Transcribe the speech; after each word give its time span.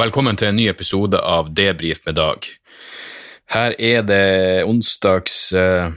Velkommen 0.00 0.38
til 0.38 0.48
en 0.48 0.56
ny 0.56 0.64
episode 0.70 1.18
av 1.18 1.50
Debrif 1.52 1.98
med 2.06 2.14
Dag. 2.16 2.46
Her 3.52 3.74
er 3.76 4.04
det 4.06 4.62
onsdags 4.64 5.50
eh, 5.52 5.90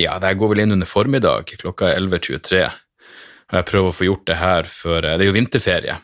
Ja, 0.00 0.14
det 0.22 0.30
går 0.40 0.52
vel 0.54 0.62
inn 0.62 0.72
under 0.72 0.88
formiddag, 0.88 1.52
klokka 1.60 1.90
er 1.90 1.98
11.23. 2.00 2.62
Og 3.50 3.58
jeg 3.58 3.66
prøver 3.68 3.90
å 3.90 3.96
få 3.98 4.06
gjort 4.06 4.24
det 4.30 4.38
her 4.40 4.70
før 4.70 5.04
eh, 5.04 5.18
Det 5.18 5.26
er 5.26 5.28
jo 5.28 5.34
vinterferie 5.36 5.98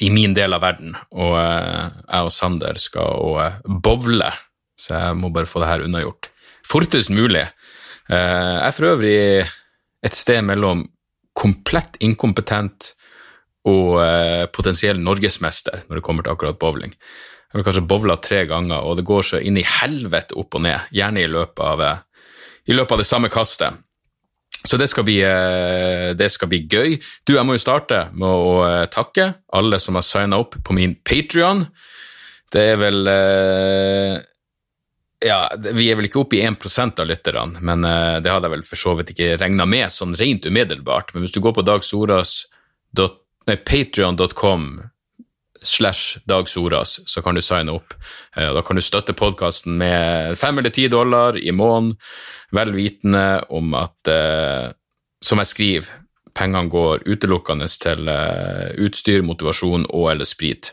i 0.00 0.08
min 0.14 0.32
del 0.38 0.56
av 0.56 0.62
verden, 0.64 0.94
og 1.12 1.34
eh, 1.42 1.98
jeg 2.06 2.30
og 2.30 2.32
Sander 2.32 2.80
skal 2.80 3.26
og 3.26 3.68
bowle, 3.84 4.30
så 4.80 4.94
jeg 4.94 5.18
må 5.20 5.32
bare 5.34 5.50
få 5.50 5.60
det 5.60 5.68
her 5.74 5.84
unnagjort. 5.84 6.30
Fortest 6.64 7.12
mulig. 7.12 7.44
Jeg 8.08 8.64
er 8.64 8.72
for 8.78 8.94
øvrig 8.94 9.20
et 9.44 10.16
sted 10.16 10.40
mellom 10.46 10.86
komplett 11.36 12.00
inkompetent 12.00 12.94
og 13.68 13.98
eh, 14.00 14.46
potensiell 14.54 15.00
norgesmester 15.02 15.84
når 15.88 16.00
det 16.00 16.04
kommer 16.06 16.24
til 16.24 16.32
akkurat 16.32 16.60
bowling. 16.60 16.94
Jeg 17.50 17.58
har 17.58 17.66
kanskje 17.66 17.88
bowla 17.90 18.14
tre 18.22 18.44
ganger, 18.46 18.84
og 18.86 19.00
det 19.00 19.04
går 19.08 19.24
så 19.26 19.38
inn 19.42 19.56
i 19.58 19.66
helvete 19.66 20.36
opp 20.38 20.54
og 20.54 20.62
ned, 20.62 20.86
gjerne 20.94 21.24
i 21.24 21.30
løpet 21.30 21.62
av, 21.66 21.80
eh, 21.82 22.26
i 22.70 22.76
løpet 22.76 22.94
av 22.94 23.00
det 23.02 23.06
samme 23.08 23.30
kastet. 23.32 23.80
Så 24.60 24.78
det 24.78 24.86
skal, 24.92 25.06
bli, 25.08 25.16
eh, 25.24 26.12
det 26.14 26.28
skal 26.30 26.50
bli 26.52 26.60
gøy. 26.70 26.94
Du, 27.26 27.34
jeg 27.34 27.46
må 27.48 27.56
jo 27.56 27.62
starte 27.62 28.04
med 28.14 28.28
å 28.28 28.52
eh, 28.68 28.86
takke 28.92 29.32
alle 29.56 29.80
som 29.82 29.98
har 29.98 30.06
signa 30.06 30.38
opp 30.38 30.60
på 30.62 30.76
min 30.76 30.94
Patrion. 31.02 31.64
Det 32.50 32.62
er 32.72 32.78
vel 32.78 33.06
ja, 35.22 35.36
Vi 35.54 35.84
er 35.86 35.98
vel 35.98 36.08
ikke 36.08 36.22
oppe 36.24 36.38
i 36.38 36.42
1% 36.42 36.98
av 36.98 37.06
lytterne, 37.06 37.62
men 37.62 37.86
det 37.86 38.26
hadde 38.26 38.48
jeg 38.48 38.54
vel 38.56 38.64
for 38.66 38.80
så 38.80 38.94
vidt 38.98 39.12
ikke 39.14 39.36
regna 39.38 39.66
med 39.70 39.92
sånn 39.94 40.16
rent 40.18 40.48
umiddelbart. 40.50 41.14
Men 41.14 41.22
hvis 41.22 41.34
du 41.36 41.38
går 41.44 41.54
på 41.54 41.66
dagsoras.no 41.68 43.19
patrion.com 43.56 44.90
slash 45.62 46.18
Dag 46.24 46.48
Soras, 46.48 47.00
så 47.06 47.22
kan 47.22 47.34
du 47.34 47.42
signe 47.42 47.72
opp. 47.72 47.94
Eh, 48.36 48.52
da 48.54 48.62
kan 48.62 48.76
du 48.76 48.82
støtte 48.82 49.12
podkasten 49.16 49.76
med 49.78 50.38
fem 50.38 50.58
eller 50.58 50.70
ti 50.70 50.88
dollar 50.88 51.38
i 51.38 51.52
måneden, 51.52 51.96
vel 52.52 52.72
vitende 52.74 53.44
om 53.48 53.74
at, 53.74 54.08
eh, 54.08 54.70
som 55.22 55.38
jeg 55.38 55.46
skriver, 55.46 55.90
pengene 56.34 56.70
går 56.70 57.04
utelukkende 57.06 57.68
til 57.68 58.08
eh, 58.08 58.70
utstyr, 58.86 59.22
motivasjon 59.22 59.86
og 59.90 60.10
eller 60.12 60.24
sprit. 60.28 60.72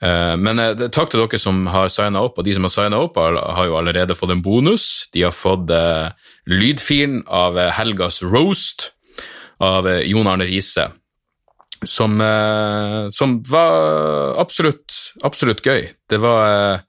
Men 0.00 0.56
takk 0.88 1.10
til 1.12 1.20
dere 1.20 1.36
som 1.36 1.66
har 1.68 1.90
signa 1.92 2.22
opp, 2.24 2.38
og 2.38 2.46
de 2.46 2.54
som 2.56 2.64
har 2.64 2.72
signa 2.72 2.96
opp, 3.04 3.18
har 3.20 3.66
jo 3.68 3.74
allerede 3.76 4.14
fått 4.16 4.30
en 4.32 4.40
bonus. 4.40 5.10
De 5.12 5.26
har 5.26 5.34
fått 5.36 5.68
lydfilen 6.48 7.18
av 7.28 7.58
helgas 7.76 8.22
roast 8.22 8.94
av 9.60 9.84
Jon 10.08 10.30
Arne 10.32 10.46
Riise 10.48 10.86
som, 11.82 12.20
eh, 12.20 13.08
som 13.08 13.42
var 13.42 14.40
absolutt, 14.40 14.94
absolutt 15.22 15.66
gøy. 15.66 15.88
Det 16.08 16.20
var 16.20 16.48
eh, 16.48 16.80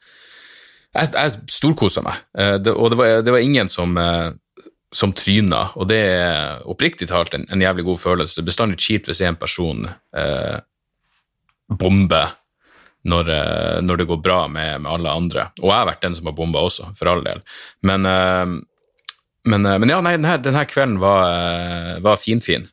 Jeg, 0.91 1.13
jeg 1.15 1.47
storkosa 1.47 2.01
meg, 2.03 2.17
eh, 2.35 2.57
det, 2.59 2.73
og 2.75 2.91
det 2.91 2.97
var, 2.99 3.21
det 3.23 3.31
var, 3.31 3.39
ingen 3.39 3.69
som, 3.71 3.95
som 4.91 5.13
tryna, 5.15 5.69
og 5.79 5.87
det 5.87 5.99
er 6.03 6.65
oppriktig 6.67 7.07
talt 7.07 7.31
en, 7.37 7.45
en, 7.47 7.63
jævlig 7.63 7.85
god 7.87 8.01
følelse. 8.01 8.35
Det 8.35 8.43
er 8.43 8.49
bestandig 8.49 8.79
kjipt 8.83 9.07
hvis 9.07 9.23
en 9.23 9.39
person 9.39 9.87
eh, 9.87 10.57
bomber 11.71 12.35
når, 13.07 13.31
når, 13.81 13.97
det 13.97 14.05
går 14.11 14.19
bra 14.21 14.41
med, 14.51 14.81
med, 14.83 14.91
alle 14.91 15.15
andre. 15.15 15.47
Og 15.63 15.71
jeg 15.71 15.77
har 15.79 15.87
vært 15.89 16.03
den 16.03 16.13
som 16.19 16.27
har 16.27 16.35
bomba 16.37 16.61
også, 16.61 16.91
for 16.99 17.09
all 17.09 17.23
del. 17.25 17.39
Men, 17.81 18.03
men, 18.05 19.65
men 19.65 19.89
ja, 19.89 19.97
nei, 20.05 20.11
denne, 20.19 20.35
denne 20.43 20.61
kvelden 20.69 20.99
var, 21.01 21.97
var 22.05 22.19
finfin. 22.21 22.67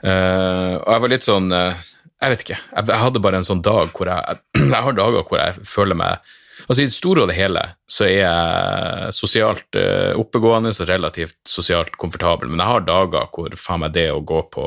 Uh, 0.00 0.80
og 0.80 0.90
jeg 0.94 1.02
var 1.04 1.12
litt 1.12 1.26
sånn 1.26 1.50
uh, 1.52 1.76
Jeg 2.22 2.32
vet 2.32 2.42
ikke. 2.46 2.56
Jeg, 2.56 2.84
jeg, 2.88 3.00
hadde 3.02 3.20
bare 3.20 3.40
en 3.40 3.44
sånn 3.46 3.60
dag 3.64 3.90
hvor 3.92 4.08
jeg 4.08 4.38
Jeg 4.74 4.84
har 4.86 4.96
dager 4.96 5.26
hvor 5.28 5.40
jeg 5.42 5.66
føler 5.68 5.98
meg 6.00 6.30
Altså 6.66 6.84
I 6.84 6.86
det 6.88 6.94
store 6.94 7.24
og 7.24 7.28
det 7.28 7.36
hele 7.36 7.64
så 7.90 8.06
er 8.06 8.14
jeg 8.14 9.12
sosialt 9.16 9.76
uh, 9.76 10.16
oppegående 10.20 10.72
og 10.72 10.88
relativt 10.88 11.38
sosialt 11.48 11.96
komfortabel, 12.00 12.48
men 12.48 12.60
jeg 12.60 12.72
har 12.72 12.86
dager 12.86 13.28
hvor 13.32 13.56
faen 13.60 13.82
meg 13.84 13.94
det 13.96 14.10
å 14.12 14.20
gå 14.24 14.44
på 14.52 14.66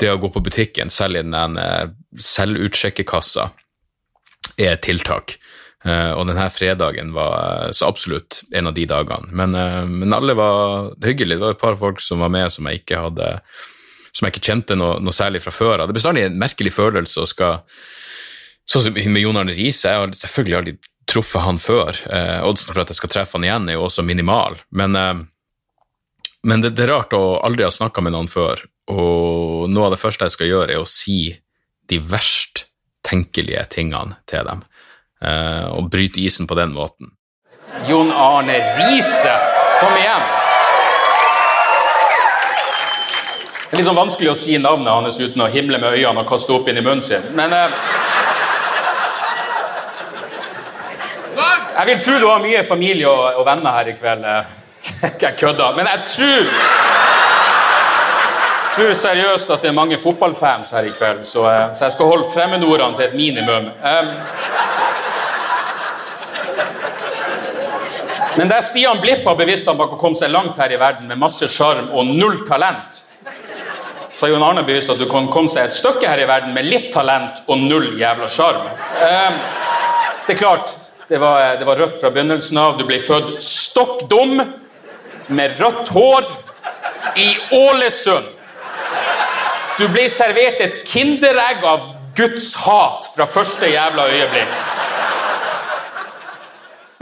det 0.00 0.10
å 0.10 0.18
gå 0.22 0.30
på 0.34 0.42
butikken, 0.42 0.90
selv 0.90 1.20
i 1.20 1.22
den 1.22 1.58
selvutsjekkekassa, 2.18 3.44
er 4.58 4.72
et 4.72 4.82
tiltak. 4.86 5.36
Uh, 5.84 6.16
og 6.16 6.30
denne 6.30 6.46
fredagen 6.48 7.10
var 7.12 7.68
så 7.76 7.90
absolutt 7.90 8.40
en 8.56 8.70
av 8.70 8.76
de 8.76 8.86
dagene. 8.88 9.28
Men, 9.36 9.52
uh, 9.52 9.84
men 9.84 10.16
alle 10.16 10.36
var 10.38 10.94
hyggelige. 11.04 11.36
Det 11.36 11.44
var 11.44 11.56
et 11.58 11.60
par 11.60 11.76
folk 11.80 12.00
som 12.00 12.24
var 12.24 12.32
med 12.32 12.52
som 12.52 12.64
jeg 12.70 12.80
ikke 12.80 13.02
hadde 13.04 13.28
som 14.14 14.26
jeg 14.26 14.34
ikke 14.34 14.48
kjente 14.48 14.78
noe, 14.78 14.98
noe 15.02 15.14
særlig 15.14 15.42
fra 15.42 15.52
før 15.54 15.82
av. 15.82 15.88
Det 15.88 15.94
er 15.94 16.00
bestandig 16.00 16.24
en 16.28 16.40
merkelig 16.40 16.74
følelse 16.74 17.24
å 17.24 17.30
skal 17.30 17.62
Sånn 18.64 18.80
som 18.80 18.94
med 18.96 19.20
Jon 19.20 19.36
Arne 19.36 19.52
Riise, 19.52 19.90
jeg 19.90 20.00
har 20.00 20.12
selvfølgelig 20.16 20.56
aldri 20.56 20.72
truffet 21.04 21.44
han 21.44 21.58
før. 21.60 21.98
Eh, 22.08 22.38
oddsen 22.48 22.72
for 22.72 22.80
at 22.80 22.88
jeg 22.92 22.96
skal 22.96 23.10
treffe 23.12 23.36
han 23.36 23.44
igjen, 23.44 23.66
er 23.68 23.76
jo 23.76 23.82
også 23.84 24.04
minimal. 24.06 24.56
Men, 24.72 24.96
eh, 24.96 25.18
men 26.48 26.64
det, 26.64 26.70
det, 26.78 26.86
er 26.86 26.94
rart 26.94 27.12
å 27.12 27.42
aldri 27.44 27.66
ha 27.66 27.72
snakka 27.72 28.00
med 28.04 28.14
noen 28.16 28.30
før, 28.30 28.64
og 28.88 29.68
noe 29.68 29.90
av 29.90 29.92
det 29.92 30.00
første 30.00 30.28
jeg 30.28 30.36
skal 30.36 30.50
gjøre, 30.50 30.76
er 30.78 30.80
å 30.80 30.88
si 30.88 31.18
de 31.92 31.98
verst 32.00 32.64
tenkelige 33.04 33.66
tingene 33.76 34.16
til 34.30 34.48
dem. 34.48 34.64
Eh, 35.20 35.68
og 35.76 35.90
bryte 35.92 36.24
isen 36.24 36.48
på 36.48 36.56
den 36.56 36.72
måten. 36.72 37.12
Jon 37.88 38.12
Arne 38.12 38.56
Riise, 38.78 39.36
kom 39.82 39.92
igjen! 40.00 40.43
Det 43.74 43.80
er 43.80 43.82
litt 43.82 43.88
sånn 43.88 43.96
vanskelig 43.98 44.28
å 44.30 44.34
si 44.38 44.54
navnet 44.62 44.86
hans 44.86 45.16
uten 45.18 45.40
å 45.42 45.48
himle 45.50 45.80
med 45.82 45.96
øynene 45.96 46.22
og 46.22 46.28
kaste 46.28 46.52
opp 46.54 46.68
inn 46.70 46.76
i 46.78 46.82
munnen 46.84 47.00
sin. 47.02 47.24
Men 47.34 47.50
eh, 47.50 47.72
Jeg 51.74 51.88
vil 51.88 52.04
tro 52.04 52.20
du 52.22 52.26
har 52.28 52.38
mye 52.38 52.60
familie 52.68 53.08
og, 53.10 53.40
og 53.40 53.48
venner 53.48 53.74
her 53.74 53.90
i 53.90 53.94
kveld. 53.98 54.28
Jeg 55.24 55.34
kødder. 55.40 55.74
Men 55.74 55.90
jeg 55.90 56.04
tror 56.06 56.52
tror 58.76 58.94
seriøst 59.00 59.50
at 59.50 59.66
det 59.66 59.72
er 59.72 59.74
mange 59.74 59.98
fotballfans 59.98 60.70
her 60.76 60.86
i 60.86 60.94
kveld, 60.94 61.24
så, 61.26 61.42
eh, 61.50 61.66
så 61.74 61.88
jeg 61.88 61.96
skal 61.96 62.12
holde 62.12 62.30
fremmedordene 62.30 62.94
til 62.94 63.08
et 63.08 63.16
minimum. 63.18 63.72
Um, 63.82 64.12
men 68.38 68.54
er 68.54 68.62
Stian 68.66 69.02
Blipp 69.02 69.26
har 69.26 69.34
bevisst 69.42 69.66
han 69.66 69.78
bak 69.82 69.94
å 69.94 69.98
komme 69.98 70.18
seg 70.18 70.30
langt 70.30 70.62
her 70.62 70.70
i 70.70 70.78
verden 70.78 71.10
med 71.10 71.18
masse 71.18 71.50
sjarm 71.50 71.90
og 71.90 72.06
null 72.14 72.46
talent 72.46 73.03
sa 74.14 74.28
Jon 74.30 74.42
Arne 74.46 74.62
bevisst 74.66 74.92
at 74.92 75.00
du 75.00 75.08
kan 75.10 75.26
komme 75.32 75.50
seg 75.50 75.66
et 75.66 75.74
stykke 75.76 76.06
her 76.06 76.22
i 76.22 76.28
verden 76.30 76.54
med 76.54 76.68
litt 76.68 76.92
talent 76.94 77.42
og 77.50 77.58
null 77.58 77.96
jævla 77.98 78.28
sjarm. 78.30 78.68
Eh, 79.02 79.40
det 80.26 80.36
er 80.36 80.38
klart, 80.38 80.76
det 81.08 81.18
var, 81.20 81.56
det 81.58 81.66
var, 81.66 81.82
rødt 81.82 81.98
fra 82.00 82.12
begynnelsen 82.14 82.60
av. 82.60 82.78
Du 82.78 82.86
ble 82.88 83.00
født 83.02 83.42
stokk 83.44 84.06
dum 84.10 84.38
med 85.34 85.58
rødt 85.60 85.90
hår 85.92 86.30
i 87.20 87.28
Ålesund. 87.58 88.30
Du 89.74 89.88
ble 89.90 90.06
servert 90.12 90.62
et 90.62 90.80
kinderegg 90.86 91.66
av 91.66 91.90
Guds 92.14 92.52
hat 92.62 93.10
fra 93.16 93.26
første 93.26 93.68
jævla 93.68 94.06
øyeblikk. 94.14 94.56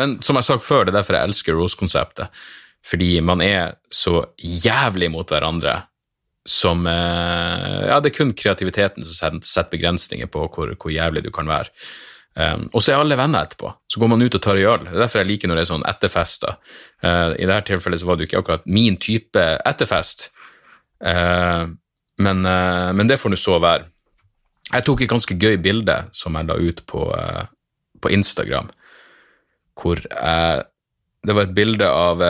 Men 0.01 0.17
som 0.25 0.39
jeg 0.41 0.49
sagt 0.49 0.65
før, 0.65 0.87
det 0.87 0.95
er 0.95 1.03
derfor 1.03 1.19
jeg 1.19 1.28
elsker 1.28 1.59
Rose-konseptet. 1.61 2.33
Fordi 2.83 3.21
man 3.22 3.45
er 3.45 3.77
så 3.93 4.25
jævlig 4.41 5.12
mot 5.12 5.28
hverandre 5.28 5.77
som 6.48 6.86
eh, 6.86 7.89
Ja, 7.89 8.00
det 8.00 8.12
er 8.12 8.16
kun 8.16 8.33
kreativiteten 8.34 9.04
som 9.06 9.42
setter 9.42 9.71
begrensninger 9.77 10.30
på 10.30 10.47
hvor, 10.48 10.74
hvor 10.74 10.94
jævlig 10.94 11.24
du 11.24 11.30
kan 11.34 11.48
være. 11.50 11.71
Um, 12.33 12.65
og 12.72 12.80
så 12.80 12.94
er 12.94 13.03
alle 13.03 13.16
venner 13.21 13.44
etterpå. 13.44 13.74
Så 13.92 14.00
går 14.00 14.09
man 14.09 14.22
ut 14.24 14.34
og 14.34 14.41
tar 14.42 14.56
en 14.56 14.68
øl. 14.71 14.86
Det 14.86 14.94
er 14.94 15.03
derfor 15.04 15.21
jeg 15.21 15.28
liker 15.28 15.50
når 15.50 15.59
det 15.59 15.65
er 15.66 15.71
sånn 15.71 15.86
etterfester. 15.89 16.56
Uh, 17.04 17.34
I 17.36 17.48
dette 17.48 17.68
tilfellet 17.68 18.00
så 18.00 18.09
var 18.09 18.16
det 18.16 18.24
jo 18.24 18.30
ikke 18.30 18.41
akkurat 18.41 18.68
min 18.72 18.97
type 18.97 19.44
etterfest, 19.68 20.30
uh, 21.04 21.68
men, 22.22 22.45
uh, 22.47 22.88
men, 22.97 23.10
det 23.10 23.21
får 23.21 23.34
nå 23.34 23.41
så 23.41 23.59
være. 23.60 23.84
Jeg 24.72 24.86
tok 24.86 25.04
et 25.04 25.12
ganske 25.12 25.36
gøy 25.36 25.59
bilde 25.60 25.98
som 26.16 26.38
jeg 26.38 26.48
la 26.48 26.56
ut 26.56 26.80
på, 26.88 27.04
på 28.00 28.12
Instagram, 28.15 28.71
hvor 29.77 30.00
jeg 30.00 30.68
Det 31.22 31.34
var 31.36 31.42
et 31.42 31.54
bilde 31.54 31.86
av 31.86 32.22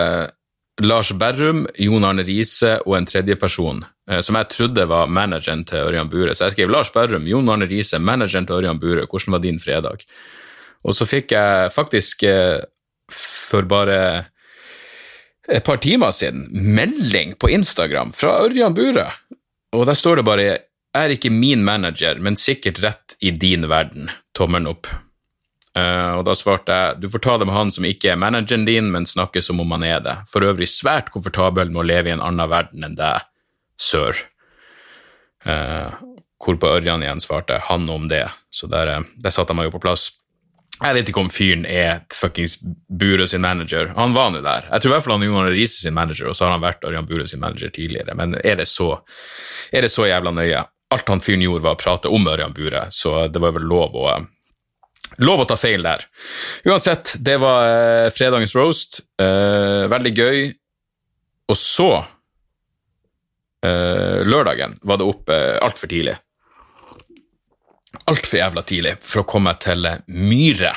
Lars 0.83 1.13
Berrum, 1.17 1.63
Jon 1.79 2.05
Arne 2.05 2.25
Riise 2.27 2.75
og 2.85 2.97
en 2.99 3.07
tredjeperson 3.07 3.85
som 4.03 4.35
jeg 4.35 4.49
trodde 4.51 4.83
var 4.91 5.07
manageren 5.07 5.61
til 5.69 5.87
Ørjan 5.87 6.09
Bure. 6.11 6.33
Så 6.35 6.49
jeg 6.49 6.57
skrev 6.57 6.73
Lars 6.75 6.91
Berrum, 6.91 7.29
Jon 7.31 7.51
Arne 7.53 7.69
Riise, 7.71 8.01
manageren 8.03 8.49
til 8.49 8.59
Ørjan 8.59 8.81
Bure, 8.83 9.05
hvordan 9.07 9.37
var 9.37 9.43
din 9.45 9.61
fredag? 9.63 10.03
Og 10.83 10.97
så 10.99 11.07
fikk 11.07 11.35
jeg 11.37 11.71
faktisk 11.75 12.25
eh, 12.27 12.59
for 13.13 13.69
bare 13.71 13.99
et 15.51 15.65
par 15.67 15.79
timer 15.83 16.11
siden 16.15 16.49
melding 16.51 17.37
på 17.39 17.51
Instagram 17.55 18.13
fra 18.17 18.41
Ørjan 18.45 18.75
Bure, 18.75 19.07
og 19.73 19.87
der 19.87 19.99
står 19.99 20.21
det 20.21 20.27
bare 20.27 20.51
er 20.93 21.15
ikke 21.15 21.33
min 21.33 21.65
manager, 21.65 22.19
men 22.21 22.37
sikkert 22.37 22.83
rett 22.85 23.17
i 23.25 23.33
din 23.33 23.65
verden. 23.71 24.11
Tommelen 24.37 24.69
opp. 24.75 24.91
Uh, 25.73 26.19
og 26.19 26.27
da 26.29 26.35
svarte 26.37 26.75
jeg 26.77 26.99
du 27.01 27.07
får 27.09 27.23
ta 27.25 27.39
det 27.41 27.47
med 27.49 27.57
han 27.57 27.71
som 27.73 27.87
ikke 27.89 28.11
er 28.13 28.21
manageren 28.21 28.67
din, 28.69 28.91
men 28.93 29.09
snakke 29.09 29.41
som 29.41 29.63
om 29.63 29.73
han 29.73 29.87
er 29.89 30.03
det. 30.05 30.19
For 30.29 30.45
øvrig 30.45 30.69
svært 30.69 31.09
komfortabel 31.15 31.73
med 31.73 31.81
å 31.81 31.87
leve 31.89 32.13
i 32.13 32.17
en 32.17 32.25
annen 32.25 32.51
verden 32.53 32.85
enn 32.85 32.99
deg, 32.99 33.25
sør. 33.83 34.25
Eh, 35.45 36.01
hvorpå 36.43 36.71
Ørjan 36.79 37.03
igjen 37.03 37.23
svarte 37.23 37.61
han 37.69 37.89
om 37.91 38.09
det. 38.11 38.25
Så 38.51 38.69
der, 38.71 38.97
eh, 38.97 39.07
der 39.23 39.35
satte 39.35 39.55
jeg 39.55 39.61
meg 39.61 39.71
jo 39.71 39.77
på 39.77 39.83
plass. 39.83 40.11
Jeg 40.83 40.97
vet 40.97 41.11
ikke 41.13 41.23
om 41.23 41.31
fyren 41.31 41.65
er 41.69 42.01
fuckings 42.11 42.57
Bure 42.89 43.29
sin 43.31 43.45
manager. 43.45 43.93
Han 43.95 44.15
var 44.17 44.33
nå 44.35 44.41
der. 44.43 44.67
Jeg 44.71 44.83
tror 44.83 44.91
i 44.91 44.95
hvert 44.97 45.05
fall 45.05 45.15
han 45.15 45.23
er 45.23 45.31
Johan 45.31 45.51
Riise 45.53 45.79
sin 45.85 45.95
manager, 45.95 46.31
og 46.31 46.35
så 46.35 46.47
har 46.47 46.57
han 46.57 46.65
vært 46.65 46.87
Ørjan 46.89 47.07
Bure 47.07 47.27
sin 47.31 47.43
manager 47.43 47.71
tidligere. 47.71 48.17
Men 48.19 48.35
er 48.43 48.57
det 48.59 48.67
så, 48.71 48.97
er 49.71 49.87
det 49.87 49.93
så 49.93 50.09
jævla 50.09 50.33
nøye? 50.35 50.65
Alt 50.93 51.09
han 51.09 51.23
fyren 51.25 51.45
gjorde, 51.45 51.65
var 51.65 51.77
å 51.77 51.81
prate 51.81 52.11
om 52.11 52.27
Ørjan 52.29 52.57
Bure, 52.57 52.87
så 52.91 53.29
det 53.31 53.43
var 53.43 53.55
vel 53.59 53.69
lov 53.69 53.99
å 53.99 54.07
Lov 55.21 55.43
å 55.43 55.45
ta 55.45 55.59
feil 55.61 55.83
der. 55.85 56.07
Uansett, 56.65 57.11
det 57.21 57.35
var 57.43 57.67
eh, 57.69 58.11
fredagens 58.17 58.55
roast. 58.57 59.03
Eh, 59.21 59.85
veldig 59.93 60.13
gøy. 60.17 60.39
Og 61.53 61.59
så, 61.59 61.89
eh, 61.99 62.12
lørdagen, 63.63 64.73
var 64.83 64.99
det 64.99 65.07
opp 65.07 65.31
uh, 65.31 65.59
altfor 65.63 65.91
tidlig 65.93 66.17
altfor 68.05 68.39
jævla 68.39 68.65
tidlig 68.67 68.97
for 69.05 69.23
å 69.23 69.29
komme 69.29 69.53
til 69.63 69.87
Myre. 70.09 70.73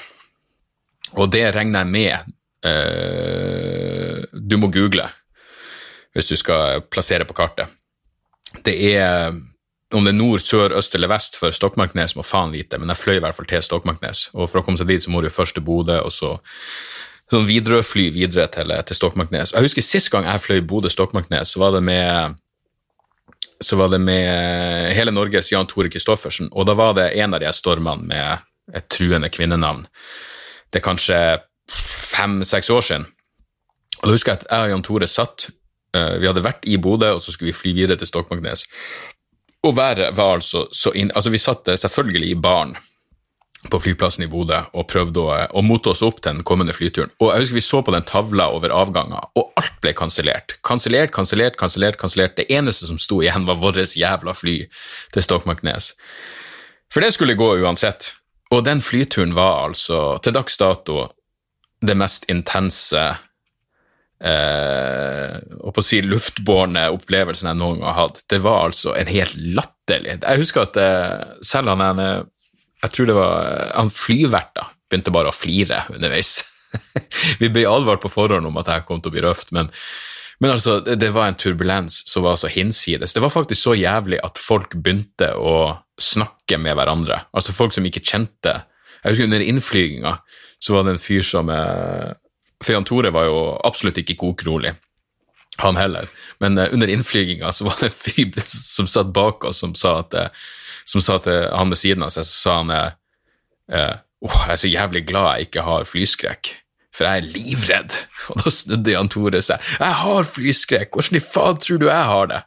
Og 1.15 1.31
det 1.31 1.45
regner 1.55 1.85
jeg 1.85 1.93
med 1.93 2.13
eh, 2.67 4.23
du 4.33 4.57
må 4.61 4.71
google 4.73 5.07
hvis 6.15 6.31
du 6.31 6.37
skal 6.39 6.85
plassere 6.87 7.27
på 7.27 7.35
kartet. 7.35 7.71
Det 8.63 8.75
er 8.93 9.33
om 9.95 10.03
det 10.03 10.11
er 10.11 10.17
nord, 10.17 10.41
sør, 10.41 10.73
øst 10.79 10.95
eller 10.97 11.11
vest 11.11 11.35
for 11.39 11.53
Stokmarknes, 11.55 12.15
må 12.17 12.23
faen 12.25 12.51
vite, 12.55 12.79
men 12.79 12.89
jeg 12.91 12.99
fløy 12.99 13.17
i 13.19 13.21
hvert 13.23 13.35
fall 13.37 13.47
til 13.47 13.61
Stokmarknes. 13.63 14.29
Og 14.33 14.47
for 14.49 14.59
å 14.59 14.63
komme 14.65 14.79
seg 14.79 14.89
dit, 14.89 15.03
så 15.03 15.11
må 15.13 15.21
du 15.23 15.29
først 15.31 15.55
til 15.55 15.63
Bodø, 15.63 15.99
og 16.01 16.11
så 16.11 16.33
sånn 17.31 17.45
Widerøe-fly 17.47 18.07
videre 18.15 18.47
til, 18.51 18.73
til 18.87 18.97
Stokmarknes. 18.97 19.53
Jeg 19.53 19.67
husker 19.67 19.85
sist 19.85 20.09
gang 20.11 20.27
jeg 20.27 20.43
fløy 20.43 20.63
Bodø-Stokmarknes, 20.67 21.53
så 21.53 21.61
var 21.61 21.77
det 21.77 21.83
med 21.85 22.39
så 23.63 23.77
var 23.79 23.91
det 23.93 24.01
med 24.03 24.93
hele 24.95 25.13
Norges 25.15 25.51
Jan 25.51 25.67
Tore 25.69 25.89
Christoffersen, 25.91 26.49
og 26.51 26.67
da 26.67 26.75
var 26.77 26.95
det 26.97 27.11
en 27.21 27.35
av 27.35 27.43
de 27.43 27.51
stormene 27.55 28.07
med 28.09 28.75
et 28.75 28.87
truende 28.91 29.29
kvinnenavn. 29.29 29.85
Det 30.71 30.81
er 30.81 30.85
kanskje 30.85 31.19
fem-seks 31.71 32.69
år 32.73 32.81
siden. 32.81 33.05
Og 34.01 34.07
Da 34.09 34.13
husker 34.13 34.33
jeg 34.33 34.43
at 34.43 34.49
jeg 34.51 34.67
og 34.67 34.73
Jan 34.73 34.83
Tore 34.83 35.07
satt 35.07 35.47
uh, 35.95 36.17
Vi 36.19 36.27
hadde 36.27 36.43
vært 36.43 36.65
i 36.67 36.77
Bodø, 36.77 37.13
og 37.15 37.21
så 37.23 37.31
skulle 37.31 37.53
vi 37.53 37.57
fly 37.57 37.73
videre 37.77 37.97
til 37.97 38.09
Stokmarknes. 38.09 38.65
Og 39.63 39.77
været 39.77 40.17
var 40.17 40.35
altså 40.35 40.67
så 40.73 40.91
inn... 40.93 41.11
Altså, 41.15 41.31
vi 41.33 41.41
satt 41.41 41.69
selvfølgelig 41.79 42.29
i 42.29 42.41
baren 42.41 42.75
på 43.71 43.79
flyplassen 43.83 44.25
i 44.25 44.29
Bodø 44.31 44.61
og 44.73 44.87
prøvde 44.91 45.21
å, 45.21 45.35
å 45.49 45.63
mote 45.65 45.91
oss 45.91 46.03
opp 46.05 46.21
til 46.21 46.37
den 46.37 46.45
kommende 46.47 46.75
flyturen. 46.75 47.13
Og 47.19 47.31
jeg 47.31 47.45
husker 47.45 47.59
Vi 47.59 47.65
så 47.65 47.81
på 47.85 47.93
den 47.95 48.07
tavla 48.07 48.49
over 48.55 48.73
avganger, 48.73 49.29
og 49.35 49.53
alt 49.59 49.79
ble 49.83 49.93
kansellert. 49.97 50.57
Kansellert, 50.65 51.13
kansellert, 51.15 51.57
kansellert. 51.59 51.99
kansellert. 52.01 52.35
Det 52.37 52.49
eneste 52.51 52.89
som 52.89 52.99
sto 53.01 53.21
igjen, 53.21 53.45
var 53.47 53.61
vårt 53.61 53.95
jævla 53.95 54.33
fly 54.33 54.57
til 55.13 55.23
Stokmarknes. 55.23 55.93
For 56.91 57.03
det 57.03 57.13
skulle 57.15 57.37
gå 57.37 57.55
uansett. 57.63 58.13
Og 58.53 58.63
den 58.65 58.81
flyturen 58.81 59.35
var 59.35 59.65
altså, 59.67 60.17
til 60.23 60.35
dags 60.35 60.57
dato, 60.57 61.07
det 61.85 61.95
mest 61.97 62.27
intense 62.31 63.01
eh, 64.21 65.33
og 65.59 65.73
på 65.75 65.81
å 65.81 65.85
si 65.85 65.99
luftbårne 66.05 66.87
opplevelsen 66.93 67.49
jeg 67.51 67.59
noen 67.59 67.81
gang 67.81 67.89
har 67.91 67.99
hatt. 68.05 68.21
Det 68.31 68.39
var 68.43 68.69
altså 68.69 68.95
en 68.95 69.11
helt 69.11 69.35
latterlig 69.57 70.19
Jeg 70.21 70.41
husker 70.41 70.65
at 70.65 70.79
eh, 70.81 71.35
selv 71.45 71.73
han 71.73 71.83
ene 71.83 72.09
jeg 72.85 72.93
tror 72.95 73.09
det 73.09 73.17
var 73.17 73.61
han 73.73 73.91
flyverta 73.93 74.69
begynte 74.89 75.13
bare 75.13 75.31
å 75.31 75.35
flire 75.35 75.83
underveis. 75.93 76.39
vi 77.41 77.49
ble 77.49 77.65
advart 77.69 78.03
på 78.03 78.11
forhånd 78.11 78.47
om 78.47 78.59
at 78.61 78.69
det 78.69 78.83
kom 78.87 79.01
til 79.01 79.11
å 79.11 79.15
bli 79.15 79.23
røft, 79.25 79.51
men, 79.55 79.71
men 80.43 80.55
altså, 80.55 80.79
det 80.85 81.09
var 81.15 81.29
en 81.29 81.39
turbulens 81.39 82.03
som 82.09 82.25
var 82.27 82.37
så 82.39 82.51
hinsides. 82.51 83.15
Det 83.15 83.23
var 83.23 83.33
faktisk 83.33 83.61
så 83.61 83.75
jævlig 83.79 84.21
at 84.25 84.41
folk 84.41 84.75
begynte 84.77 85.31
å 85.39 85.55
snakke 86.01 86.59
med 86.61 86.77
hverandre. 86.77 87.23
Altså 87.35 87.55
folk 87.55 87.75
som 87.75 87.85
ikke 87.87 88.03
kjente 88.03 88.61
Jeg 89.05 89.13
husker 89.13 89.27
under 89.29 89.43
innflyginga 89.43 90.17
så 90.59 90.73
var 90.73 90.85
det 90.85 90.95
en 90.95 91.01
fyr 91.01 91.21
som 91.23 91.49
eh, 91.53 92.15
For 92.63 92.73
Jan 92.73 92.87
Tore 92.87 93.11
var 93.13 93.27
jo 93.27 93.37
absolutt 93.67 93.99
ikke 94.01 94.17
kokrolig 94.17 94.73
han 95.61 95.77
heller. 95.79 96.09
Men 96.43 96.57
uh, 96.57 96.67
under 96.73 96.89
innflyginga 96.91 97.51
så 97.51 97.67
var 97.69 97.77
det 97.79 97.91
en 97.91 97.95
fyr 97.95 98.39
som 98.45 98.89
satt 98.91 99.13
bak 99.15 99.45
oss, 99.47 99.61
som 99.63 99.75
sa 99.77 99.99
at 100.01 100.17
som 100.85 101.03
sa 101.03 101.17
til 101.23 101.47
han 101.49 101.73
ved 101.73 101.81
siden 101.81 102.05
av 102.05 102.13
seg, 102.13 102.27
så 102.29 102.37
sa 102.37 102.57
han 102.61 102.73
eh, 102.75 103.97
oh, 104.25 104.39
jeg 104.45 104.53
er 104.53 104.61
så 104.61 104.71
jævlig 104.71 105.05
glad 105.09 105.29
jeg 105.31 105.49
ikke 105.49 105.65
har 105.65 105.87
flyskrekk, 105.89 106.51
for 106.95 107.09
jeg 107.09 107.21
er 107.21 107.29
livredd. 107.35 107.99
Og 108.31 108.43
da 108.43 108.53
snudde 108.53 108.95
Jan 108.95 109.11
Tore 109.11 109.41
seg. 109.45 109.71
Jeg 109.79 110.01
har 110.01 110.29
flyskrekk, 110.29 110.93
hvordan 110.93 111.19
i 111.19 111.23
faen 111.23 111.61
tror 111.61 111.81
du 111.81 111.89
jeg 111.89 112.11
har 112.11 112.29
det? 112.31 112.43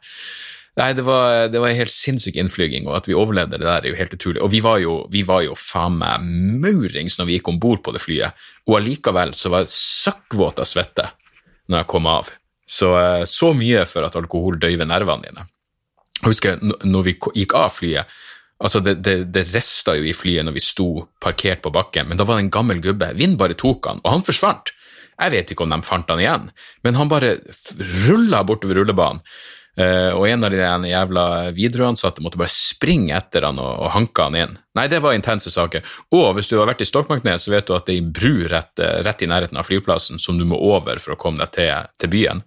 Nei, 0.79 0.93
det 0.95 1.03
var, 1.03 1.49
det 1.51 1.59
var 1.59 1.73
en 1.73 1.79
helt 1.81 1.91
sinnssyk 1.91 2.37
innflyging, 2.39 2.85
og 2.87 3.01
at 3.01 3.07
vi 3.09 3.17
overlevde 3.17 3.57
det 3.57 3.65
der, 3.65 3.83
er 3.83 3.91
jo 3.91 3.99
helt 3.99 4.13
utrolig. 4.15 4.41
Og 4.45 4.51
vi 4.53 4.61
var 4.63 4.79
jo, 4.79 5.01
vi 5.11 5.25
var 5.27 5.43
jo 5.43 5.57
faen 5.59 5.97
meg 5.99 6.23
maurings 6.63 7.17
når 7.19 7.27
vi 7.27 7.39
gikk 7.39 7.49
om 7.51 7.59
bord 7.59 7.81
på 7.83 7.91
det 7.95 8.03
flyet, 8.03 8.45
og 8.69 8.77
allikevel 8.79 9.33
så 9.35 9.51
var 9.51 9.65
jeg 9.65 9.73
søkkvåt 9.75 10.61
av 10.63 10.69
svette 10.69 11.09
når 11.67 11.81
jeg 11.81 11.89
kom 11.91 12.07
av. 12.07 12.31
Så, 12.69 12.93
eh, 12.95 13.25
så 13.27 13.51
mye 13.57 13.83
for 13.89 14.05
at 14.07 14.15
alkohol 14.15 14.59
døyver 14.61 14.87
nervene 14.87 15.27
dine. 15.27 15.47
Jeg 16.19 16.27
husker 16.27 16.59
når 16.61 17.05
vi 17.07 17.15
gikk 17.41 17.55
av 17.57 17.73
flyet, 17.73 18.17
Altså, 18.59 18.81
det, 18.83 18.97
det, 19.05 19.15
det 19.31 19.45
rista 19.53 19.95
jo 19.95 20.03
i 20.03 20.15
flyet 20.15 20.43
når 20.47 20.57
vi 20.57 20.63
sto 20.63 20.89
parkert 21.23 21.61
på 21.63 21.71
bakken, 21.71 22.09
men 22.09 22.19
da 22.19 22.25
var 22.27 22.37
det 22.37 22.47
en 22.47 22.55
gammel 22.57 22.81
gubbe. 22.83 23.13
Vind 23.19 23.37
bare 23.39 23.55
tok 23.59 23.87
han, 23.87 24.01
og 24.03 24.17
han 24.17 24.25
forsvant. 24.25 24.73
Jeg 25.19 25.35
vet 25.35 25.53
ikke 25.53 25.65
om 25.65 25.71
de 25.71 25.79
fant 25.83 26.11
han 26.11 26.19
igjen, 26.19 26.49
men 26.83 26.99
han 26.99 27.11
bare 27.11 27.37
rulla 28.07 28.43
bortover 28.47 28.81
rullebanen. 28.81 29.23
Uh, 29.79 30.11
og 30.17 30.25
en 30.27 30.43
av 30.43 30.51
de 30.51 30.89
jævla 30.89 31.23
Widerøe-ansatte 31.55 32.19
måtte 32.19 32.39
bare 32.41 32.51
springe 32.51 33.13
etter 33.15 33.45
han 33.47 33.61
og, 33.63 33.69
og 33.85 33.93
hanke 33.93 34.25
han 34.25 34.35
inn. 34.35 34.57
Nei, 34.75 34.89
det 34.91 34.99
var 34.99 35.15
intense 35.15 35.53
saker. 35.53 35.85
Og 36.17 36.33
hvis 36.35 36.51
du 36.51 36.57
har 36.57 36.67
vært 36.67 36.83
i 36.83 36.87
Stokmarknes, 36.89 37.45
så 37.45 37.53
vet 37.53 37.69
du 37.69 37.71
at 37.77 37.87
det 37.87 37.95
er 37.95 38.01
en 38.01 38.09
bru 38.11 38.33
rett, 38.51 38.81
rett, 39.05 39.23
i 39.23 39.29
nærheten 39.29 39.59
av 39.61 39.69
flyplassen 39.69 40.19
som 40.19 40.35
du 40.39 40.43
må 40.49 40.59
over 40.73 40.99
for 40.99 41.15
å 41.15 41.19
komme 41.21 41.39
deg 41.45 41.53
til, 41.55 41.87
til 42.01 42.11
byen 42.11 42.43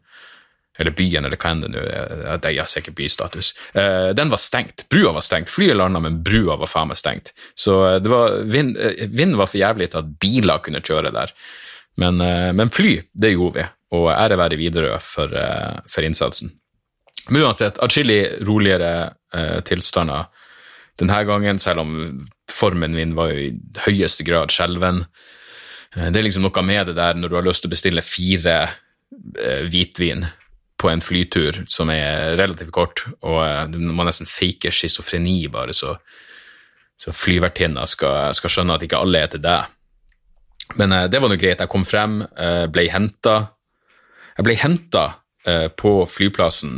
eller 0.79 0.91
byen, 0.97 1.25
eller 1.25 1.37
hva 1.37 1.53
enn 1.53 1.63
det 1.65 1.71
nå 1.73 1.83
er, 1.83 2.47
jeg 2.55 2.71
ser 2.71 2.83
ikke 2.83 2.97
bystatus. 2.97 3.53
Uh, 3.77 4.11
den 4.17 4.33
var 4.33 4.41
stengt. 4.41 4.87
Brua 4.93 5.13
var 5.17 5.25
stengt. 5.25 5.53
Flyet 5.53 5.77
landa, 5.77 6.01
men 6.01 6.23
brua 6.25 6.57
var 6.61 6.71
faen 6.71 6.89
meg 6.93 7.01
stengt. 7.01 7.35
Så 7.55 7.77
uh, 7.85 7.99
det 8.03 8.13
var, 8.13 8.39
vind, 8.49 9.37
var 9.37 9.51
for 9.51 9.61
jævlig 9.61 9.91
til 9.93 10.01
at 10.01 10.15
biler 10.23 10.65
kunne 10.65 10.85
kjøre 10.85 11.13
der. 11.15 11.35
Men, 12.01 12.17
men 12.57 12.71
fly, 12.73 12.95
det 13.13 13.35
gjorde 13.35 13.59
vi, 13.59 13.65
og 13.93 14.07
ære 14.15 14.39
være 14.41 14.57
Widerøe 14.57 14.95
for, 15.05 15.35
for, 15.85 16.07
innsatsen. 16.09 16.49
Men 17.29 17.43
uansett, 17.45 17.77
atskillig 17.85 18.47
roligere 18.49 19.11
tilstander 19.69 20.31
denne 20.97 21.19
gangen, 21.29 21.61
selv 21.61 21.83
om 21.85 21.93
formen 22.49 22.97
min 22.97 23.13
var 23.13 23.35
jo 23.35 23.45
i 23.45 23.53
høyeste 23.85 24.25
grad 24.25 24.57
skjelven. 24.57 25.03
Det 25.93 26.17
er 26.17 26.25
liksom 26.25 26.49
noe 26.49 26.65
med 26.65 26.89
det 26.89 26.97
der 26.97 27.21
når 27.21 27.29
du 27.29 27.37
har 27.37 27.45
lyst 27.51 27.67
til 27.67 27.69
å 27.69 27.77
bestille 27.77 28.07
fire 28.09 28.57
hvitvin 29.69 30.25
på 30.83 30.91
en 30.91 31.03
flytur 31.05 31.63
som 31.71 31.91
er 31.95 32.35
relativt 32.41 32.73
kort, 32.75 33.05
og 33.23 33.39
man 33.71 33.93
du 33.95 34.05
nesten 34.09 34.29
faker 34.29 34.75
schizofreni 34.75 35.47
bare 35.53 35.75
så, 35.77 35.95
så 36.99 37.15
flyvertinna 37.15 37.87
skal, 37.87 38.35
skal, 38.35 38.53
skjønne 38.53 38.77
at 38.77 38.87
ikke 38.87 39.01
alle 39.03 39.23
er 39.23 39.31
til 39.33 39.45
deg. 39.45 39.71
Men 40.81 40.95
eh, 40.97 41.09
det 41.13 41.21
var 41.23 41.31
nå 41.31 41.39
greit. 41.39 41.63
Jeg 41.63 41.71
kom 41.71 41.87
frem, 41.87 42.23
eh, 42.23 42.65
ble 42.73 42.89
henta. 42.91 43.37
Jeg 44.37 44.49
ble 44.49 44.59
henta 44.61 45.11
på 45.75 45.91
flyplassen 46.07 46.77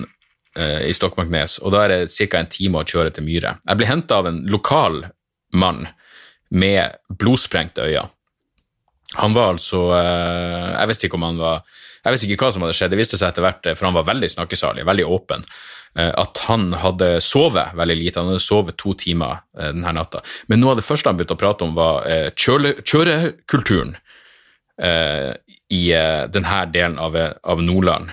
i 0.57 0.93
Stokmarknes, 0.97 1.59
og 1.61 1.75
da 1.75 1.83
er 1.85 1.91
det 1.93 2.07
ca. 2.09 2.39
en 2.39 2.49
time 2.49 2.81
å 2.81 2.87
kjøre 2.89 3.11
til 3.13 3.27
Myre. 3.27 3.51
Jeg 3.61 3.77
ble 3.77 3.89
henta 3.91 4.23
av 4.23 4.31
en 4.31 4.39
lokal 4.49 5.03
mann 5.53 5.83
med 6.49 6.97
blodsprengte 7.13 7.85
øyne. 7.85 8.07
Han 9.21 9.35
var 9.37 9.53
altså 9.55 9.81
Jeg 9.95 10.91
visste 10.91 11.09
ikke 11.09 11.19
om 11.21 11.27
han 11.29 11.41
var 11.41 11.65
jeg 12.05 12.13
visste 12.13 12.29
ikke 12.29 12.45
hva 12.45 12.53
som 12.53 12.65
hadde 12.65 12.77
skjedd. 12.77 12.93
Det 12.93 13.01
viste 13.01 13.19
seg 13.19 13.31
etter 13.31 13.45
hvert, 13.47 13.69
for 13.73 13.89
han 13.89 13.97
var 13.97 14.09
veldig 14.11 14.29
snakkesalig, 14.29 14.85
veldig 14.85 15.07
åpen, 15.09 15.45
eh, 15.97 16.11
at 16.11 16.41
han 16.51 16.67
hadde 16.83 17.15
sovet 17.25 17.73
veldig 17.79 17.97
lite. 17.97 18.21
Han 18.21 18.35
hadde 18.35 18.45
sovet 18.45 18.77
to 18.81 18.93
timer 19.01 19.41
eh, 19.57 19.71
denne 19.71 19.95
natta. 19.97 20.21
Men 20.53 20.61
noe 20.61 20.75
av 20.75 20.83
det 20.83 20.87
første 20.87 21.09
han 21.09 21.17
begynte 21.17 21.39
å 21.39 21.41
prate 21.41 21.65
om, 21.65 21.73
var 21.79 22.05
eh, 22.09 22.29
kjørekulturen 22.37 23.97
i 24.75 25.85
denne 26.35 26.61
delen 26.75 26.97
av, 26.99 27.61
Nordland. 27.63 28.09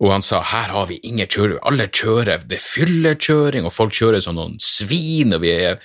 Og 0.00 0.14
han 0.14 0.22
sa 0.24 0.38
her 0.48 0.70
har 0.72 0.86
vi 0.88 0.96
ingen 1.04 1.28
kjøre, 1.28 1.58
alle 1.68 1.90
kjører, 1.92 2.46
det 2.48 2.56
er 2.56 2.64
fyllekjøring, 2.64 3.66
og 3.68 3.74
folk 3.74 3.92
kjører 3.92 4.24
som 4.24 4.38
noen 4.38 4.56
svin, 4.64 5.34
og 5.36 5.44
vi 5.44 5.52
er 5.52 5.76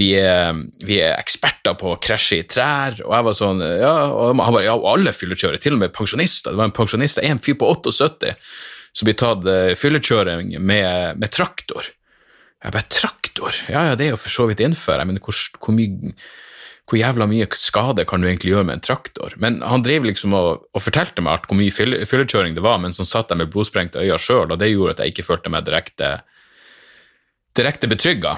vi 0.00 0.12
er, 0.16 0.56
vi 0.80 0.98
er, 1.04 1.18
eksperter 1.20 1.76
på 1.78 1.92
å 1.92 2.00
krasje 2.00 2.40
i 2.40 2.44
trær. 2.48 2.96
Og 3.04 3.12
jeg 3.12 3.26
var 3.28 3.36
sånn 3.36 3.64
Ja, 3.64 3.94
og 4.08 4.32
han 4.32 4.40
bare, 4.40 4.66
ja, 4.66 4.76
og 4.78 4.88
alle 4.94 5.12
fyllekjører, 5.16 5.60
til 5.60 5.76
og 5.76 5.82
med 5.82 5.92
pensjonister. 5.96 6.54
Det 6.54 6.60
var 6.60 6.70
en 6.70 6.76
pensjonist, 6.76 7.20
en 7.20 7.42
fyr 7.42 7.58
på 7.60 7.68
78 7.74 8.36
som 8.92 9.08
blir 9.08 9.16
tatt 9.18 9.44
uh, 9.48 9.72
fyllekjøring 9.78 10.54
med, 10.60 11.18
med, 11.20 11.28
traktor. 11.32 11.92
Jeg 12.62 12.74
bare 12.76 12.88
Traktor? 12.92 13.56
Ja, 13.72 13.86
ja, 13.88 13.94
det 13.98 14.06
er 14.06 14.14
jo 14.14 14.22
for 14.22 14.30
så 14.30 14.46
vidt 14.46 14.60
innføre, 14.62 15.06
men 15.08 15.18
hvor, 15.18 15.34
hvor, 15.58 15.74
mye, 15.74 16.12
hvor 16.86 17.00
jævla 17.00 17.26
mye 17.26 17.48
skade 17.58 18.04
kan 18.06 18.22
du 18.22 18.28
egentlig 18.28 18.52
gjøre 18.52 18.68
med 18.68 18.78
en 18.78 18.84
traktor? 18.84 19.34
Men 19.42 19.58
han 19.66 19.82
drev 19.82 20.06
liksom 20.06 20.36
og, 20.38 20.68
og 20.70 20.84
fortalte 20.84 21.24
meg 21.24 21.48
hvor 21.48 21.58
mye 21.58 21.72
fyllekjøring 21.74 22.54
det 22.54 22.62
var, 22.62 22.78
mens 22.84 23.00
han 23.02 23.08
satt 23.08 23.32
der 23.32 23.40
med 23.40 23.50
blodsprengte 23.50 24.04
øyne 24.04 24.20
sjøl, 24.20 24.46
og 24.46 24.60
det 24.60 24.70
gjorde 24.70 24.94
at 24.94 25.02
jeg 25.02 25.14
ikke 25.16 25.26
følte 25.26 25.54
meg 25.56 25.66
direkte, 25.66 26.12
direkte 27.58 27.90
betrygga. 27.90 28.36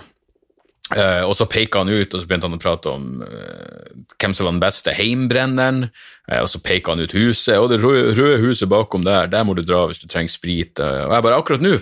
Uh, 0.92 1.24
og 1.24 1.32
så 1.32 1.46
peka 1.48 1.80
han 1.80 1.88
ut, 1.88 2.12
og 2.12 2.20
så 2.20 2.28
begynte 2.28 2.44
han 2.44 2.58
å 2.58 2.60
prate 2.60 2.90
om 2.92 3.22
uh, 3.24 4.02
hvem 4.20 4.34
som 4.36 4.44
var 4.44 4.52
den 4.52 4.60
beste 4.60 4.92
heimbrenneren. 4.92 5.86
Uh, 6.28 6.42
og 6.42 6.50
så 6.52 6.60
peka 6.60 6.92
han 6.92 7.00
ut 7.00 7.14
huset, 7.16 7.56
og 7.56 7.70
det 7.72 7.80
røde, 7.80 8.36
huset 8.42 8.68
bakom 8.68 9.06
der, 9.06 9.30
der 9.32 9.46
må 9.48 9.56
du 9.56 9.62
dra 9.64 9.86
hvis 9.88 10.02
du 10.02 10.10
trenger 10.10 10.34
sprit. 10.34 10.76
og 10.76 11.14
jeg 11.16 11.24
bare, 11.24 11.40
akkurat 11.40 11.64
nå 11.64 11.78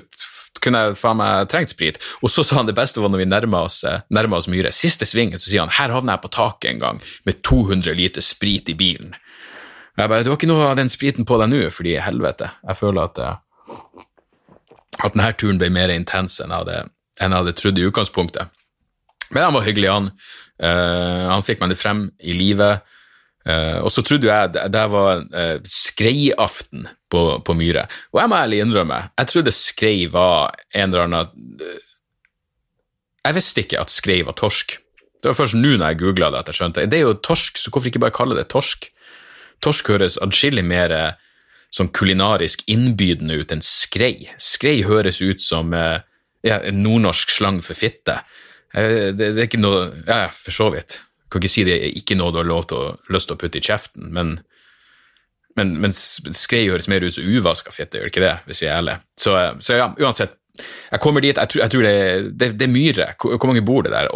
kunne 0.63 0.79
jeg 0.79 0.99
faen 1.01 1.19
meg 1.19 1.49
trengt 1.51 1.73
sprit. 1.73 1.99
Og 2.23 2.31
så 2.31 2.45
sa 2.47 2.61
han 2.61 2.69
det 2.69 2.77
beste 2.79 3.03
var 3.03 3.11
når 3.11 3.25
vi 3.25 3.27
nærma 3.27 3.65
oss, 3.67 3.81
oss 3.83 4.47
Myhre. 4.47 4.71
Siste 4.71 5.09
svingen 5.09 5.41
så 5.41 5.51
sier 5.51 5.65
han 5.65 5.75
her 5.75 5.91
havna 5.91 6.15
jeg 6.15 6.23
på 6.23 6.31
taket 6.37 6.71
en 6.71 6.83
gang 6.85 7.03
med 7.27 7.43
200 7.43 7.97
liter 7.99 8.23
sprit 8.23 8.71
i 8.71 8.77
bilen. 8.79 9.11
Og 9.97 10.05
jeg 10.05 10.13
bare, 10.13 10.23
det 10.23 10.31
var 10.31 10.39
ikke 10.39 10.53
noe 10.53 10.71
av 10.71 10.79
den 10.79 10.93
spriten 10.93 11.27
på 11.27 11.41
deg 11.43 11.51
nå, 11.51 11.65
fordi 11.75 11.99
helvete, 12.01 12.53
jeg 12.63 12.79
føler 12.79 13.11
at, 13.11 13.19
at 15.03 15.17
denne 15.17 15.33
turen 15.35 15.59
ble 15.61 15.69
mer 15.75 15.91
intens 15.91 16.39
enn 16.41 16.55
jeg 16.55 16.63
hadde, 16.63 16.79
enn 17.19 17.35
jeg 17.35 17.43
hadde 17.43 17.59
trodd 17.59 17.81
i 17.83 17.89
utgangspunktet. 17.91 18.62
Men 19.33 19.49
han 19.49 19.55
var 19.57 19.67
hyggelig, 19.67 19.91
han. 19.91 20.11
Uh, 20.63 21.29
han 21.33 21.45
fikk 21.45 21.63
meg 21.63 21.73
det 21.73 21.81
frem 21.81 22.05
i 22.21 22.35
livet. 22.37 22.85
Uh, 23.43 23.83
og 23.83 23.91
så 23.91 24.05
trodde 24.07 24.29
jeg 24.29 24.53
det, 24.55 24.69
det 24.71 24.83
var 24.93 25.25
uh, 25.25 25.57
skreiaften 25.67 26.87
på, 27.11 27.23
på, 27.43 27.57
Myre. 27.59 27.87
Og 28.13 28.21
jeg 28.23 28.31
må 28.31 28.39
ærlig 28.39 28.61
innrømme, 28.63 29.01
jeg 29.19 29.31
trodde 29.33 29.55
skrei 29.57 29.97
var 30.13 30.55
en 30.71 30.93
eller 30.93 31.09
annen 31.09 31.33
Jeg 33.27 33.37
visste 33.37 33.65
ikke 33.65 33.83
at 33.83 33.91
skrei 33.91 34.21
var 34.27 34.37
torsk. 34.39 34.77
Det 35.23 35.31
var 35.31 35.39
først 35.39 35.59
nå 35.59 35.77
når 35.77 35.93
jeg 35.93 36.01
googla 36.03 36.31
det, 36.31 36.43
at 36.43 36.53
jeg 36.53 36.61
skjønte 36.61 36.87
det. 36.87 36.99
er 36.99 37.09
jo 37.09 37.19
torsk, 37.23 37.59
så 37.59 37.71
hvorfor 37.71 37.91
ikke 37.91 38.03
bare 38.03 38.15
kalle 38.15 38.39
det 38.39 38.49
torsk? 38.51 38.89
Torsk 39.63 39.93
høres 39.95 40.19
adskillig 40.23 40.65
mer 40.67 40.95
sånn 41.73 41.93
kulinarisk 41.95 42.65
innbydende 42.71 43.39
ut 43.39 43.55
enn 43.55 43.63
skrei. 43.63 44.27
Skrei 44.43 44.83
høres 44.83 45.23
ut 45.23 45.41
som 45.41 45.71
ja, 45.73 46.59
en 46.59 46.83
nordnorsk 46.83 47.31
slang 47.31 47.63
for 47.63 47.79
fitte. 47.79 48.19
Eh, 48.75 49.13
det, 49.13 49.33
det, 49.35 49.39
er 49.39 49.49
ikke 49.49 49.61
noe 49.61 49.89
Ja, 50.07 50.27
for 50.33 50.55
så 50.55 50.71
vidt. 50.75 50.99
Jeg 51.01 51.33
kan 51.33 51.43
ikke 51.43 51.55
si 51.55 51.67
det 51.69 51.79
er 51.79 51.97
ikke 51.97 52.17
noe 52.19 52.33
du 52.33 52.43
har 52.43 52.49
lov 52.49 52.67
til 52.71 52.81
å, 52.81 52.93
lyst 53.13 53.31
til 53.31 53.39
å 53.39 53.41
putte 53.41 53.61
i 53.61 53.65
kjeften, 53.65 54.11
men, 54.13 54.35
men, 55.57 55.75
men 55.81 55.95
skrei 55.97 56.67
høres 56.69 56.91
mer 56.93 57.05
ut 57.05 57.17
som 57.17 57.25
uvaska 57.25 57.73
fitte, 57.73 58.01
gjør 58.01 58.13
ikke 58.13 58.25
det, 58.25 58.37
hvis 58.49 58.61
vi 58.65 58.69
er 58.69 58.79
ærlige? 58.79 59.03
Så, 59.17 59.37
eh, 59.41 59.53
så, 59.65 59.81
ja, 59.81 59.91
uansett. 60.01 60.39
Jeg 60.93 61.01
kommer 61.01 61.25
dit, 61.25 61.33
jeg 61.33 61.49
tror, 61.49 61.63
jeg 61.63 61.73
tror 61.73 61.85
det, 61.87 61.93
det, 62.37 62.49
det, 62.61 62.67
er 62.67 62.73
myre. 62.75 63.07
Hvor, 63.17 63.39
hvor, 63.39 63.49
mange 63.49 63.63
bor 63.65 63.87
det 63.87 63.95
der? 63.95 64.11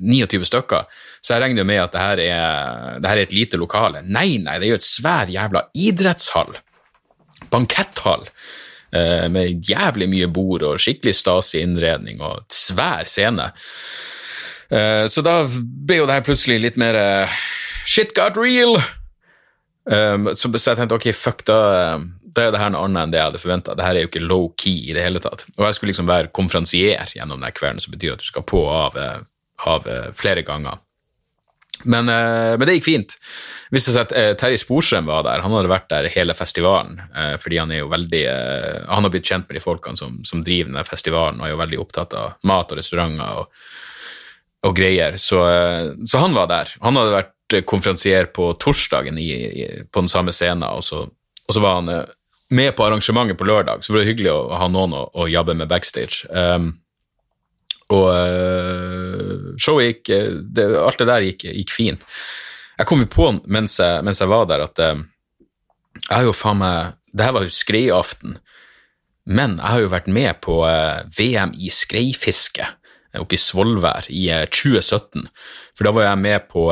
29 0.00 0.48
stykker. 0.48 0.88
Så 1.20 1.34
jeg 1.34 1.42
regner 1.44 1.60
jo 1.60 1.68
med 1.68 1.82
at 1.82 1.92
det 1.92 2.04
her, 2.06 2.22
er, 2.24 2.96
det 2.96 3.10
her 3.10 3.20
er 3.20 3.28
et 3.28 3.34
lite 3.36 3.60
lokale. 3.60 4.00
Nei, 4.08 4.38
nei, 4.40 4.56
det 4.56 4.70
er 4.70 4.72
jo 4.72 4.78
et 4.80 4.86
svær 4.86 5.28
jævla 5.28 5.66
idrettshall. 5.76 6.56
Banketthall 7.52 8.24
med 8.90 9.68
jævlig 9.68 10.08
mye 10.10 10.26
bord 10.34 10.64
og 10.66 10.80
skikkelig 10.82 11.12
stasig 11.14 11.60
innredning 11.62 12.18
og 12.26 12.42
svær 12.50 13.06
scene. 13.06 13.52
Eh, 14.70 15.06
så 15.10 15.22
da 15.26 15.42
ble 15.50 16.00
jo 16.00 16.06
det 16.06 16.20
her 16.20 16.26
plutselig 16.26 16.60
litt 16.62 16.78
mer 16.80 16.98
eh, 16.98 17.38
Shit 17.90 18.14
got 18.14 18.38
real! 18.38 18.78
Så 19.90 20.46
jeg 20.52 20.76
tenkte 20.78 20.94
ok, 20.94 21.06
fuck, 21.16 21.40
da, 21.48 21.56
da 22.36 22.42
er 22.44 22.52
det 22.54 22.60
her 22.60 22.68
noe 22.70 22.84
annet 22.86 23.00
enn 23.00 23.14
det 23.14 23.18
jeg 23.18 23.26
hadde 23.30 23.40
forventa. 23.42 23.74
Det 23.74 23.82
her 23.82 23.96
er 23.96 24.04
jo 24.04 24.10
ikke 24.10 24.22
low-key 24.22 24.90
i 24.92 24.94
det 24.94 25.02
hele 25.02 25.22
tatt. 25.24 25.42
Og 25.56 25.64
jeg 25.64 25.74
skulle 25.74 25.90
liksom 25.90 26.06
være 26.06 26.30
konferansier 26.36 27.10
gjennom 27.16 27.40
denne 27.40 27.50
kvelden, 27.56 27.82
som 27.82 27.96
betyr 27.96 28.12
at 28.14 28.22
du 28.22 28.28
skal 28.28 28.44
på 28.46 28.60
og 28.60 29.00
av, 29.00 29.24
av 29.72 29.88
flere 30.20 30.44
ganger. 30.46 30.78
Men, 31.82 32.12
men 32.12 32.68
det 32.68 32.76
gikk 32.76 32.86
fint 32.86 33.16
viste 33.70 33.94
seg 33.94 34.08
at 34.08 34.14
eh, 34.18 34.30
Terje 34.38 34.60
Sporsem 34.60 35.08
var 35.08 35.24
der. 35.26 35.42
Han 35.44 35.54
hadde 35.54 35.70
vært 35.70 35.90
der 35.92 36.08
hele 36.12 36.34
festivalen. 36.36 36.98
Eh, 37.14 37.34
fordi 37.40 37.60
han 37.62 37.72
er 37.74 37.82
jo 37.82 37.90
veldig 37.92 38.22
eh, 38.26 38.80
Han 38.90 39.06
har 39.06 39.14
blitt 39.14 39.30
kjent 39.30 39.48
med 39.48 39.58
de 39.58 39.64
folkene 39.64 39.98
som, 39.98 40.18
som, 40.26 40.44
driver 40.46 40.72
denne 40.72 40.86
festivalen, 40.86 41.40
og 41.40 41.46
er 41.46 41.54
jo 41.54 41.60
veldig 41.62 41.82
opptatt 41.82 42.16
av 42.18 42.48
mat 42.50 42.72
og 42.72 42.80
restauranter 42.80 43.42
og, 43.42 43.60
og 44.66 44.76
greier. 44.76 45.18
Så, 45.20 45.42
eh, 45.48 45.92
så, 46.04 46.22
han 46.22 46.36
var 46.36 46.50
der. 46.50 46.74
Han 46.84 46.98
hadde 46.98 47.16
vært 47.16 47.58
eh, 47.58 47.66
konferansier 47.66 48.30
på 48.34 48.52
torsdagen 48.60 49.18
i, 49.22 49.30
i, 49.30 49.68
på 49.86 50.04
den 50.04 50.12
samme 50.12 50.34
scenen, 50.36 50.66
og 50.70 50.84
så, 50.86 51.04
og 51.06 51.56
så 51.56 51.62
var 51.62 51.80
han 51.80 51.94
eh, 51.94 52.04
med 52.50 52.74
på 52.74 52.82
arrangementet 52.82 53.38
på 53.38 53.46
lørdag, 53.46 53.84
så 53.84 53.92
det 53.92 54.00
var 54.00 54.08
hyggelig 54.10 54.34
å 54.34 54.44
ha 54.58 54.66
noen 54.66 54.96
å, 54.98 55.04
å 55.14 55.30
jobbe 55.30 55.54
med 55.54 55.70
backstage. 55.70 56.26
Um, 56.34 56.72
og 57.94 58.06
uh, 58.10 59.54
showet 59.58 59.86
gikk 59.88 60.10
det, 60.54 60.66
Alt 60.78 60.98
det 61.02 61.06
der 61.08 61.24
gikk, 61.26 61.44
gikk 61.46 61.72
fint. 61.74 62.04
Jeg 62.80 62.88
kom 62.88 63.02
jo 63.02 63.10
på 63.12 63.26
mens 63.52 63.76
jeg, 63.76 64.00
mens 64.06 64.22
jeg 64.22 64.30
var 64.30 64.46
der, 64.48 64.64
at 64.64 64.80
eh, 64.80 65.02
jeg 66.00 66.14
har 66.14 66.24
jo 66.24 66.36
faen 66.36 66.62
meg 66.62 66.96
Det 67.12 67.26
her 67.26 67.34
var 67.34 67.44
jo 67.44 67.52
skreiaften, 67.52 68.36
men 69.26 69.56
jeg 69.58 69.66
har 69.66 69.80
jo 69.82 69.90
vært 69.92 70.08
med 70.08 70.38
på 70.44 70.60
eh, 70.64 71.02
VM 71.18 71.52
i 71.58 71.72
skreifiske 71.74 72.68
oppe 73.18 73.34
i 73.34 73.40
Svolvær 73.42 74.06
i 74.14 74.28
2017. 74.54 75.24
Eh, 75.26 75.48
For 75.74 75.88
da 75.88 75.92
var 75.96 76.06
jeg 76.06 76.22
med 76.22 76.46
på 76.48 76.68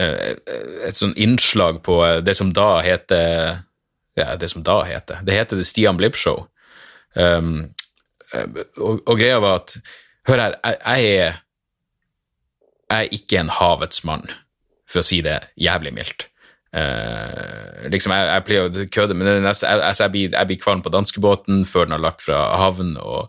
et 0.00 0.96
sånt 0.96 1.18
innslag 1.20 1.82
på 1.84 1.98
det 2.24 2.36
som 2.38 2.54
da 2.56 2.80
heter 2.80 3.60
Ja, 4.16 4.34
det 4.36 4.48
som 4.50 4.62
da 4.64 4.80
heter 4.86 5.20
Det 5.26 5.34
heter 5.36 5.58
The 5.58 5.66
Stian 5.66 5.98
Blipp 5.98 6.16
Show. 6.16 6.46
Um, 7.14 7.74
og, 8.78 9.02
og, 9.04 9.18
greia 9.18 9.40
var 9.42 9.60
at 9.60 9.74
Hør 10.28 10.38
her, 10.38 10.54
jeg, 10.62 10.78
jeg, 10.86 11.16
er, 11.26 11.40
jeg 12.90 13.06
er 13.06 13.18
ikke 13.18 13.40
en 13.40 13.50
havets 13.50 14.04
mann 14.06 14.30
for 14.90 15.02
å 15.02 15.06
si 15.06 15.20
det 15.24 15.38
jævlig 15.60 15.94
mildt. 15.96 16.26
Uh, 16.70 17.88
liksom, 17.90 18.14
jeg, 18.14 18.26
jeg, 18.28 18.46
pleier 18.46 18.68
å 18.68 18.88
kødde, 18.94 19.16
men 19.18 19.26
jeg, 19.26 19.42
jeg, 19.58 19.80
jeg, 19.82 20.10
blir, 20.14 20.34
blir 20.46 20.60
kvalm 20.62 20.82
på 20.84 20.92
danskebåten 20.94 21.64
før 21.66 21.88
den 21.88 21.96
har 21.96 22.04
lagt 22.04 22.22
fra 22.22 22.44
havn, 22.60 22.94
og 23.02 23.26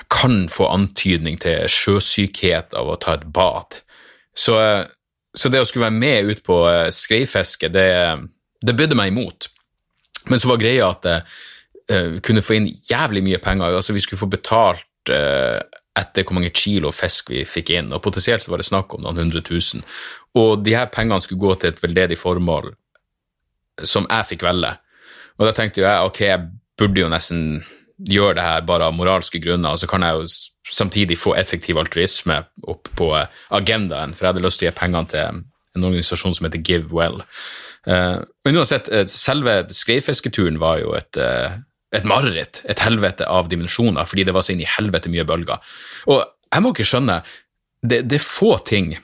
jeg 0.00 0.08
kan 0.12 0.38
få 0.52 0.70
antydning 0.72 1.36
til 1.42 1.68
sjøsykhet 1.68 2.72
av 2.78 2.88
å 2.88 2.98
ta 3.00 3.18
et 3.18 3.26
bad. 3.36 3.82
Så, 4.32 4.56
så 5.36 5.52
det 5.52 5.60
å 5.60 5.68
skulle 5.68 5.90
være 5.90 6.00
med 6.00 6.32
ut 6.32 6.44
på 6.46 6.62
uh, 6.64 6.88
skreifiske, 6.94 7.68
det, 7.72 7.90
det 8.64 8.76
bydde 8.78 8.96
meg 8.98 9.12
imot. 9.12 9.50
Men 10.30 10.40
så 10.40 10.52
var 10.52 10.62
greia 10.62 10.88
at 10.88 11.08
jeg 11.08 11.22
uh, 11.92 12.18
kunne 12.24 12.44
få 12.44 12.56
inn 12.56 12.72
jævlig 12.88 13.24
mye 13.28 13.42
penger. 13.44 13.76
altså 13.76 13.92
Vi 13.92 14.04
skulle 14.04 14.22
få 14.22 14.30
betalt 14.32 15.12
uh, 15.12 15.60
etter 15.98 16.24
hvor 16.24 16.38
mange 16.38 16.52
kilo 16.56 16.92
fisk 16.94 17.30
vi 17.34 17.42
fikk 17.48 17.74
inn, 17.76 17.92
og 17.92 18.02
potensielt 18.04 18.48
var 18.48 18.62
det 18.62 18.68
snakk 18.68 18.94
om 18.94 19.04
noen 19.04 19.20
hundre 19.24 19.42
tusen. 19.44 19.84
Og 20.38 20.62
de 20.64 20.76
her 20.76 20.88
pengene 20.92 21.20
skulle 21.20 21.42
gå 21.42 21.54
til 21.60 21.72
et 21.72 21.82
veldedig 21.82 22.18
formål 22.20 22.72
som 23.88 24.06
jeg 24.08 24.28
fikk 24.32 24.46
velge. 24.46 24.72
Og 25.38 25.48
da 25.48 25.52
tenkte 25.56 25.84
jeg 25.84 26.08
ok, 26.08 26.20
jeg 26.24 26.48
burde 26.80 27.04
jo 27.04 27.10
nesten 27.12 27.62
gjøre 28.02 28.36
det 28.38 28.44
her 28.46 28.64
bare 28.66 28.88
av 28.88 28.96
moralske 28.96 29.40
grunner, 29.42 29.74
og 29.74 29.80
så 29.80 29.88
kan 29.90 30.04
jeg 30.04 30.18
jo 30.18 30.72
samtidig 30.72 31.18
få 31.20 31.34
effektiv 31.38 31.78
altruisme 31.80 32.38
opp 32.68 32.88
på 32.98 33.10
agendaen, 33.52 34.14
for 34.14 34.26
jeg 34.26 34.34
hadde 34.34 34.44
lyst 34.46 34.62
til 34.62 34.68
å 34.68 34.72
gi 34.72 34.78
pengene 34.78 35.12
til 35.12 35.42
en 35.76 35.86
organisasjon 35.88 36.36
som 36.36 36.48
heter 36.48 36.64
Give 36.64 36.88
Well. 36.92 37.22
Eh, 37.86 38.18
men 38.44 38.58
uansett, 38.58 38.88
eh, 38.92 39.06
selve 39.10 39.64
skreifisketuren 39.74 40.58
var 40.62 40.80
jo 40.82 40.94
et, 40.94 41.16
eh, 41.16 41.58
et 41.92 42.08
mareritt, 42.08 42.62
et 42.70 42.82
helvete 42.82 43.26
av 43.28 43.50
dimensjoner, 43.52 44.08
fordi 44.08 44.26
det 44.28 44.34
var 44.36 44.44
så 44.46 44.54
inn 44.54 44.64
i 44.64 44.72
helvete 44.78 45.12
mye 45.12 45.26
bølger. 45.28 45.60
Og 46.12 46.22
jeg 46.22 46.64
må 46.64 46.72
ikke 46.72 46.88
skjønne, 46.88 47.20
det, 47.82 48.04
det 48.08 48.18
er 48.20 48.26
få 48.26 48.56
ting 48.66 48.94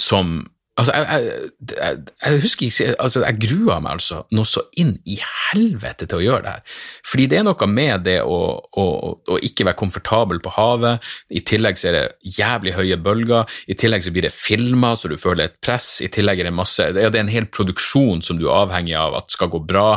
som 0.00 0.44
Altså, 0.76 0.92
jeg, 0.92 1.28
jeg, 1.72 2.00
jeg, 2.20 2.40
husker 2.40 2.66
ikke 2.66 2.96
altså, 3.00 3.22
Jeg 3.24 3.38
grua 3.40 3.78
meg 3.80 3.94
altså 3.96 4.18
noe 4.36 4.48
så 4.48 4.60
inn 4.76 4.90
i 5.08 5.14
helvete 5.24 6.04
til 6.04 6.18
å 6.18 6.24
gjøre 6.26 6.44
det 6.44 6.52
her. 6.52 6.82
Fordi 7.08 7.26
det 7.32 7.38
er 7.38 7.46
noe 7.46 7.68
med 7.72 8.04
det 8.04 8.18
å, 8.20 8.40
å, 8.60 8.84
å 9.16 9.38
ikke 9.48 9.64
være 9.70 9.80
komfortabel 9.80 10.42
på 10.44 10.52
havet. 10.58 11.08
I 11.32 11.40
tillegg 11.48 11.80
så 11.80 11.88
er 11.88 11.96
det 11.96 12.34
jævlig 12.36 12.76
høye 12.76 13.00
bølger. 13.00 13.56
I 13.72 13.78
tillegg 13.80 14.04
så 14.04 14.12
blir 14.12 14.28
det 14.28 14.34
filma 14.36 14.92
så 15.00 15.08
du 15.08 15.16
føler 15.20 15.48
et 15.48 15.56
press. 15.64 15.94
I 16.04 16.12
tillegg 16.12 16.44
er 16.44 16.50
det 16.50 16.56
masse 16.58 16.90
Det 16.92 17.08
er 17.08 17.20
en 17.22 17.32
hel 17.32 17.48
produksjon 17.48 18.20
som 18.26 18.36
du 18.36 18.50
er 18.50 18.58
avhengig 18.66 18.98
av 19.00 19.16
at 19.22 19.32
skal 19.32 19.48
gå 19.56 19.64
bra. 19.64 19.94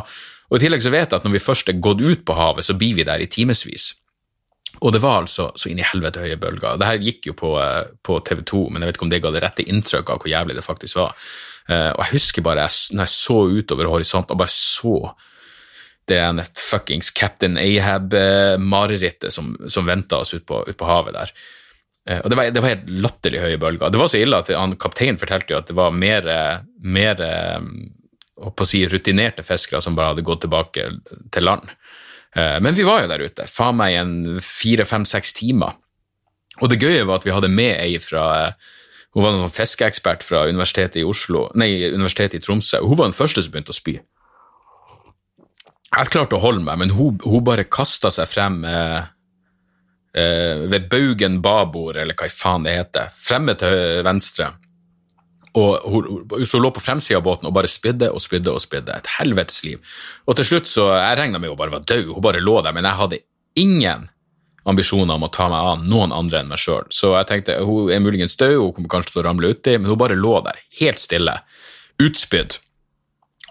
Og 0.50 0.58
I 0.58 0.63
tillegg 0.63 0.84
så 0.84 0.91
vet 0.94 1.12
jeg 1.12 1.20
at 1.20 1.25
når 1.25 1.36
vi 1.36 1.44
først 1.44 1.70
er 1.70 1.82
gått 1.82 2.01
ut 2.01 2.25
på 2.25 2.38
havet, 2.38 2.65
så 2.65 2.75
blir 2.77 2.98
vi 2.98 3.06
der 3.08 3.22
i 3.22 3.29
timevis. 3.29 3.91
Og 4.79 4.94
det 4.94 5.01
var 5.03 5.24
altså 5.24 5.50
så 5.58 5.70
inn 5.70 5.82
i 5.82 5.86
helvete 5.86 6.22
høye 6.24 6.38
bølger. 6.39 6.77
Det 6.79 6.88
her 6.88 7.03
gikk 7.03 7.32
jo 7.32 7.36
på, 7.38 7.53
eh, 7.62 7.89
på 8.06 8.20
TV 8.25 8.44
2, 8.48 8.62
men 8.70 8.82
jeg 8.82 8.89
vet 8.89 9.00
ikke 9.00 9.08
om 9.08 9.13
det 9.13 9.22
ga 9.24 9.32
det 9.36 9.44
rette 9.44 9.65
inntrykk 9.65 10.10
av 10.13 10.22
hvor 10.22 10.32
jævlig 10.32 10.58
det 10.58 10.65
faktisk 10.65 11.01
var. 11.01 11.15
Uh, 11.70 11.91
og 11.94 12.00
jeg 12.01 12.15
husker 12.15 12.41
bare 12.41 12.63
når 12.65 13.03
jeg 13.03 13.13
så 13.13 13.36
utover 13.46 13.86
horisonten 13.91 14.34
og 14.34 14.39
bare 14.41 14.50
så 14.50 14.94
det 16.10 16.18
ene 16.18 16.41
fuckings 16.58 17.12
Captain 17.13 17.60
Ahab-marerittet 17.62 19.29
som, 19.29 19.51
som 19.70 19.86
venta 19.86 20.18
oss 20.24 20.34
ute 20.34 20.48
på, 20.50 20.63
ut 20.65 20.79
på, 20.79 20.88
havet 20.89 21.13
der. 21.13 21.34
Og 22.24 22.32
det 22.32 22.39
var, 22.39 22.50
det 22.50 22.63
var, 22.63 22.74
helt 22.74 22.89
latterlig 22.89 23.44
høye 23.44 23.60
bølger. 23.62 23.94
Det 23.94 24.01
var 24.01 24.10
så 24.10 24.18
ille 24.18 24.39
at 24.41 24.50
han, 24.58 24.74
kapteinen 24.82 25.22
fortalte 25.22 25.53
jo 25.53 25.60
at 25.60 25.70
det 25.70 25.77
var 25.77 25.94
mer, 25.94 26.25
mer 26.82 27.22
å 28.39 28.67
si, 28.67 28.86
rutinerte 28.88 29.43
fiskere 29.43 29.81
som 29.84 29.98
bare 29.98 30.13
hadde 30.13 30.25
gått 30.25 30.46
tilbake 30.46 30.88
til 31.34 31.48
land. 31.48 31.72
Eh, 32.36 32.58
men 32.63 32.77
vi 32.77 32.86
var 32.88 33.03
jo 33.03 33.12
der 33.12 33.25
ute, 33.25 33.48
faen 33.50 33.79
meg 33.79 33.98
en 34.00 34.13
fire, 34.43 34.86
fem, 34.88 35.05
seks 35.10 35.34
timer. 35.38 35.77
Og 36.60 36.72
det 36.72 36.81
gøye 36.81 37.08
var 37.08 37.19
at 37.19 37.27
vi 37.27 37.34
hadde 37.34 37.51
med 37.51 37.77
ei 37.79 37.98
fra 38.03 38.25
eh, 38.43 38.75
Hun 39.15 39.24
var 39.24 39.31
en 39.34 39.39
sånn 39.41 39.55
fiskeekspert 39.55 40.22
fra 40.22 40.43
Universitetet 40.46 41.00
i 41.01 41.08
Oslo, 41.08 41.48
nei, 41.58 41.72
Universitetet 41.89 42.38
i 42.38 42.43
Tromsø. 42.46 42.77
og 42.84 42.91
Hun 42.91 43.00
var 43.00 43.08
den 43.10 43.17
første 43.17 43.41
som 43.41 43.55
begynte 43.55 43.74
å 43.74 43.77
spy. 43.77 43.96
Jeg 45.89 46.12
klarte 46.13 46.38
å 46.38 46.43
holde 46.43 46.62
meg, 46.62 46.77
men 46.77 46.93
hun, 46.93 47.17
hun 47.25 47.41
bare 47.48 47.65
kasta 47.65 48.12
seg 48.13 48.29
frem 48.29 48.60
med 48.62 49.10
eh, 50.13 50.62
ved 50.69 50.86
baugen 50.91 51.39
babord, 51.41 51.98
eller 51.98 52.13
hva 52.13 52.29
faen 52.29 52.67
det 52.67 52.75
heter, 52.77 53.10
fremme 53.10 53.58
til 53.58 54.03
venstre. 54.05 54.51
Og 55.58 55.89
hun, 55.89 56.10
hun 56.29 56.46
så 56.46 56.60
lå 56.62 56.70
på 56.74 56.84
fremsida 56.84 57.18
av 57.18 57.25
båten 57.25 57.50
og 57.50 57.56
bare 57.56 57.70
spydde 57.72 58.12
og 58.13 58.22
spydde 58.22 58.53
og 58.53 58.62
spydde. 58.62 58.94
Et 58.96 59.12
helvetes 59.18 59.63
liv. 59.65 59.82
Og 60.29 60.38
til 60.38 60.46
slutt 60.51 60.70
så 60.70 60.91
Jeg 60.94 61.18
regna 61.18 61.41
med 61.41 61.50
hun 61.50 61.58
bare 61.58 61.74
var 61.74 61.86
død, 61.89 62.13
hun 62.13 62.24
bare 62.24 62.44
lå 62.44 62.60
der, 62.62 62.75
men 62.75 62.86
jeg 62.86 63.00
hadde 63.01 63.22
ingen 63.58 64.10
ambisjoner 64.70 65.15
om 65.15 65.25
å 65.25 65.32
ta 65.34 65.48
meg 65.50 65.68
av 65.72 65.84
noen 65.88 66.13
andre 66.13 66.41
enn 66.41 66.51
meg 66.51 66.62
sjøl. 66.62 66.86
Så 66.94 67.15
jeg 67.15 67.29
tenkte 67.29 67.60
hun 67.65 67.91
er 67.94 68.03
muligens 68.03 68.38
død, 68.38 68.58
hun 68.60 68.74
kommer 68.75 68.94
kanskje 68.94 69.15
til 69.15 69.24
å 69.24 69.27
ramle 69.29 69.53
uti, 69.53 69.77
men 69.77 69.89
hun 69.89 70.00
bare 70.00 70.18
lå 70.20 70.36
der, 70.46 70.60
helt 70.82 71.01
stille, 71.01 71.39
utspydd. 72.01 72.60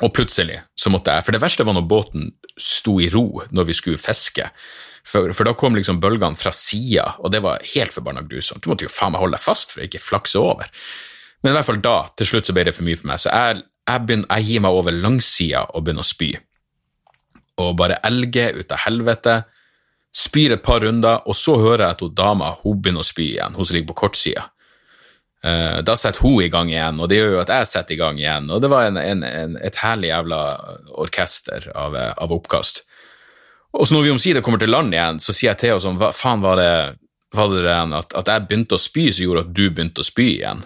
Og 0.07 0.12
plutselig 0.14 0.61
så 0.78 0.93
måtte 0.95 1.11
jeg 1.11 1.25
For 1.26 1.35
det 1.35 1.43
verste 1.43 1.64
var 1.67 1.75
når 1.75 1.88
båten 1.90 2.28
sto 2.55 3.00
i 3.02 3.09
ro 3.11 3.43
når 3.50 3.67
vi 3.67 3.75
skulle 3.75 3.99
fiske. 3.99 4.47
For, 5.09 5.33
for 5.33 5.49
da 5.49 5.57
kom 5.59 5.75
liksom 5.75 5.99
bølgene 6.02 6.38
fra 6.38 6.52
sida, 6.55 7.14
og 7.19 7.33
det 7.33 7.40
var 7.43 7.64
helt 7.73 7.95
forbanna 7.95 8.23
grusomt. 8.28 8.62
Du 8.62 8.69
måtte 8.71 8.85
jo 8.87 8.93
faen 8.93 9.14
meg 9.14 9.23
holde 9.23 9.38
deg 9.38 9.43
fast 9.43 9.73
for 9.73 9.81
å 9.81 9.88
ikke 9.88 10.02
flakse 10.05 10.40
over. 10.43 10.69
Men 11.42 11.52
i 11.52 11.57
hvert 11.57 11.68
fall 11.68 11.83
da, 11.83 11.99
til 12.18 12.33
slutt 12.33 12.49
så 12.49 12.54
ble 12.57 12.66
det 12.66 12.75
for 12.75 12.87
mye 12.87 12.99
for 12.99 13.11
meg, 13.11 13.23
så 13.23 13.30
jeg, 13.30 13.62
jeg, 13.87 14.04
begynner, 14.07 14.28
jeg 14.35 14.49
gir 14.49 14.64
meg 14.64 14.80
over 14.80 14.97
langsida 14.97 15.64
og 15.71 15.87
begynner 15.87 16.07
å 16.07 16.11
spy. 16.11 16.33
Og 17.62 17.75
bare 17.78 18.00
elger 18.07 18.59
ut 18.59 18.75
av 18.75 18.85
helvete. 18.87 19.40
Spyr 20.14 20.57
et 20.57 20.64
par 20.64 20.83
runder, 20.83 21.23
og 21.28 21.37
så 21.37 21.59
hører 21.61 21.85
jeg 21.85 21.97
at 21.97 22.04
hun 22.04 22.14
dama 22.16 22.52
hun 22.62 22.78
begynner 22.83 23.04
å 23.04 23.07
spy 23.07 23.33
igjen, 23.35 23.59
hun 23.59 23.66
som 23.66 23.76
ligger 23.76 23.92
på 23.92 24.00
kortsida. 24.07 24.49
Uh, 25.38 25.78
da 25.87 25.95
setter 25.95 26.25
hun 26.25 26.42
i 26.42 26.50
gang 26.50 26.71
igjen, 26.73 26.99
og 26.99 27.11
det 27.11 27.21
gjør 27.21 27.37
jo 27.37 27.42
at 27.45 27.52
jeg 27.54 27.71
setter 27.71 27.95
i 27.95 27.99
gang 28.00 28.18
igjen. 28.18 28.49
Og 28.50 28.62
det 28.62 28.71
var 28.73 28.88
en, 28.88 28.99
en, 28.99 29.23
en, 29.23 29.59
et 29.62 29.83
herlig 29.85 30.11
jævla 30.11 30.40
orkester 30.99 31.68
av, 31.78 31.95
av, 31.95 32.35
oppkast. 32.35 32.83
Og 33.78 33.87
så 33.87 33.95
når 33.95 34.09
vi 34.09 34.14
omsider 34.16 34.42
kommer 34.42 34.59
til 34.59 34.73
land 34.75 34.97
igjen, 34.97 35.21
så 35.23 35.35
sier 35.35 35.52
jeg 35.52 35.61
til 35.61 35.75
henne 35.75 35.85
sånn, 35.85 36.00
hva 36.00 36.11
faen 36.16 36.42
var 36.42 36.59
det, 36.59 36.73
var 37.37 37.54
det 37.54 37.76
at, 38.00 38.16
at 38.18 38.33
jeg 38.33 38.49
begynte 38.49 38.75
å 38.75 38.83
spy 38.83 39.07
som 39.12 39.28
gjorde 39.28 39.45
at 39.45 39.54
du 39.54 39.64
begynte 39.68 40.02
å 40.02 40.09
spy 40.09 40.26
igjen? 40.40 40.64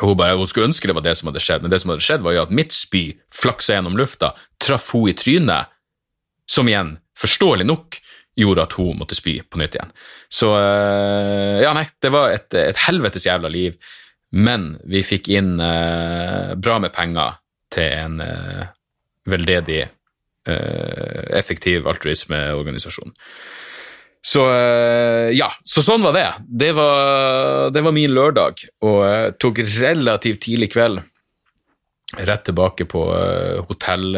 Og 0.00 0.10
hun, 0.10 0.16
bare, 0.18 0.34
hun 0.38 0.48
skulle 0.50 0.66
ønske 0.70 0.90
det 0.90 0.96
var 0.96 1.04
det 1.06 1.14
som 1.18 1.30
hadde 1.30 1.42
skjedd, 1.42 1.62
men 1.62 1.70
det 1.70 1.78
som 1.82 1.92
hadde 1.92 2.04
skjedd, 2.04 2.24
var 2.26 2.34
jo 2.34 2.42
at 2.42 2.54
mitt 2.54 2.74
spy 2.74 3.04
flaksa 3.34 3.76
gjennom 3.76 3.98
lufta, 3.98 4.32
traff 4.62 4.88
hun 4.94 5.12
i 5.12 5.14
trynet, 5.18 5.70
som 6.50 6.68
igjen, 6.68 6.96
forståelig 7.18 7.66
nok, 7.68 8.00
gjorde 8.34 8.64
at 8.66 8.74
hun 8.78 8.98
måtte 8.98 9.14
spy 9.14 9.36
på 9.46 9.60
nytt 9.60 9.76
igjen. 9.78 9.92
Så 10.32 10.50
eh, 10.58 11.62
ja, 11.62 11.70
nei, 11.76 11.86
det 12.02 12.10
var 12.10 12.34
et, 12.34 12.50
et 12.58 12.80
helvetes 12.88 13.28
jævla 13.28 13.50
liv, 13.52 13.78
men 14.34 14.72
vi 14.90 15.04
fikk 15.06 15.30
inn 15.30 15.60
eh, 15.62 16.54
bra 16.58 16.80
med 16.82 16.94
penger 16.94 17.38
til 17.74 17.86
en 17.86 18.18
eh, 18.24 18.64
veldedig, 19.30 19.84
eh, 20.50 21.20
effektiv 21.38 21.86
altruismeorganisasjon. 21.90 23.14
Så 24.24 24.40
ja, 25.36 25.50
så 25.68 25.82
sånn 25.84 26.00
var 26.00 26.14
det. 26.16 26.28
Det 26.48 26.70
var, 26.72 27.68
det 27.74 27.82
var 27.84 27.92
min 27.92 28.14
lørdag, 28.16 28.62
og 28.80 29.02
jeg 29.04 29.34
tok 29.42 29.60
relativt 29.76 30.40
tidlig 30.46 30.70
kveld 30.72 31.02
rett 32.18 32.44
tilbake 32.44 32.84
på 32.84 33.04
hotell, 33.68 34.16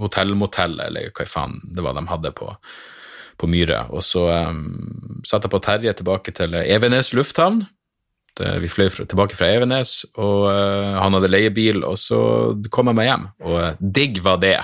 hotellmotellet, 0.00 0.86
eller 0.86 1.12
hva 1.14 1.26
faen 1.28 1.54
det 1.74 1.84
var 1.84 1.96
de 1.96 2.06
hadde 2.08 2.32
på, 2.36 2.48
på 3.40 3.50
Myre. 3.50 3.84
Og 3.92 4.04
så 4.06 4.26
um, 4.48 5.22
satte 5.26 5.48
jeg 5.48 5.54
på 5.54 5.62
Terje 5.64 5.94
tilbake 5.98 6.34
til 6.36 6.56
Evenes 6.62 7.12
lufthavn. 7.16 7.62
Vi 8.32 8.70
fløy 8.72 8.88
tilbake 8.88 9.36
fra 9.36 9.50
Evenes, 9.52 10.02
og 10.16 10.46
uh, 10.48 10.98
han 10.98 11.16
hadde 11.18 11.32
leiebil, 11.32 11.82
og 11.84 11.98
så 12.00 12.20
kom 12.72 12.90
jeg 12.90 12.98
meg 12.98 13.10
hjem. 13.10 13.26
Og 13.44 13.82
digg 13.98 14.22
var 14.24 14.40
det. 14.42 14.58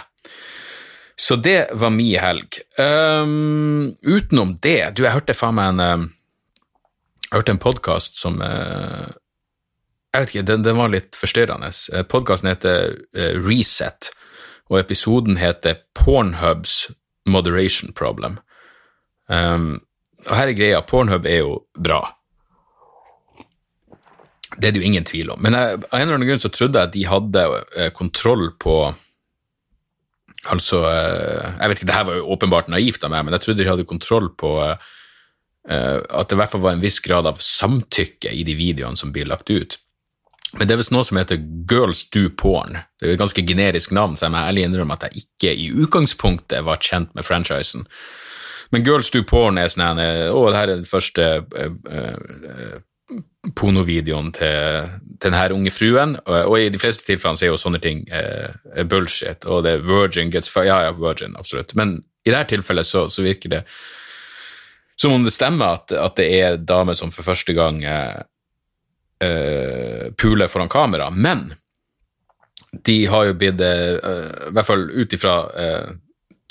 Så 1.19 1.37
det 1.37 1.71
var 1.75 1.91
mi 1.91 2.13
helg. 2.17 2.61
Um, 2.79 3.95
utenom 4.07 4.55
det 4.63 4.93
Du, 4.95 5.03
jeg 5.03 5.17
hørte 5.17 5.35
faen 5.35 5.57
meg 5.59 5.73
en 5.73 5.81
um, 5.83 6.05
Jeg 7.27 7.41
hørte 7.41 7.55
en 7.57 7.63
podkast 7.63 8.21
som 8.21 8.39
uh, 8.39 9.09
Jeg 10.15 10.21
vet 10.23 10.35
ikke, 10.35 10.47
den, 10.53 10.63
den 10.67 10.79
var 10.79 10.93
litt 10.93 11.19
forstyrrende. 11.19 11.73
Podkasten 12.09 12.53
heter 12.53 12.95
Reset, 13.45 14.13
og 14.71 14.79
episoden 14.81 15.37
heter 15.43 15.83
Pornhubs 15.99 16.87
Moderation 17.29 17.93
Problem. 17.93 18.39
Um, 19.27 19.83
og 20.27 20.33
her 20.35 20.51
er 20.51 20.57
greia, 20.57 20.81
Pornhub 20.87 21.27
er 21.29 21.43
jo 21.43 21.59
bra. 21.77 22.01
Det 24.57 24.71
er 24.71 24.75
det 24.75 24.81
jo 24.81 24.89
ingen 24.89 25.07
tvil 25.07 25.31
om. 25.35 25.43
Men 25.45 25.55
jeg, 25.55 25.83
av 25.83 25.99
en 25.99 26.03
eller 26.03 26.17
annen 26.17 26.31
grunn 26.31 26.43
så 26.43 26.51
trodde 26.53 26.81
jeg 26.81 26.91
at 26.91 26.97
de 26.97 27.05
hadde 27.07 27.45
eh, 27.77 27.91
kontroll 27.95 28.49
på 28.59 28.79
Altså, 30.55 30.85
eh, 30.89 31.51
jeg 31.59 31.71
vet 31.71 31.81
ikke, 31.81 31.89
det 31.91 31.97
her 31.97 32.07
var 32.09 32.21
jo 32.21 32.31
åpenbart 32.35 32.71
naivt 32.73 33.05
av 33.05 33.13
meg, 33.13 33.27
men 33.27 33.37
jeg 33.37 33.45
trodde 33.45 33.65
de 33.65 33.69
hadde 33.71 33.89
kontroll 33.89 34.31
på 34.41 34.53
eh, 34.65 34.79
at 35.69 36.31
det 36.31 36.37
i 36.37 36.41
hvert 36.41 36.55
fall 36.55 36.65
var 36.65 36.77
en 36.77 36.85
viss 36.85 37.01
grad 37.05 37.29
av 37.29 37.43
samtykke 37.43 38.33
i 38.33 38.47
de 38.49 38.57
videoene 38.57 38.97
som 38.97 39.13
blir 39.13 39.29
lagt 39.29 39.53
ut. 39.53 39.79
Men 40.57 40.65
det 40.65 40.75
er 40.75 40.81
visst 40.81 40.95
noe 40.95 41.05
som 41.05 41.19
heter 41.21 41.43
Girls 41.69 42.07
Do 42.15 42.31
Porn. 42.41 42.79
Det 42.97 43.05
er 43.05 43.13
jo 43.13 43.19
et 43.19 43.21
ganske 43.21 43.45
generisk 43.45 43.93
navn, 43.93 44.17
så 44.17 44.27
jeg 44.27 44.33
må 44.33 44.41
ærlig 44.41 44.65
innrømme 44.65 44.97
at 44.97 45.05
jeg 45.09 45.27
ikke 45.27 45.53
i 45.53 45.69
utgangspunktet 45.85 46.65
var 46.65 46.81
kjent 46.81 47.13
med 47.19 47.27
franchisen. 47.27 47.85
Men 48.73 48.85
Girls 48.85 49.13
Do 49.13 49.23
Porn 49.29 49.61
er 49.61 49.69
sånn 49.73 50.01
Å, 50.01 50.41
det 50.49 50.57
her 50.57 50.71
er 50.71 50.77
den 50.77 50.89
første 50.89 51.29
uh, 51.41 51.77
uh, 51.89 52.81
pornovideoen 53.57 54.33
til, 54.37 54.89
til 55.17 55.33
denne 55.33 55.55
unge 55.55 55.73
fruen. 55.73 56.17
Og, 56.25 56.39
og, 56.51 56.57
i 56.61 56.73
de 56.73 56.81
fleste 56.81 57.07
tilfellene 57.07 57.41
så 57.41 57.47
er 57.47 57.53
jo 57.53 57.61
sånne 57.61 57.81
ting 57.83 58.05
eh, 58.13 58.85
bullshit, 58.89 59.47
og 59.49 59.65
det 59.67 59.77
er 59.77 59.87
virgin 59.87 60.33
gets 60.35 60.51
fire 60.53 60.69
Ja, 60.69 60.81
ja, 60.89 60.97
virgin, 60.97 61.37
absolutt. 61.39 61.75
Men 61.79 61.99
i 62.27 62.31
dette 62.33 62.53
tilfellet 62.55 62.87
så, 62.87 63.07
så 63.09 63.25
virker 63.25 63.49
det 63.57 63.63
som 64.99 65.15
om 65.15 65.25
det 65.25 65.33
stemmer 65.33 65.79
at, 65.79 65.95
at 65.95 66.19
det 66.19 66.27
er 66.41 66.59
damer 66.59 66.97
som 66.99 67.13
for 67.15 67.23
første 67.23 67.55
gang 67.55 67.79
eh, 67.87 68.19
puler 70.19 70.51
foran 70.51 70.69
kamera. 70.69 71.09
Men 71.15 71.53
de 72.85 73.07
har 73.09 73.29
jo 73.31 73.39
blitt, 73.39 73.63
uh, 73.63 73.97
i 74.51 74.53
hvert 74.53 74.67
fall 74.67 74.91
ut 74.93 75.15
ifra 75.17 75.35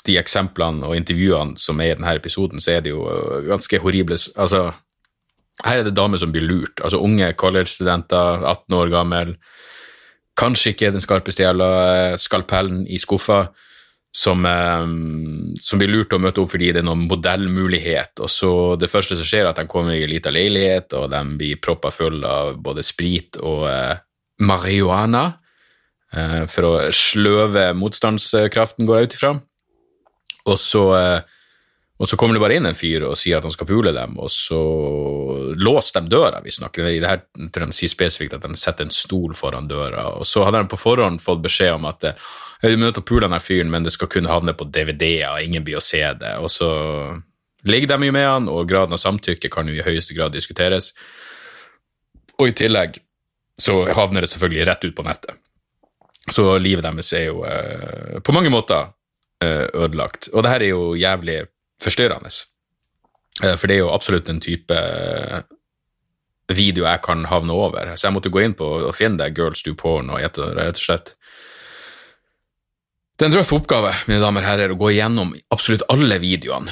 de 0.08 0.16
eksemplene 0.18 0.88
og 0.88 0.96
intervjuene 0.96 1.60
som 1.60 1.78
er 1.80 1.92
i 1.92 1.94
denne 1.94 2.16
episoden, 2.18 2.58
så 2.60 2.72
er 2.74 2.82
det 2.82 2.90
jo 2.90 3.04
ganske 3.46 3.78
horrible 3.84 4.18
Altså, 4.34 4.72
her 5.64 5.80
er 5.80 5.86
det 5.86 5.96
damer 5.96 6.20
som 6.20 6.32
blir 6.34 6.46
lurt. 6.46 6.82
Altså 6.84 7.00
unge 7.02 7.32
college-studenter, 7.38 8.44
18 8.46 8.76
år 8.78 8.92
gammel, 8.92 9.32
kanskje 10.38 10.74
ikke 10.74 10.92
den 10.94 11.02
skarpeste 11.02 11.42
jævla 11.42 11.70
øh, 12.12 12.18
skalpellen 12.20 12.84
i 12.86 13.00
skuffa, 13.02 13.48
som, 14.14 14.44
um, 14.44 15.54
som, 15.60 15.78
blir 15.78 15.90
lurt 15.92 16.08
til 16.10 16.18
å 16.18 16.22
møte 16.22 16.40
opp 16.40 16.52
fordi 16.54 16.70
det 16.72 16.80
er 16.80 16.86
noen 16.88 17.06
modellmulighet. 17.10 18.22
Og 18.24 18.30
så 18.32 18.52
Det 18.80 18.90
første 18.90 19.18
som 19.18 19.26
skjer, 19.26 19.44
er 19.44 19.50
at 19.50 19.60
de 19.60 19.68
kommer 19.70 19.94
i 19.94 20.02
ei 20.02 20.10
liten 20.10 20.34
leilighet, 20.34 20.94
og 20.98 21.10
de 21.12 21.22
blir 21.38 21.60
proppa 21.62 21.92
full 21.94 22.24
av 22.24 22.56
både 22.62 22.84
sprit 22.86 23.38
og 23.42 23.68
eh, 23.70 23.98
marihuana. 24.40 25.26
eh, 26.14 26.46
for 26.46 26.64
å 26.64 26.74
sløve 26.90 27.74
motstandskraften, 27.76 28.86
går 28.86 28.98
jeg 28.98 29.08
ut 29.08 29.18
ifra. 29.18 29.32
Og 30.48 30.58
så, 30.58 30.84
eh, 30.96 31.20
og 31.98 32.08
så 32.08 32.16
kommer 32.16 32.36
det 32.36 32.42
bare 32.42 32.56
inn 32.58 32.66
en 32.68 32.76
fyr 32.78 33.08
og 33.08 33.16
sier 33.18 33.40
at 33.40 33.46
han 33.46 33.52
skal 33.54 33.66
pule 33.66 33.92
dem, 33.94 34.14
og 34.22 34.30
så 34.30 34.58
låser 35.58 36.00
de 36.00 36.12
døra, 36.12 36.40
vi 36.44 36.52
snakker. 36.54 36.86
I 36.86 37.00
det 37.02 37.10
her 37.10 37.22
tror 37.50 37.64
jeg 37.64 37.72
de 37.72 37.78
sier 37.78 37.92
spesifikt 37.92 38.36
at 38.36 38.44
de 38.44 38.58
setter 38.58 38.86
en 38.86 38.94
stol 38.94 39.34
foran 39.38 39.66
døra. 39.70 40.04
Og 40.18 40.26
så 40.28 40.44
hadde 40.46 40.60
de 40.62 40.70
på 40.70 40.78
forhånd 40.78 41.22
fått 41.22 41.42
beskjed 41.42 41.74
om 41.74 41.88
at 41.90 42.06
eh, 42.06 42.28
jeg 42.62 42.74
vil 42.74 42.84
møte 42.84 43.02
å 43.02 43.06
pule 43.06 43.26
denne 43.26 43.40
fyren, 43.42 43.72
men 43.72 43.86
det 43.86 43.94
skal 43.94 44.10
kun 44.12 44.30
havne 44.30 44.54
på 44.54 44.68
DVD-er, 44.70 45.42
ingen 45.42 45.66
blir 45.66 45.80
å 45.80 45.84
se 45.84 46.02
det. 46.20 46.36
Og 46.38 46.50
så 46.54 46.70
ligger 47.66 47.90
de 47.90 48.10
jo 48.10 48.14
med 48.14 48.28
han, 48.28 48.46
og 48.52 48.68
graden 48.70 48.94
av 48.94 49.02
samtykke 49.02 49.50
kan 49.50 49.70
jo 49.70 49.74
i 49.74 49.86
høyeste 49.86 50.14
grad 50.14 50.36
diskuteres. 50.38 50.92
Og 52.38 52.52
i 52.52 52.54
tillegg 52.58 53.00
så 53.58 53.80
havner 53.90 54.22
det 54.22 54.30
selvfølgelig 54.30 54.68
rett 54.70 54.86
ut 54.86 54.94
på 54.94 55.06
nettet. 55.06 55.42
Så 56.30 56.46
livet 56.60 56.84
deres 56.84 57.10
er 57.16 57.30
jo 57.30 57.42
eh, 57.48 58.22
på 58.22 58.34
mange 58.36 58.54
måter 58.54 58.92
Eh, 59.44 59.68
ødelagt. 59.74 60.26
Og 60.34 60.42
det 60.42 60.50
her 60.50 60.62
er 60.66 60.72
jo 60.72 60.94
jævlig 60.98 61.36
forstyrrende. 61.82 62.32
Eh, 63.44 63.54
for 63.54 63.68
det 63.68 63.76
er 63.76 63.84
jo 63.84 63.92
absolutt 63.94 64.28
en 64.32 64.40
type 64.42 64.74
eh, 64.74 65.42
video 66.54 66.86
jeg 66.86 67.02
kan 67.04 67.26
havne 67.30 67.54
over. 67.54 67.94
Så 67.94 68.08
jeg 68.08 68.16
måtte 68.16 68.32
gå 68.32 68.42
inn 68.44 68.56
på 68.58 68.68
og 68.88 68.96
finne 68.96 69.20
det 69.20 69.34
Girls 69.38 69.64
Do 69.66 69.74
Porn 69.78 70.10
og 70.10 70.22
rett 70.22 70.40
og 70.40 70.80
slett 70.80 71.14
Det 73.18 73.26
er 73.26 73.32
en 73.32 73.36
røff 73.40 73.50
oppgave, 73.52 73.90
mine 74.06 74.22
damer 74.22 74.44
og 74.44 74.48
herrer, 74.48 74.72
å 74.72 74.78
gå 74.78 74.92
igjennom 74.92 75.32
absolutt 75.50 75.82
alle 75.90 76.20
videoene 76.22 76.70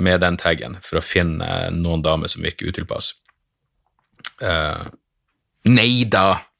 med 0.00 0.22
den 0.24 0.38
taggen 0.40 0.78
for 0.82 0.98
å 0.98 1.04
finne 1.04 1.68
noen 1.70 2.00
damer 2.02 2.32
som 2.32 2.42
virker 2.42 2.72
utilpass. 2.72 3.12
Eh, 4.42 4.86
nei 5.68 6.08
da, 6.10 6.24
Eh, 6.34 6.53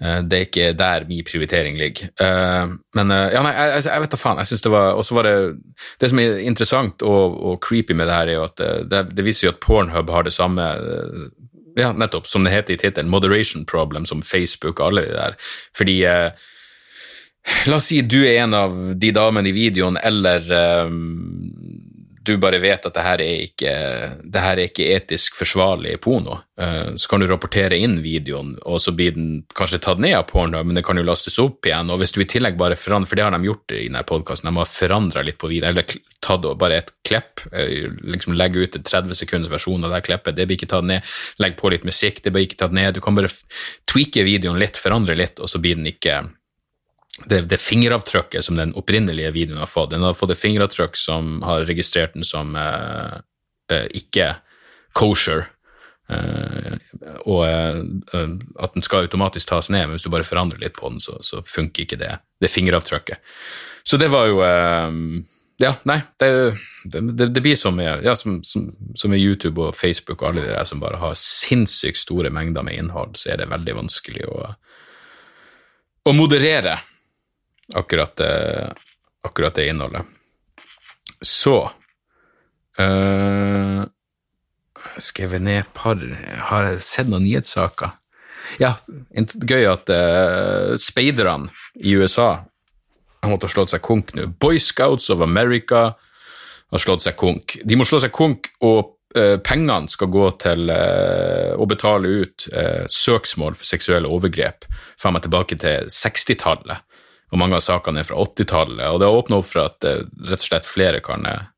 det 0.00 0.38
er 0.38 0.46
ikke 0.48 0.72
der 0.74 1.06
min 1.06 1.22
prioritering 1.26 1.78
ligger. 1.78 2.10
Eh, 2.20 2.72
men 2.98 3.14
eh, 3.14 3.28
ja, 3.34 3.42
nei, 3.46 3.52
jeg, 3.54 3.84
jeg 3.86 4.02
vet 4.02 4.16
da 4.16 4.18
faen. 4.18 4.40
jeg 4.42 4.50
synes 4.50 4.64
Det 4.66 4.72
var, 4.74 4.98
også 4.98 5.14
var 5.14 5.28
det, 5.28 5.36
det 6.00 6.10
som 6.10 6.22
er 6.22 6.40
interessant 6.42 7.04
og, 7.06 7.38
og, 7.38 7.60
creepy 7.62 7.94
med 7.94 8.10
det 8.10 8.16
her, 8.16 8.32
er 8.32 8.38
jo 8.40 8.48
at 8.48 8.64
det, 8.90 9.04
det, 9.14 9.24
viser 9.26 9.48
jo 9.48 9.54
at 9.54 9.62
Pornhub 9.62 10.10
har 10.10 10.26
det 10.26 10.34
samme 10.34 10.66
ja, 11.78 11.92
nettopp, 11.92 12.26
som 12.30 12.44
det 12.44 12.54
heter 12.54 12.74
i 12.74 12.80
tittelen, 12.82 13.10
moderation 13.10 13.66
problem, 13.66 14.06
som 14.06 14.22
Facebook 14.22 14.80
og 14.80 14.90
alle 14.90 15.06
de 15.06 15.14
der. 15.14 15.38
Fordi 15.76 16.00
La 17.68 17.76
oss 17.76 17.90
si 17.90 17.98
du 18.00 18.22
er 18.24 18.38
en 18.40 18.54
av 18.56 18.76
de 18.96 19.10
damene 19.12 19.50
i 19.50 19.52
videoen, 19.52 19.98
eller 20.00 20.46
um, 20.88 21.23
du 22.24 22.36
bare 22.40 22.58
vet 22.62 22.86
at 22.88 22.94
det 22.96 23.04
her 23.04 23.20
er 23.20 23.42
ikke, 23.44 23.72
her 24.32 24.56
er 24.56 24.62
ikke 24.64 24.86
etisk 24.94 25.36
forsvarlig 25.36 25.98
porno, 26.04 26.38
uh, 26.60 26.94
så 26.96 27.10
kan 27.10 27.20
du 27.20 27.26
rapportere 27.28 27.76
inn 27.76 27.98
videoen, 28.04 28.54
og 28.64 28.80
så 28.80 28.94
blir 28.96 29.12
den 29.16 29.28
kanskje 29.56 29.82
tatt 29.84 30.00
ned 30.00 30.16
av 30.16 30.24
porno, 30.30 30.62
men 30.64 30.78
det 30.78 30.84
kan 30.86 30.96
jo 30.96 31.04
lastes 31.04 31.36
opp 31.42 31.68
igjen. 31.68 31.92
Og 31.92 32.00
hvis 32.00 32.14
du 32.16 32.22
i 32.24 32.28
tillegg 32.30 32.56
bare 32.60 32.78
forandrer, 32.80 33.10
for 33.10 33.20
det 33.20 33.26
har 33.26 33.36
de 33.36 33.50
gjort 33.50 33.74
i 33.76 33.82
denne 33.82 34.04
podkasten, 34.08 34.48
de 34.48 34.62
har 34.62 34.70
forandra 34.70 35.24
litt 35.26 35.40
på 35.42 35.50
videoen, 35.52 35.74
eller 35.74 35.98
tatt 36.24 36.48
bare 36.60 36.80
et 36.80 36.94
klepp, 37.04 37.44
uh, 37.52 37.90
liksom 38.14 38.38
legge 38.40 38.64
ut 38.64 38.78
en 38.80 38.88
30 38.88 39.20
sekunders 39.20 39.52
versjon 39.52 39.84
av 39.84 39.92
det 39.92 40.04
kleppet, 40.08 40.38
det 40.38 40.48
blir 40.48 40.60
ikke 40.60 40.72
tatt 40.72 40.88
ned. 40.88 41.12
Legg 41.44 41.58
på 41.60 41.74
litt 41.74 41.84
musikk, 41.84 42.22
det 42.24 42.32
blir 42.32 42.48
ikke 42.48 42.62
tatt 42.64 42.76
ned. 42.76 42.96
Du 42.96 43.04
kan 43.04 43.18
bare 43.18 43.32
tweake 43.90 44.24
videoen 44.24 44.62
litt, 44.62 44.80
forandre 44.80 45.18
litt, 45.18 45.44
og 45.44 45.52
så 45.52 45.60
blir 45.60 45.76
den 45.76 45.92
ikke 45.92 46.22
det, 47.22 47.40
det, 47.40 47.56
fingeravtrykket 47.56 48.44
som 48.44 48.56
den 48.56 48.74
opprinnelige 48.74 49.30
videoen 49.30 49.62
har 49.62 49.70
fått. 49.70 49.90
Den 49.90 50.02
har 50.02 50.16
fått 50.18 50.34
et 50.34 50.40
fingeravtrykk 50.40 50.96
som 50.98 51.42
har 51.46 51.66
registrert 51.68 52.16
den 52.16 52.26
som 52.26 52.56
eh, 52.58 53.20
eh, 53.70 53.86
ikke 53.94 54.32
kosher, 54.98 55.46
eh, 56.10 56.74
og 57.22 57.44
eh, 57.46 58.32
at 58.58 58.74
den 58.74 58.86
skal 58.86 59.06
automatisk 59.06 59.52
tas 59.52 59.70
ned, 59.70 59.86
men 59.86 59.96
hvis 59.96 60.08
du 60.08 60.10
bare 60.14 60.26
forandrer 60.26 60.62
litt 60.62 60.74
på 60.78 60.90
den, 60.90 61.02
så, 61.02 61.20
så 61.22 61.42
funker 61.46 61.86
ikke 61.86 62.00
det, 62.02 62.16
det 62.42 62.50
fingeravtrykket. 62.50 63.22
Så 63.86 64.00
det 64.00 64.10
var 64.14 64.28
jo 64.30 64.42
eh, 64.46 64.98
Ja, 65.62 65.70
nei, 65.86 66.00
det, 66.18 66.28
det, 66.90 67.28
det 67.30 67.40
blir 67.40 67.54
som 67.54 67.76
med, 67.78 68.02
ja, 68.02 68.16
som, 68.18 68.40
som, 68.42 68.66
som 68.98 69.12
med, 69.12 69.22
YouTube 69.22 69.62
og 69.62 69.76
Facebook 69.78 70.18
og 70.18 70.32
alle 70.32 70.42
de 70.42 70.50
der 70.50 70.66
som 70.66 70.80
bare 70.82 70.98
har 70.98 71.14
sinnssykt 71.14 72.00
store 72.00 72.32
mengder 72.34 72.66
med 72.66 72.74
innhold, 72.74 73.14
så 73.14 73.30
er 73.30 73.38
det 73.38 73.52
veldig 73.52 73.76
vanskelig 73.78 74.26
å, 74.26 74.48
å 76.10 76.16
moderere 76.18 76.74
akkurat 77.72 78.16
det, 78.20 78.74
akkurat 79.24 79.54
det 79.54 79.68
innholdet. 79.68 80.04
Så 81.24 81.70
uh, 82.80 83.82
Skrevet 85.00 85.40
ned 85.42 85.64
par 85.72 85.96
Har 86.50 86.66
jeg 86.68 86.82
sett 86.84 87.08
noen 87.08 87.24
nyhetssaker? 87.24 87.94
Ja, 88.60 88.74
gøy 89.16 89.64
at 89.70 89.88
uh, 89.88 90.74
speiderne 90.76 91.48
i 91.80 91.94
USA 91.96 92.44
har 93.24 93.32
måttet 93.32 93.54
slå 93.54 93.64
seg 93.70 93.80
konk 93.84 94.12
nå. 94.14 94.28
Boy 94.40 94.60
Scouts 94.60 95.08
of 95.10 95.22
America 95.24 95.94
har 95.94 96.82
slått 96.82 97.06
seg 97.06 97.16
konk. 97.16 97.56
De 97.64 97.78
må 97.78 97.86
slå 97.88 98.02
seg 98.02 98.12
konk, 98.14 98.50
og 98.66 98.98
uh, 99.16 99.38
pengene 99.44 99.90
skal 99.90 100.10
gå 100.12 100.28
til 100.44 100.68
uh, 100.68 101.54
å 101.56 101.68
betale 101.70 102.12
ut 102.20 102.48
uh, 102.52 102.84
søksmål 102.90 103.56
for 103.56 103.68
seksuelle 103.68 104.10
overgrep 104.12 104.68
Faen 105.00 105.16
meg 105.16 105.24
tilbake 105.24 105.58
til 105.60 105.88
60-tallet 105.88 106.84
og 107.32 107.40
mange 107.40 107.58
av 107.58 107.64
sakene 107.64 108.02
er 108.02 108.08
fra 108.08 108.20
80-tallet, 108.20 108.84
og 108.90 109.00
det 109.00 109.08
har 109.08 109.20
åpna 109.20 109.40
opp 109.40 109.48
for 109.48 109.64
at 109.64 109.86
uh, 109.88 110.04
rett 110.28 110.42
og 110.42 110.46
slett 110.46 110.68
flere 110.68 111.00
kan, 111.04 111.26
uh, 111.26 111.48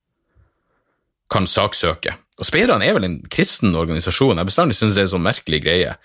kan 1.32 1.48
saksøke. 1.50 2.14
Og 2.36 2.48
Speiderne 2.48 2.86
er 2.86 2.96
vel 2.96 3.08
en 3.08 3.18
kristen 3.32 3.76
organisasjon, 3.76 4.38
jeg 4.38 4.50
bestandig 4.50 4.78
syns 4.78 4.96
det 4.96 5.04
er 5.04 5.08
en 5.08 5.14
sånn 5.16 5.26
merkelig 5.26 5.62
greie. 5.64 5.96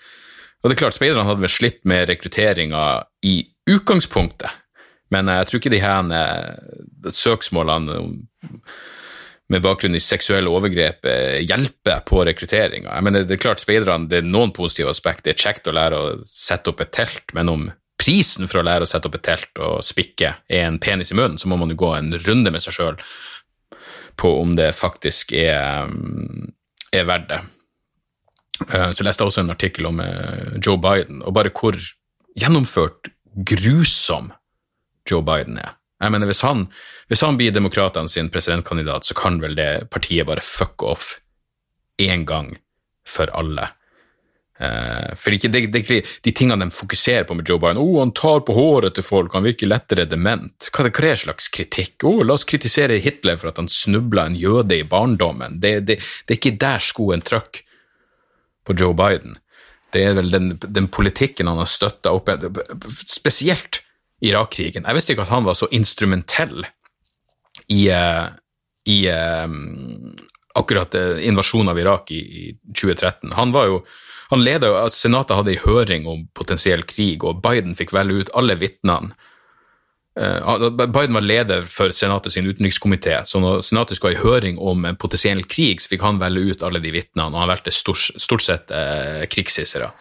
Og 0.62 0.70
det 0.70 0.76
er 0.76 0.82
klart, 0.84 0.96
Speiderne 0.96 1.26
hadde 1.28 1.44
vel 1.44 1.52
slitt 1.52 1.82
med 1.88 2.06
rekrutteringa 2.10 2.86
i 3.28 3.36
utgangspunktet, 3.70 4.60
men 5.12 5.28
jeg 5.28 5.48
tror 5.48 5.60
ikke 5.60 5.74
de 5.74 5.82
her 5.82 7.10
søksmålene 7.12 7.98
med 9.52 9.60
bakgrunn 9.60 9.96
i 9.96 10.00
seksuelle 10.00 10.48
overgrep 10.48 11.04
hjelper 11.44 12.00
på 12.08 12.22
rekrutteringa. 12.24 12.94
Det 13.18 13.36
er 13.36 13.42
klart, 13.42 13.60
speiderne, 13.60 14.08
det 14.08 14.22
er 14.22 14.28
noen 14.28 14.54
positive 14.56 14.88
aspekter. 14.94 15.28
Det 15.28 15.34
er 15.34 15.44
kjekt 15.50 15.68
å 15.68 15.74
lære 15.76 15.98
å 15.98 16.14
sette 16.24 16.72
opp 16.72 16.80
et 16.80 16.94
telt, 16.96 17.34
men 17.36 17.52
om 17.52 17.66
prisen 18.02 18.50
for 18.50 18.60
å 18.60 18.66
lære 18.66 18.86
å 18.86 18.90
sette 18.90 19.08
opp 19.08 19.16
et 19.18 19.26
telt 19.26 19.62
og 19.62 19.82
spikke 19.86 20.34
er 20.50 20.66
en 20.66 20.80
penis 20.82 21.14
i 21.14 21.18
munnen, 21.18 21.38
så 21.38 21.50
må 21.50 21.58
man 21.60 21.70
jo 21.70 21.78
gå 21.84 21.92
en 21.94 22.12
runde 22.26 22.52
med 22.52 22.64
seg 22.64 22.76
sjøl 22.76 22.98
på 24.18 24.32
om 24.42 24.56
det 24.58 24.72
faktisk 24.76 25.32
er, 25.38 25.86
mm, 25.88 26.50
er 26.92 27.08
verdt 27.08 27.28
det. 27.30 27.42
Så 28.62 28.92
så 28.94 29.04
leste 29.06 29.24
jeg 29.24 29.30
også 29.30 29.42
en 29.42 29.54
artikkel 29.54 29.88
om 29.88 30.00
eh, 30.04 30.58
Joe 30.62 30.78
Biden, 30.78 31.22
og 31.26 31.34
bare 31.34 31.50
hvor 31.56 31.74
gjennomført 32.38 33.10
grusom 33.48 34.30
Joe 35.08 35.24
Biden 35.26 35.58
er. 35.58 35.78
Jeg 36.02 36.12
mener, 36.12 36.26
Hvis 36.26 36.42
han, 36.42 36.66
hvis 37.08 37.22
han 37.22 37.36
blir 37.38 37.54
demokratene 37.54 38.08
sin 38.08 38.30
presidentkandidat, 38.30 39.06
så 39.06 39.14
kan 39.14 39.40
vel 39.42 39.54
det 39.54 39.88
partiet 39.90 40.26
bare 40.26 40.42
fuck 40.42 40.82
off 40.82 41.20
én 41.98 42.24
gang 42.26 42.56
for 43.06 43.30
alle. 43.34 43.68
Uh, 44.62 45.14
for 45.18 45.34
ikke, 45.34 45.48
det, 45.50 45.64
det, 45.74 45.96
De 46.22 46.30
tingene 46.30 46.68
de 46.68 46.70
fokuserer 46.70 47.24
på 47.26 47.34
med 47.34 47.48
Joe 47.48 47.58
Biden 47.58 47.80
oh, 47.82 47.96
han 47.98 48.12
tar 48.14 48.44
på 48.46 48.54
håret 48.54 48.94
til 48.94 49.02
folk, 49.02 49.34
han 49.34 49.46
virker 49.46 49.70
lettere 49.70 50.06
dement. 50.06 50.68
Hva, 50.70 50.86
hva 50.86 51.08
er 51.08 51.18
slags 51.18 51.48
kritikk? 51.50 51.96
Oh, 52.06 52.20
la 52.22 52.36
oss 52.36 52.46
kritisere 52.46 53.00
Hitler 53.02 53.40
for 53.40 53.50
at 53.50 53.58
han 53.58 53.70
snubla 53.72 54.28
en 54.28 54.38
jøde 54.38 54.78
i 54.78 54.86
barndommen. 54.86 55.58
Det, 55.62 55.80
det, 55.88 55.98
det 55.98 56.36
er 56.36 56.38
ikke 56.38 56.58
der 56.62 56.84
skoen 56.84 57.24
trykker 57.26 57.66
på 58.62 58.76
Joe 58.78 58.94
Biden. 58.94 59.40
Det 59.92 60.04
er 60.06 60.14
vel 60.16 60.30
den, 60.32 60.52
den 60.62 60.86
politikken 60.88 61.50
han 61.50 61.60
har 61.60 61.68
støtta 61.68 62.14
opp 62.14 62.30
Spesielt 63.02 63.82
Irak-krigen. 64.22 64.86
Jeg 64.86 64.96
visste 64.96 65.16
ikke 65.16 65.26
at 65.26 65.34
han 65.34 65.48
var 65.48 65.58
så 65.58 65.68
instrumentell 65.74 66.62
i, 67.66 67.88
uh, 67.90 68.30
i 68.86 68.98
uh, 69.10 69.50
akkurat 70.58 70.94
invasjonen 71.24 71.72
av 71.72 71.78
Irak 71.80 72.10
i, 72.10 72.20
i 72.20 72.44
2013. 72.74 73.32
Han 73.38 73.52
var 73.54 73.70
jo 73.70 73.82
han 74.32 74.44
leda 74.44 74.70
jo, 74.70 74.78
Senatet 74.88 75.36
hadde 75.36 75.52
en 75.52 75.66
høring 75.66 76.06
om 76.08 76.22
potensiell 76.32 76.86
krig, 76.88 77.20
og 77.20 77.42
Biden 77.44 77.76
fikk 77.76 77.92
velge 77.92 78.22
ut 78.22 78.30
alle 78.38 78.56
vitnene. 78.56 79.12
Uh, 80.16 80.68
Biden 80.72 81.16
var 81.16 81.24
leder 81.24 81.66
for 81.68 81.92
Senatet 81.92 82.32
sin 82.32 82.48
utenrikskomité, 82.48 83.18
så 83.28 83.40
når 83.40 83.60
Senatet 83.64 83.96
skulle 83.96 84.16
ha 84.16 84.20
en 84.20 84.26
høring 84.26 84.58
om 84.60 84.84
en 84.88 84.96
potensiell 84.96 85.44
krig, 85.44 85.80
så 85.80 85.92
fikk 85.92 86.04
han 86.04 86.20
velge 86.20 86.52
ut 86.52 86.64
alle 86.64 86.80
de 86.84 86.92
vitnene, 86.92 87.28
og 87.28 87.44
han 87.44 87.52
valgte 87.52 87.72
stort, 87.76 88.08
stort 88.20 88.44
sett 88.44 88.72
eh, 88.72 89.24
krigshissere 89.28 89.92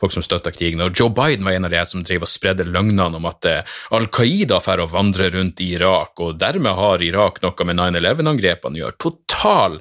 folk 0.00 0.12
som 0.14 0.24
støtta 0.24 0.52
krigen. 0.54 0.82
Og 0.84 0.94
Joe 0.96 1.10
Biden 1.14 1.44
var 1.44 1.56
en 1.56 1.68
av 1.68 1.74
de 1.74 1.84
som 1.86 2.02
drev 2.06 2.24
og 2.26 2.30
spredde 2.30 2.66
løgnene 2.68 3.18
om 3.18 3.28
at 3.28 3.48
eh, 3.48 3.76
Al 3.96 4.08
Qaida 4.14 4.60
får 4.62 4.84
å 4.84 4.90
vandre 4.92 5.30
rundt 5.34 5.62
i 5.64 5.72
Irak, 5.78 6.14
og 6.22 6.38
dermed 6.40 6.78
har 6.78 7.04
Irak 7.04 7.42
noe 7.44 7.68
med 7.68 7.80
9-11-angrepene 7.80 8.78
å 8.78 8.84
gjøre. 8.84 8.98
Total, 9.02 9.78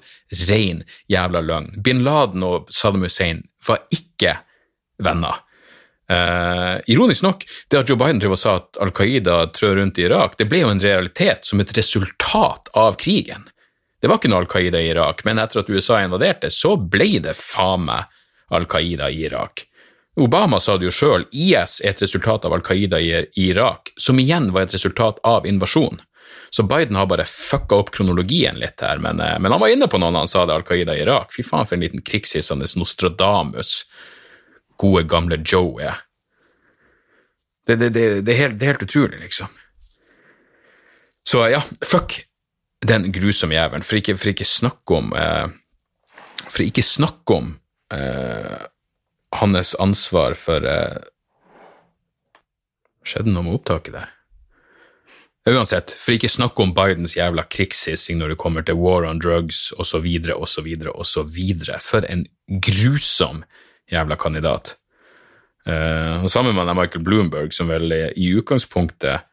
ren 0.50 0.86
jævla 1.12 1.44
løgn. 1.46 1.74
Bin 1.84 2.06
Laden 2.08 2.46
og 2.48 2.72
Saddam 2.74 3.06
Hussein 3.08 3.44
var 3.68 3.84
ikke 3.94 4.40
venner. 5.04 5.44
Uh, 6.08 6.80
ironisk 6.88 7.26
nok, 7.26 7.42
det 7.68 7.82
at 7.82 7.90
Joe 7.92 8.00
Biden 8.00 8.22
drev 8.24 8.38
og 8.38 8.40
sa 8.40 8.54
at 8.62 8.78
Al 8.80 8.94
Qaida 8.96 9.42
trør 9.52 9.82
rundt 9.82 10.00
i 10.00 10.06
Irak, 10.08 10.38
det 10.40 10.48
ble 10.48 10.62
jo 10.62 10.72
en 10.72 10.80
realitet 10.80 11.44
som 11.46 11.60
et 11.60 11.74
resultat 11.76 12.72
av 12.80 12.96
krigen. 13.02 13.44
Det 14.00 14.08
var 14.08 14.22
ikke 14.22 14.32
noe 14.32 14.46
Al 14.46 14.48
Qaida 14.48 14.80
i 14.80 14.94
Irak, 14.94 15.26
men 15.28 15.42
etter 15.42 15.66
at 15.66 15.72
USA 15.74 16.00
invaderte, 16.06 16.48
så 16.54 16.78
ble 16.80 17.18
det 17.26 17.36
faen 17.36 17.84
meg 17.90 18.08
Al 18.56 18.70
Qaida 18.72 19.10
i 19.12 19.26
Irak. 19.28 19.67
Obama 20.18 20.60
sa 20.60 20.78
det 20.78 20.88
jo 20.88 20.94
sjøl, 20.94 21.28
IS 21.32 21.78
er 21.84 21.94
et 21.94 22.02
resultat 22.02 22.46
av 22.48 22.56
Al 22.56 22.64
Qaida 22.66 22.98
i 23.00 23.12
Irak, 23.38 23.92
som 24.02 24.18
igjen 24.18 24.50
var 24.54 24.66
et 24.66 24.74
resultat 24.74 25.20
av 25.24 25.46
invasjon. 25.46 26.00
Så 26.50 26.64
Biden 26.64 26.96
har 26.98 27.06
bare 27.06 27.26
fucka 27.26 27.78
opp 27.78 27.92
kronologien 27.94 28.58
litt 28.58 28.82
her, 28.82 28.98
men, 28.98 29.20
eh, 29.22 29.36
men 29.40 29.52
han 29.52 29.62
var 29.62 29.70
inne 29.70 29.88
på 29.88 30.00
noe 30.02 30.10
når 30.12 30.26
han 30.26 30.32
sa 30.32 30.46
det 30.46 30.56
Al 30.56 30.66
Qaida 30.66 30.96
i 30.96 31.04
Irak. 31.04 31.34
Fy 31.36 31.46
faen, 31.46 31.68
for 31.68 31.78
en 31.78 31.86
liten 31.86 32.02
krigshissende 32.02 32.66
Nostradamus 32.80 33.84
gode, 34.78 35.04
gamle 35.04 35.38
Joe 35.46 35.82
er. 35.84 36.02
Det, 37.68 37.76
det, 37.76 37.90
det, 37.90 38.22
det, 38.22 38.34
er 38.34 38.42
helt, 38.46 38.62
er 38.62 38.74
helt 38.74 38.86
utrolig, 38.88 39.20
liksom. 39.22 39.52
Så 41.28 41.44
ja, 41.52 41.62
fuck 41.86 42.22
den 42.88 43.12
grusomme 43.12 43.58
jævelen, 43.58 43.84
for 43.84 44.00
ikke, 44.00 44.16
for 44.18 44.46
snakke 44.46 44.96
om 44.96 45.14
eh, 45.18 45.48
For 46.48 46.64
ikke 46.64 46.84
snakke 46.86 47.34
om 47.36 47.50
eh, 47.94 48.66
hans 49.36 49.76
ansvar 49.80 50.38
for 50.40 50.64
uh, 50.64 50.98
Skjedde 53.08 53.32
noe 53.32 53.46
med 53.46 53.56
opptaket 53.56 53.94
der? 53.96 54.10
Uansett, 55.48 55.94
for 55.96 56.12
ikke 56.12 56.28
snakke 56.28 56.60
om 56.60 56.74
Bidens 56.76 57.14
jævla 57.16 57.46
krigshissing 57.48 58.18
når 58.20 58.34
det 58.34 58.40
kommer 58.42 58.66
til 58.68 58.76
war 58.76 59.06
on 59.08 59.22
drugs 59.24 59.70
osv., 59.80 60.04
osv., 60.36 60.68
osv. 60.92 61.38
For 61.80 62.04
en 62.04 62.26
grusom 62.68 63.46
jævla 63.88 64.18
kandidat. 64.20 64.76
Uh, 65.64 66.28
sammen 66.28 66.56
med 66.56 66.76
Michael 66.76 67.04
Bloomberg, 67.04 67.56
som 67.56 67.72
vel 67.72 67.96
i 68.16 68.28
utgangspunktet 68.36 69.24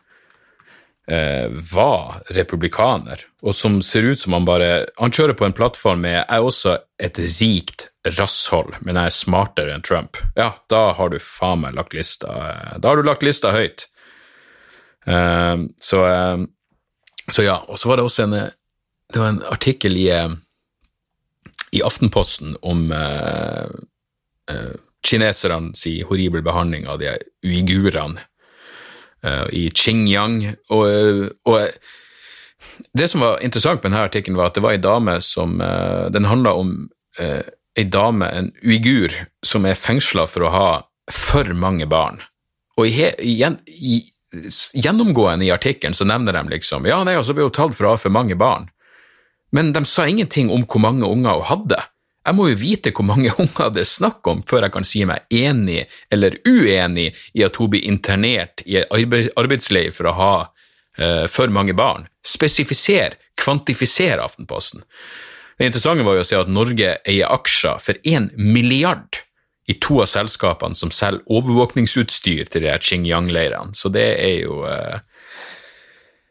var 1.07 2.23
republikaner, 2.33 3.21
og 3.45 3.53
som 3.53 3.83
ser 3.85 4.07
ut 4.09 4.17
som 4.19 4.33
han 4.33 4.47
bare 4.49 4.87
Han 4.97 5.13
kjører 5.13 5.37
på 5.37 5.45
en 5.45 5.53
plattform 5.53 6.01
med 6.01 6.15
'jeg 6.17 6.39
er 6.39 6.47
også 6.47 6.79
et 6.99 7.19
rikt 7.19 7.89
rasshold, 8.05 8.75
men 8.81 8.97
jeg 8.97 9.07
er 9.07 9.17
smartere 9.17 9.75
enn 9.75 9.85
Trump, 9.85 10.17
ja, 10.37 10.53
da 10.69 10.93
har 10.93 11.09
du 11.13 11.19
faen 11.19 11.61
meg 11.65 11.75
lagt 11.75 11.95
lista 11.97 12.29
Da 12.79 12.89
har 12.89 12.97
du 12.97 13.03
lagt 13.03 13.23
lista 13.23 13.53
høyt. 13.53 13.87
Uh, 15.07 15.69
så, 15.81 16.01
uh, 16.05 16.45
så, 17.29 17.45
ja, 17.45 17.59
og 17.69 17.79
så 17.79 17.89
var 17.89 18.01
det 18.01 18.05
også 18.05 18.25
en 18.25 18.37
Det 19.13 19.21
var 19.21 19.29
en 19.29 19.43
artikkel 19.53 19.97
i, 19.97 20.09
uh, 20.11 20.33
i 21.73 21.83
Aftenposten 21.85 22.57
om 22.63 22.89
kineserne 25.05 25.77
si 25.77 25.99
horrible 26.03 26.43
behandling 26.43 26.87
av 26.89 26.99
de 26.99 27.13
uigurene 27.45 28.21
i 29.53 29.69
Qingyang. 29.73 30.55
og, 30.69 31.31
og 31.49 31.59
det 32.93 33.09
som 33.09 33.25
var 33.25 33.43
interessant 33.45 33.83
med 33.83 33.91
denne 33.91 34.05
artikkelen, 34.07 34.37
var 34.37 34.51
at 34.51 34.59
det 34.59 34.65
var 34.65 34.77
ei 34.77 34.83
dame 34.83 35.19
som 35.25 35.59
Den 36.13 36.29
handla 36.29 36.55
om 36.57 36.75
ei 37.77 37.85
dame, 37.85 38.29
en 38.31 38.53
uigur, 38.63 39.13
som 39.45 39.67
er 39.67 39.79
fengsla 39.79 40.27
for 40.31 40.47
å 40.47 40.53
ha 40.55 40.69
for 41.13 41.51
mange 41.59 41.87
barn. 41.91 42.21
Og 42.79 42.89
i, 42.89 43.09
igjen, 43.23 43.59
i, 43.67 44.03
gjennomgående 44.75 45.47
i 45.47 45.53
artikkelen 45.55 45.95
så 45.95 46.07
nevner 46.09 46.35
de 46.35 46.57
liksom 46.57 46.87
Ja, 46.89 47.03
nei, 47.07 47.17
og 47.19 47.27
så 47.27 47.35
ble 47.37 47.47
hun 47.47 47.55
tatt 47.55 47.75
for 47.77 47.89
å 47.89 47.95
ha 47.95 48.01
for 48.01 48.15
mange 48.15 48.39
barn. 48.39 48.71
Men 49.55 49.73
de 49.75 49.85
sa 49.87 50.09
ingenting 50.11 50.51
om 50.51 50.65
hvor 50.67 50.83
mange 50.83 51.07
unger 51.07 51.39
hun 51.39 51.51
hadde. 51.51 51.81
Jeg 52.25 52.37
må 52.39 52.47
jo 52.49 52.57
vite 52.57 52.93
hvor 52.95 53.07
mange 53.07 53.33
unger 53.43 53.73
det 53.75 53.85
er 53.85 53.91
snakk 53.91 54.27
om 54.31 54.43
før 54.49 54.67
jeg 54.67 54.75
kan 54.77 54.89
si 54.89 55.05
meg 55.09 55.29
enig 55.35 55.85
eller 56.15 56.39
uenig 56.49 57.11
i 57.37 57.45
at 57.45 57.61
hun 57.61 57.73
blir 57.75 57.85
internert 57.89 58.65
i 58.65 58.81
arbeidsleir 58.81 59.93
for 59.95 60.11
å 60.11 60.17
ha 60.19 60.33
uh, 60.45 61.27
for 61.31 61.53
mange 61.53 61.77
barn. 61.77 62.09
Spesifiser, 62.25 63.19
kvantifiser 63.41 64.23
Aftenposten. 64.25 64.85
Det 65.59 65.69
interessante 65.69 66.07
var 66.07 66.17
jo 66.17 66.25
å 66.25 66.27
se 66.27 66.41
at 66.41 66.51
Norge 66.51 66.97
eier 67.07 67.31
aksjer 67.31 67.79
for 67.83 68.01
én 68.09 68.31
milliard 68.41 69.21
i 69.71 69.77
to 69.81 70.01
av 70.03 70.09
selskapene 70.11 70.77
som 70.77 70.91
selger 70.93 71.25
overvåkningsutstyr 71.33 72.51
til 72.53 72.67
de 72.67 72.73
Xinjiang-leirene, 72.75 73.73
så 73.77 73.89
det 73.93 74.09
er 74.21 74.35
jo 74.43 74.65
uh, 74.67 74.99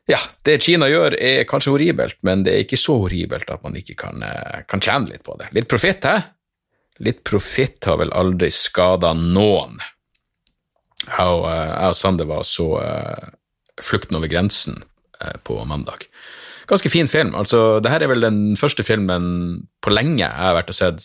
ja, 0.10 0.20
det 0.44 0.58
Kina 0.66 0.90
gjør 0.92 1.16
er 1.16 1.46
kanskje 1.48 1.72
horribelt, 1.72 2.18
men 2.28 2.44
det 2.44 2.54
er 2.54 2.66
ikke 2.66 2.80
så 2.80 2.98
horribelt 3.06 3.52
at 3.54 3.64
man 3.64 3.78
ikke 3.80 3.96
kan, 4.04 4.24
eh, 4.24 4.64
kan 4.68 4.84
tjene 4.84 5.14
litt 5.14 5.24
på 5.24 5.38
det. 5.40 5.48
Litt 5.56 5.70
profitt, 5.72 6.04
hæ? 6.04 6.18
Litt 7.04 7.24
profitt 7.24 7.88
har 7.88 7.98
vel 8.02 8.12
aldri 8.12 8.52
skada 8.54 9.14
noen. 9.18 9.80
Jeg 11.08 11.24
og, 11.24 11.48
eh, 11.48 11.74
og 11.88 11.96
Sander 11.96 12.28
var 12.30 12.44
så 12.48 12.68
uh, 12.80 13.32
Flukten 13.84 14.16
over 14.20 14.30
grensen 14.32 14.84
uh, 15.24 15.38
på 15.44 15.58
mandag. 15.66 16.06
Ganske 16.68 16.90
fin 16.92 17.08
film. 17.08 17.34
altså, 17.36 17.80
det 17.84 17.92
her 17.92 18.04
er 18.04 18.12
vel 18.12 18.24
den 18.24 18.56
første 18.56 18.84
filmen 18.84 19.68
på 19.84 19.92
lenge 19.92 20.22
jeg 20.22 20.32
har 20.32 20.56
vært 20.56 20.72
og 20.72 20.78
sett 20.78 21.04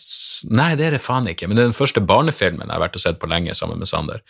Nei, 0.55 0.75
det 0.79 0.85
er 0.87 0.95
det 0.95 1.03
faen 1.03 1.27
ikke, 1.27 1.49
men 1.49 1.57
det 1.57 1.63
er 1.63 1.71
den 1.71 1.75
første 1.75 1.99
barnefilmen 1.99 2.67
jeg 2.67 2.75
har 2.75 2.83
vært 2.85 2.95
og 2.95 3.03
sett 3.03 3.19
på 3.19 3.27
lenge 3.27 3.55
sammen 3.57 3.81
med 3.81 3.89
Sander. 3.89 4.23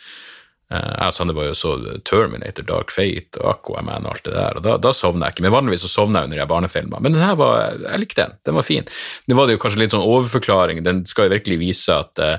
Eh, 0.69 0.89
jeg 0.93 1.09
og 1.09 1.15
Sander 1.15 1.37
var 1.37 1.47
jo 1.49 1.55
så 1.57 1.71
Terminator, 2.05 2.65
Dark 2.67 2.93
Fate 2.93 3.41
og 3.41 3.55
Aquaman 3.55 4.05
og 4.05 4.13
alt 4.13 4.27
det 4.27 4.35
der, 4.35 4.59
og 4.59 4.65
da, 4.67 4.75
da 4.81 4.93
sovna 4.93 5.27
jeg 5.27 5.37
ikke. 5.37 5.47
Men 5.47 5.55
vanligvis 5.55 5.87
så 5.87 5.93
sovner 5.95 6.21
jeg 6.21 6.29
under 6.29 6.43
de 6.43 6.51
barnefilmer. 6.51 7.01
Men 7.01 7.17
den 7.17 7.25
her 7.25 7.39
var, 7.39 7.79
jeg 7.81 8.03
likte 8.03 8.21
den, 8.21 8.37
den 8.45 8.59
var 8.59 8.67
fin. 8.67 8.93
Nå 9.25 9.39
var 9.39 9.49
det 9.49 9.57
jo 9.57 9.63
kanskje 9.63 9.83
litt 9.83 9.95
sånn 9.95 10.05
overforklaring, 10.05 10.83
den 10.85 11.03
skal 11.09 11.27
jo 11.27 11.35
virkelig 11.37 11.59
vise 11.63 11.97
at 11.97 12.23
eh, 12.25 12.37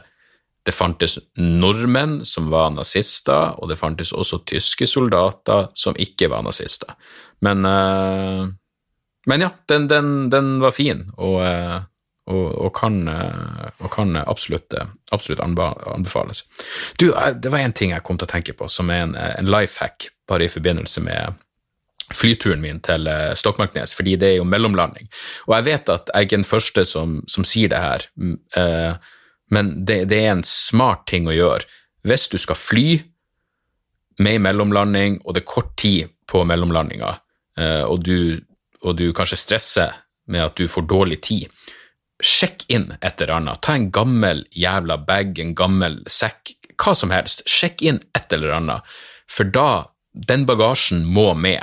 det 0.68 0.76
fantes 0.76 1.16
nordmenn 1.40 2.20
som 2.28 2.50
var 2.52 2.70
nazister, 2.74 3.56
og 3.58 3.70
det 3.70 3.80
fantes 3.80 4.12
også 4.12 4.42
tyske 4.48 4.86
soldater 4.86 5.70
som 5.78 5.96
ikke 5.98 6.28
var 6.30 6.44
nazister. 6.46 6.92
Men, 7.44 7.64
eh, 7.64 8.42
men 9.30 9.46
ja, 9.46 9.50
den, 9.72 9.88
den, 9.88 10.12
den, 10.32 10.58
var 10.62 10.76
fin, 10.76 11.08
og 11.20 11.40
uh, 11.44 11.80
og, 12.26 12.46
og, 12.54 12.72
kan, 12.76 13.08
eh, 13.08 13.68
og 13.78 13.90
kan, 13.92 14.16
absolutt, 14.16 14.74
absolutt, 15.10 15.40
anbefales. 15.40 16.44
Du, 16.98 17.10
eh, 17.10 17.32
det 17.34 17.52
var 17.52 17.64
én 17.64 17.74
ting 17.76 17.94
jeg 17.94 18.04
kom 18.06 18.18
til 18.18 18.28
å 18.28 18.32
tenke 18.34 18.54
på, 18.56 18.68
som 18.68 18.90
er 18.90 19.06
en, 19.06 19.14
en 19.16 19.50
life 19.50 19.80
hack, 19.82 20.10
bare 20.28 20.46
i 20.46 20.52
forbindelse 20.52 21.02
med 21.06 21.40
flyturen 22.14 22.62
min 22.62 22.80
til 22.84 23.06
eh, 23.10 23.32
Stokmarknes, 23.38 23.94
fordi 23.96 24.16
det 24.20 24.32
er 24.32 24.36
jo 24.40 24.48
mellomlanding. 24.48 25.08
Og 25.48 25.56
jeg 25.58 25.68
vet 25.70 25.94
at 25.94 26.12
jeg 26.12 26.28
er 26.28 26.34
den 26.36 26.46
første 26.46 26.84
som, 26.88 27.20
som 27.30 27.46
sier 27.46 27.72
det 27.72 27.80
her, 27.82 28.06
men 29.50 29.70
det, 29.86 30.04
det, 30.10 30.18
er 30.20 30.36
en 30.36 30.46
smart 30.46 31.08
ting 31.10 31.26
å 31.26 31.34
gjøre. 31.34 31.66
Hvis 32.06 32.28
du 32.30 32.36
skal 32.38 32.58
fly 32.58 33.00
med 34.22 34.44
mellomlanding, 34.44 35.18
og 35.24 35.34
det 35.34 35.42
er 35.42 35.50
kort 35.50 35.72
tid 35.80 36.12
på 36.30 36.44
mellomlandinga, 36.46 37.10
og 37.90 38.06
og 38.80 38.96
du 38.96 39.10
kanskje 39.12 39.36
stresser 39.36 39.96
med 40.30 40.44
at 40.44 40.56
du 40.56 40.68
får 40.70 40.86
dårlig 40.88 41.18
tid, 41.26 41.48
sjekk 42.24 42.66
inn 42.72 42.90
et 43.00 43.20
eller 43.20 43.38
annet. 43.38 43.60
Ta 43.64 43.76
en 43.76 43.90
gammel 43.94 44.44
jævla 44.56 44.98
bag, 45.06 45.38
en 45.42 45.54
gammel 45.58 46.00
sekk, 46.10 46.54
hva 46.80 46.94
som 46.96 47.12
helst. 47.14 47.44
Sjekk 47.48 47.84
inn 47.86 48.00
et 48.16 48.32
eller 48.36 48.56
annet, 48.60 48.98
for 49.30 49.48
da 49.48 49.70
Den 50.10 50.42
bagasjen 50.42 51.04
må 51.06 51.36
med. 51.38 51.62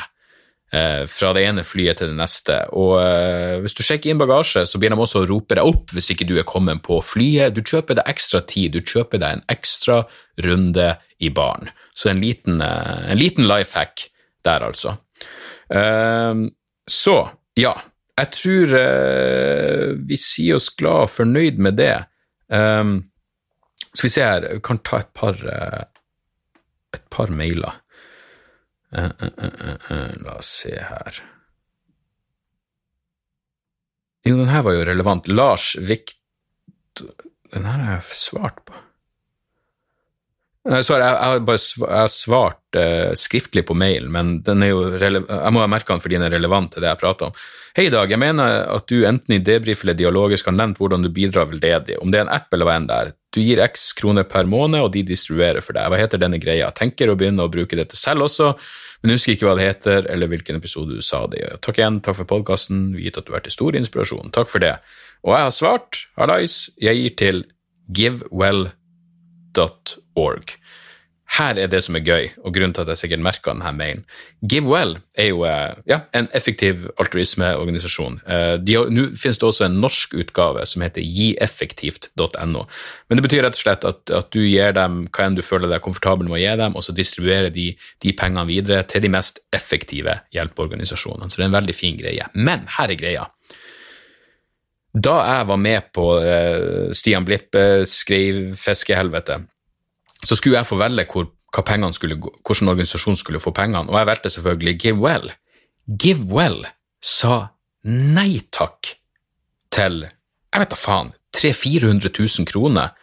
Eh, 0.71 1.05
fra 1.07 1.33
det 1.35 1.45
ene 1.47 1.63
flyet 1.63 1.99
til 1.99 2.09
det 2.11 2.15
neste. 2.15 2.55
Og 2.75 2.93
eh, 2.99 3.57
hvis 3.63 3.75
du 3.75 3.81
sjekker 3.83 4.11
inn 4.11 4.19
bagasje, 4.19 4.65
så 4.67 4.79
begynner 4.79 4.99
de 4.99 5.03
også 5.03 5.21
å 5.23 5.27
rope 5.27 5.55
deg 5.55 5.67
opp 5.67 5.91
hvis 5.95 6.13
ikke 6.13 6.27
du 6.27 6.33
er 6.39 6.47
kommet 6.47 6.79
på 6.83 7.01
flyet. 7.03 7.55
Du 7.55 7.59
kjøper 7.59 7.99
deg 7.99 8.07
ekstra 8.11 8.41
tid, 8.47 8.75
du 8.75 8.79
kjøper 8.79 9.19
deg 9.19 9.37
en 9.37 9.45
ekstra 9.51 10.01
runde 10.43 10.89
i 11.23 11.31
baren. 11.31 11.71
Så 11.95 12.11
en 12.11 12.23
liten, 12.23 12.59
eh, 12.63 13.11
en 13.11 13.19
liten 13.19 13.47
life 13.47 13.75
hack 13.79 14.09
der, 14.47 14.67
altså. 14.67 14.97
Eh, 15.71 16.43
så, 16.87 17.17
ja, 17.59 17.75
jeg 18.17 18.33
tror 18.33 18.73
uh, 18.73 19.91
vi 20.09 20.17
sier 20.17 20.57
oss 20.57 20.71
glad 20.73 21.05
og 21.05 21.13
fornøyd 21.13 21.61
med 21.61 21.77
det. 21.77 21.93
Um, 22.49 22.99
skal 23.91 24.07
vi 24.07 24.13
se 24.13 24.25
her, 24.25 24.47
vi 24.55 24.63
kan 24.65 24.81
ta 24.81 25.03
et 25.03 25.11
par, 25.17 25.37
uh, 25.37 25.83
et 26.97 27.05
par 27.13 27.33
mailer. 27.33 27.77
Uh, 28.95 29.13
la 30.23 30.37
oss 30.37 30.53
se 30.63 30.73
her. 30.73 31.21
Jo, 34.27 34.35
den 34.41 34.51
her 34.51 34.65
var 34.65 34.75
jo 34.75 34.87
relevant. 34.87 35.29
Lars 35.31 35.75
Vikt... 35.79 36.17
Den 36.97 37.63
her 37.63 37.79
har 37.79 37.99
jeg 37.99 38.17
svart 38.17 38.63
på. 38.67 38.86
Sorry, 40.67 40.99
jeg, 40.99 41.15
har 41.15 41.43
bare 41.47 41.59
jeg 41.61 41.87
har 41.87 42.09
svart 42.11 42.75
uh, 42.75 43.13
skriftlig 43.15 43.63
på 43.69 43.75
mail, 43.77 44.09
men 44.11 44.41
jeg 44.43 44.73
må 44.75 45.61
ha 45.63 45.67
merka 45.71 45.95
den 45.95 46.01
fordi 46.03 46.17
den 46.17 46.25
er 46.27 46.33
relevant 46.35 46.73
til 46.73 46.83
det 46.83 46.89
jeg 46.91 46.99
prater 46.99 47.29
om. 47.29 47.37
Hei, 47.77 47.85
Dag. 47.93 48.11
Jeg 48.11 48.19
mener 48.19 48.65
at 48.73 48.87
du 48.89 49.05
enten 49.07 49.37
i 49.37 49.39
debrief 49.39 49.85
eller 49.85 49.95
dialogisk 49.95 50.49
har 50.49 50.55
nevnt 50.57 50.81
hvordan 50.81 51.05
du 51.05 51.11
bidrar 51.13 51.47
veldedig, 51.47 51.95
om 52.03 52.11
det 52.11 52.19
er 52.19 52.25
en 52.25 52.33
app 52.35 52.51
eller 52.51 52.67
hva 52.67 52.75
enn 52.81 52.87
det 52.89 52.97
er. 52.97 53.13
Du 53.31 53.39
gir 53.39 53.61
x 53.63 53.93
kroner 53.95 54.25
per 54.27 54.49
måned, 54.49 54.81
og 54.81 54.91
de 54.95 55.05
distribuerer 55.07 55.63
for 55.63 55.77
deg. 55.77 55.87
Hva 55.87 55.99
heter 56.01 56.19
denne 56.19 56.39
greia? 56.41 56.67
Tenker 56.75 57.13
å 57.13 57.15
begynne 57.19 57.45
å 57.45 57.53
bruke 57.53 57.77
dette 57.79 57.95
selv 57.99 58.25
også, 58.25 58.49
men 59.03 59.13
husker 59.13 59.37
ikke 59.37 59.47
hva 59.47 59.55
det 59.59 59.69
heter, 59.69 60.09
eller 60.11 60.31
hvilken 60.31 60.59
episode 60.59 60.97
du 60.97 61.05
sa 61.05 61.21
det 61.31 61.39
i. 61.45 61.45
Takk 61.63 61.79
igjen, 61.79 62.01
takk 62.03 62.17
for 62.23 62.31
podkasten, 62.33 62.89
gitt 62.99 63.21
at 63.21 63.27
du 63.27 63.31
har 63.31 63.39
vært 63.39 63.47
til 63.51 63.55
stor 63.55 63.77
inspirasjon. 63.79 64.33
Takk 64.35 64.51
for 64.51 64.65
det. 64.65 64.73
Og 65.23 65.31
jeg 65.37 65.47
har 65.47 65.55
svart, 65.55 66.01
hallais, 66.19 66.57
jeg 66.81 66.99
gir 66.99 67.15
til 67.23 67.45
givewell.com 67.87 68.75
org. 70.17 70.57
Her 71.35 71.57
er 71.59 71.67
det 71.67 71.81
som 71.83 71.97
er 71.97 72.05
gøy, 72.07 72.29
og 72.39 72.53
grunnen 72.55 72.71
til 72.73 72.85
at 72.85 72.93
jeg 72.93 73.01
sikkert 73.01 73.23
merka 73.25 73.51
denne 73.51 73.71
mailen. 73.75 74.03
GiveWell 74.47 74.93
er 75.19 75.25
jo 75.27 75.41
eh, 75.43 75.75
ja, 75.89 75.99
en 76.15 76.29
effektiv 76.37 76.85
altruismeorganisasjon. 77.03 78.21
Eh, 78.23 78.53
nå 78.63 79.03
finnes 79.19 79.41
det 79.41 79.47
også 79.49 79.65
en 79.67 79.75
norsk 79.83 80.15
utgave 80.21 80.63
som 80.71 80.85
heter 80.85 81.03
gieffektivt.no. 81.03 82.61
Men 83.09 83.19
det 83.19 83.25
betyr 83.25 83.43
rett 83.43 83.59
og 83.59 83.59
slett 83.59 83.87
at, 83.89 83.99
at, 84.07 84.29
du 84.31 84.45
gir 84.45 84.71
dem 84.77 85.01
hva 85.11 85.27
enn 85.27 85.35
du 85.35 85.43
føler 85.43 85.67
deg 85.67 85.83
komfortabel 85.83 86.29
med 86.29 86.39
å 86.39 86.41
gi 86.41 86.55
dem, 86.63 86.79
og 86.79 86.87
så 86.87 86.95
distribuerer 86.95 87.51
de 87.51 87.73
de 87.75 88.15
pengene 88.15 88.47
videre 88.47 88.87
til 88.87 89.03
de 89.03 89.11
mest 89.11 89.43
effektive 89.55 90.21
hjelpeorganisasjonene. 90.31 91.27
Så 91.27 91.41
det 91.41 91.47
er 91.47 91.51
en 91.51 91.59
veldig 91.59 91.75
fin 91.75 91.99
greie. 91.99 92.31
Men 92.39 92.63
her 92.77 92.93
er 92.93 93.01
greia. 93.01 93.27
Da 94.95 95.19
jeg 95.27 95.51
var 95.51 95.59
med 95.61 95.91
på 95.93 96.07
uh, 96.23 96.89
Stian 96.95 97.27
Blippe 97.27 97.83
skrev 97.89 98.55
fiskehelvete, 98.57 99.41
så 100.23 100.35
skulle 100.35 100.57
jeg 100.57 100.67
få 100.67 100.77
velge 100.79 101.05
hvor, 101.11 101.27
skulle, 101.93 102.17
hvordan 102.17 102.69
organisasjonen 102.73 103.17
skulle 103.17 103.39
få 103.39 103.51
pengene, 103.51 103.89
og 103.89 103.99
jeg 103.99 104.09
valgte 104.09 104.29
selvfølgelig 104.33 104.79
GiveWell. 104.79 105.31
GiveWell 105.99 106.65
sa 107.03 107.47
nei 107.87 108.41
takk 108.51 108.95
til 109.71 110.07
jeg 110.57 110.63
vet 110.63 110.71
da 110.73 110.79
faen 110.79 111.11
300 111.37 112.09
000-400 112.09 112.11
000 112.39 112.47
kroner 112.49 112.95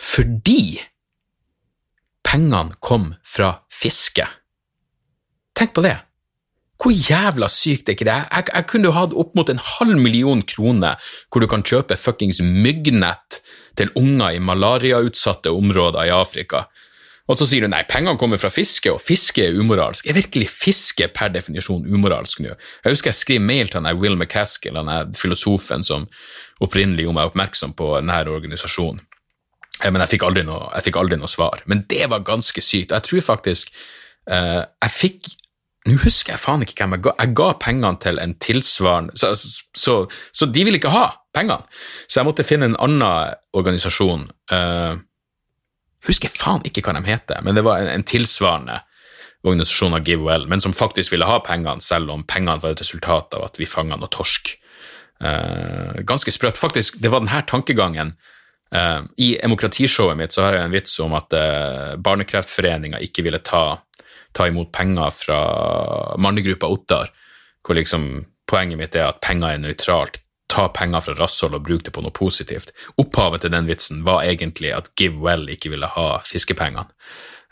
fordi 0.00 0.78
pengene 2.24 2.76
kom 2.80 3.10
fra 3.26 3.50
fiske. 3.72 4.24
Tenk 5.56 5.74
på 5.74 5.82
det. 5.84 5.96
Hvor 6.80 6.94
jævla 6.94 7.48
sykt 7.52 7.90
er 7.90 7.96
ikke 7.96 8.06
det? 8.08 8.16
Jeg, 8.30 8.46
jeg 8.54 8.66
kunne 8.70 8.88
jo 8.88 8.96
hatt 8.96 9.16
opp 9.18 9.34
mot 9.36 9.50
en 9.52 9.60
halv 9.60 9.98
million 10.00 10.40
kroner 10.40 11.00
hvor 11.28 11.42
du 11.42 11.48
kan 11.50 11.64
kjøpe 11.66 11.98
fuckings 12.00 12.40
myggnett 12.40 13.40
til 13.78 13.92
unger 13.98 14.36
i 14.36 14.42
malariautsatte 14.42 15.52
områder 15.54 16.08
i 16.08 16.14
Afrika. 16.14 16.64
Og 17.30 17.38
så 17.38 17.46
sier 17.46 17.62
du 17.62 17.70
nei, 17.70 17.84
pengene 17.86 18.18
kommer 18.18 18.40
fra 18.42 18.50
fiske, 18.50 18.90
og 18.90 19.02
fiske 19.02 19.44
er 19.44 19.58
umoralsk. 19.58 20.08
Er 20.10 20.16
virkelig 20.16 20.48
fiske 20.50 21.06
per 21.14 21.30
definisjon 21.30 21.86
umoralsk 21.86 22.42
nå? 22.42 22.56
Jeg 22.82 22.96
husker 22.96 23.12
jeg 23.12 23.20
skrev 23.20 23.44
mail 23.44 23.70
til 23.70 23.86
Will 24.00 24.18
McCaskill, 24.18 24.80
han 24.80 25.14
filosofen 25.14 25.86
som 25.86 26.08
opprinnelig 26.60 27.06
gjorde 27.06 27.18
meg 27.20 27.30
oppmerksom 27.30 27.76
på 27.78 27.92
denne 28.00 28.18
organisasjonen. 28.26 29.04
Men 29.80 30.02
jeg 30.02 30.16
fikk, 30.16 30.26
noe, 30.44 30.66
jeg 30.74 30.88
fikk 30.90 30.98
aldri 31.00 31.16
noe 31.16 31.30
svar. 31.30 31.62
Men 31.70 31.86
det 31.88 32.10
var 32.12 32.26
ganske 32.26 32.60
sykt. 32.60 32.92
Jeg 32.92 33.06
tror 33.06 33.22
faktisk 33.24 33.70
uh, 34.28 34.66
jeg 34.66 34.92
fikk 34.96 35.30
nå 35.88 35.96
husker 36.02 36.34
jeg 36.34 36.42
faen 36.42 36.60
ikke 36.60 36.76
hvem 36.82 36.98
jeg 36.98 37.04
ga. 37.06 37.14
Jeg 37.22 37.36
ga 37.38 37.46
pengene 37.62 37.96
til 38.02 38.20
en 38.20 38.34
tilsvarende 38.36 39.16
så, 39.16 39.32
så, 39.32 39.94
så, 40.28 40.48
de 40.52 40.64
ville 40.66 40.76
ikke 40.76 40.92
ha 40.92 41.06
pengene. 41.36 41.66
Så 42.06 42.20
jeg 42.20 42.28
måtte 42.28 42.46
finne 42.46 42.70
en 42.70 42.78
annen 42.82 43.36
organisasjon. 43.56 44.28
Uh, 44.52 45.00
husker 46.08 46.32
faen 46.32 46.64
ikke 46.66 46.84
hva 46.86 46.96
de 46.96 47.04
heter, 47.08 47.42
men 47.46 47.58
det 47.58 47.64
var 47.66 47.82
en, 47.82 47.90
en 47.92 48.06
tilsvarende 48.06 48.80
organisasjon 49.46 49.96
av 49.96 50.04
GiveWell, 50.04 50.46
men 50.48 50.60
som 50.60 50.74
faktisk 50.76 51.14
ville 51.14 51.28
ha 51.28 51.38
pengene, 51.44 51.80
selv 51.80 52.12
om 52.12 52.24
pengene 52.28 52.60
var 52.60 52.74
et 52.74 52.82
resultat 52.82 53.36
av 53.36 53.46
at 53.46 53.60
vi 53.60 53.68
fanga 53.68 53.96
noe 53.96 54.10
torsk. 54.12 54.52
Uh, 55.20 56.00
ganske 56.08 56.32
sprøtt. 56.32 56.60
Faktisk, 56.60 57.00
det 57.00 57.12
var 57.12 57.22
denne 57.22 57.42
tankegangen. 57.48 58.14
Uh, 58.74 59.02
I 59.16 59.34
demokratishowet 59.42 60.16
mitt 60.16 60.32
så 60.32 60.46
har 60.46 60.56
jeg 60.56 60.68
en 60.68 60.74
vits 60.74 60.92
om 61.02 61.16
at 61.18 61.34
uh, 61.36 61.96
Barnekreftforeninga 62.00 63.00
ikke 63.04 63.24
ville 63.26 63.40
ta, 63.44 63.80
ta, 64.36 64.46
imot 64.48 64.70
penger 64.72 65.10
fra 65.16 65.40
mannegruppa 66.22 66.70
Ottar, 66.70 67.10
hvor 67.66 67.76
liksom 67.76 68.12
poenget 68.50 68.80
mitt 68.80 68.96
er 68.96 69.08
at 69.08 69.20
penger 69.24 69.56
er 69.56 69.64
nøytralt. 69.64 70.22
Ta 70.50 70.66
penger 70.74 71.04
fra 71.06 71.14
rasshold 71.14 71.54
og 71.54 71.64
bruke 71.66 71.86
det 71.86 71.94
på 71.94 72.02
noe 72.02 72.14
positivt. 72.14 72.72
Opphavet 72.98 73.44
til 73.44 73.54
den 73.54 73.68
vitsen 73.70 74.02
var 74.06 74.24
egentlig 74.26 74.72
at 74.74 74.90
GiveWell 74.98 75.46
ikke 75.54 75.70
ville 75.74 75.90
ha 75.94 76.08
fiskepengene. 76.26 76.88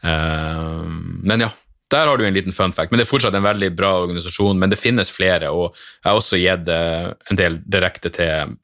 Uh, 0.02 0.87
men 1.22 1.46
ja, 1.46 1.50
der 1.90 2.11
har 2.11 2.18
du 2.18 2.24
en 2.26 2.34
liten 2.34 2.52
fun 2.52 2.74
fact. 2.74 2.90
Men 2.90 3.00
det 3.00 3.06
er 3.06 3.12
fortsatt 3.12 3.37
en 3.38 3.46
veldig 3.46 3.70
bra 3.78 3.94
organisasjon, 4.02 4.58
men 4.58 4.72
det 4.72 4.80
finnes 4.80 5.12
flere, 5.14 5.52
og 5.54 5.70
jeg 5.72 6.11
har 6.11 6.18
også 6.18 6.40
gitt 6.42 6.72
uh, 6.74 7.12
en 7.30 7.40
del 7.40 7.61
direkte 7.64 8.12
til 8.18 8.56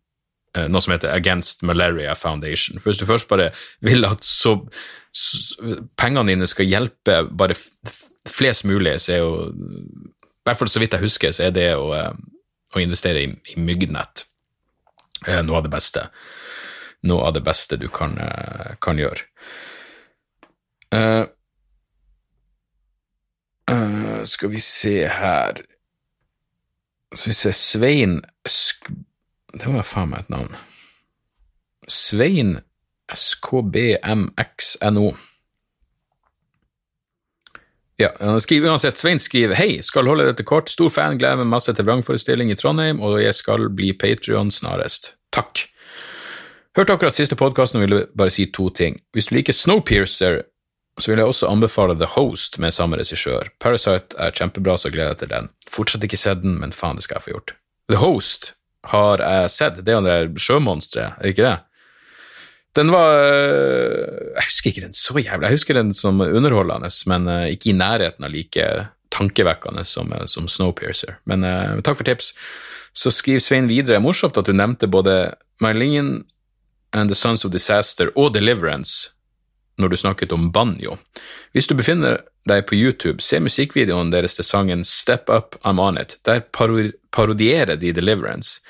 uh, 0.58 0.66
noe 0.66 0.84
som 0.84 0.96
heter 0.96 1.14
Against 1.14 1.62
Malaria 1.66 2.14
Foundation. 2.18 2.82
For 2.82 2.92
hvis 2.92 3.00
du 3.00 3.08
først 3.08 3.30
bare 3.30 3.52
vil 3.86 4.04
at 4.08 4.26
så, 4.26 4.58
så 5.14 5.78
pengene 6.00 6.34
dine 6.34 6.50
skal 6.50 6.68
hjelpe 6.68 7.22
bare 7.30 7.56
flest 8.28 8.66
mulig, 8.68 8.98
så 9.00 9.16
er 9.16 9.22
jo 9.22 9.32
I 9.50 10.48
hvert 10.48 10.60
fall 10.60 10.68
så 10.72 10.82
vidt 10.82 10.96
jeg 10.96 11.06
husker, 11.06 11.32
så 11.32 11.48
er 11.48 11.54
det 11.56 11.68
å, 11.80 11.90
å 12.80 12.84
investere 12.84 13.22
i, 13.24 13.28
i 13.54 13.60
myggnett 13.60 14.26
noe 15.24 15.56
av 15.56 15.62
det 15.64 15.72
beste. 15.72 16.08
Noe 17.04 17.22
av 17.28 17.32
det 17.36 17.40
beste 17.44 17.76
du 17.80 17.88
kan, 17.92 18.18
kan 18.80 18.98
gjøre. 18.98 19.20
Uh, 20.94 21.24
uh, 23.70 24.24
skal 24.24 24.50
vi 24.52 24.60
se 24.62 25.08
her 25.10 25.52
Skal 27.14 27.30
vi 27.32 27.34
se 27.34 27.52
Svein 27.52 28.20
Sk... 28.46 28.90
Det 29.54 29.66
var 29.70 29.82
faen 29.86 30.10
meg 30.12 30.20
et 30.24 30.30
navn. 30.34 30.54
Svein 31.90 32.60
SKBMXNO. 33.14 35.06
Ja, 37.96 38.10
skriver 38.40 38.72
uansett, 38.72 38.98
Svein 38.98 39.20
skriver 39.22 39.54
Hei, 39.54 39.78
skal 39.82 40.08
holde 40.10 40.26
dette 40.26 40.42
kort. 40.46 40.70
Stor 40.72 40.90
fan, 40.90 41.18
gleder 41.18 41.38
meg 41.38 41.52
masse 41.52 41.70
til 41.70 41.86
vrangforestilling 41.86 42.50
i 42.50 42.56
Trondheim, 42.58 42.98
og 42.98 43.20
jeg 43.22 43.36
skal 43.38 43.68
bli 43.70 43.92
Patrion 43.94 44.50
snarest. 44.50 45.12
Takk. 45.34 45.68
Hørte 46.74 46.96
akkurat 46.96 47.14
siste 47.14 47.38
podkasten 47.38 47.78
og 47.78 47.84
ville 47.86 48.00
bare 48.18 48.34
si 48.34 48.48
to 48.50 48.66
ting. 48.74 48.98
Hvis 49.14 49.30
du 49.30 49.36
liker 49.36 49.54
Snowpiercer, 49.54 50.40
så 50.98 51.10
vil 51.10 51.22
jeg 51.22 51.30
også 51.30 51.50
anbefale 51.50 51.94
The 51.98 52.08
Host 52.16 52.58
med 52.62 52.74
samme 52.74 52.98
regissør. 52.98 53.52
Parasite 53.62 54.18
er 54.18 54.34
kjempebra, 54.34 54.74
så 54.78 54.90
gleder 54.90 55.14
jeg 55.14 55.22
til 55.22 55.30
den. 55.30 55.48
Fortsatt 55.70 56.06
ikke 56.06 56.18
sett 56.18 56.42
den, 56.42 56.58
men 56.58 56.74
faen, 56.74 56.98
det 56.98 57.06
skal 57.06 57.20
jeg 57.20 57.28
få 57.28 57.34
gjort. 57.36 57.54
The 57.90 58.02
Host 58.02 58.52
har 58.90 59.22
jeg 59.22 59.54
sett, 59.54 59.78
det 59.86 59.94
er 59.94 60.00
jo 60.00 60.06
det 60.06 60.42
sjømonsteret, 60.42 61.14
er 61.14 61.22
det 61.22 61.34
ikke 61.36 61.46
det? 61.46 61.56
Den 62.74 62.90
var 62.90 63.12
Jeg 63.14 64.46
husker 64.48 64.70
ikke 64.70 64.84
den 64.88 64.96
så 64.98 65.14
jævlig, 65.18 65.46
jeg 65.46 65.58
husker 65.58 65.78
den 65.78 65.92
som 65.94 66.20
underholdende, 66.20 66.90
men 67.10 67.28
eh, 67.30 67.52
ikke 67.54 67.70
i 67.70 67.78
nærheten 67.78 68.26
av 68.26 68.34
like 68.34 68.66
tankevekkende 69.14 69.84
som, 69.84 70.12
eh, 70.12 70.26
som 70.26 70.48
Snowpiercer. 70.48 71.18
Men 71.24 71.44
uh, 71.46 71.80
takk 71.86 72.00
for 72.00 72.08
tips. 72.08 72.32
Så 72.94 73.12
skriver 73.14 73.42
Svein 73.42 73.70
videre, 73.70 74.02
morsomt 74.02 74.38
at 74.38 74.46
du 74.46 74.54
nevnte 74.54 74.90
både 74.90 75.34
Mylene 75.62 76.24
and 76.94 77.10
The 77.10 77.18
Sons 77.18 77.44
of 77.44 77.52
Disaster 77.54 78.10
og 78.14 78.34
Deliverance 78.34 79.10
når 79.78 79.90
du 79.90 79.96
snakket 79.98 80.32
om 80.32 80.52
banjo. 80.54 80.96
Hvis 81.52 81.66
du 81.66 81.74
befinner 81.74 82.20
deg 82.46 82.66
på 82.68 82.76
YouTube, 82.78 83.22
se 83.22 83.40
musikkvideoen 83.42 84.12
deres 84.12 84.36
til 84.38 84.46
sangen 84.46 84.84
Step 84.86 85.30
Up, 85.32 85.56
I'm 85.66 85.80
On 85.82 85.98
It. 85.98 86.18
Der 86.22 86.44
parodierer 87.10 87.74
de 87.76 87.92
Deliverance. 87.92 88.60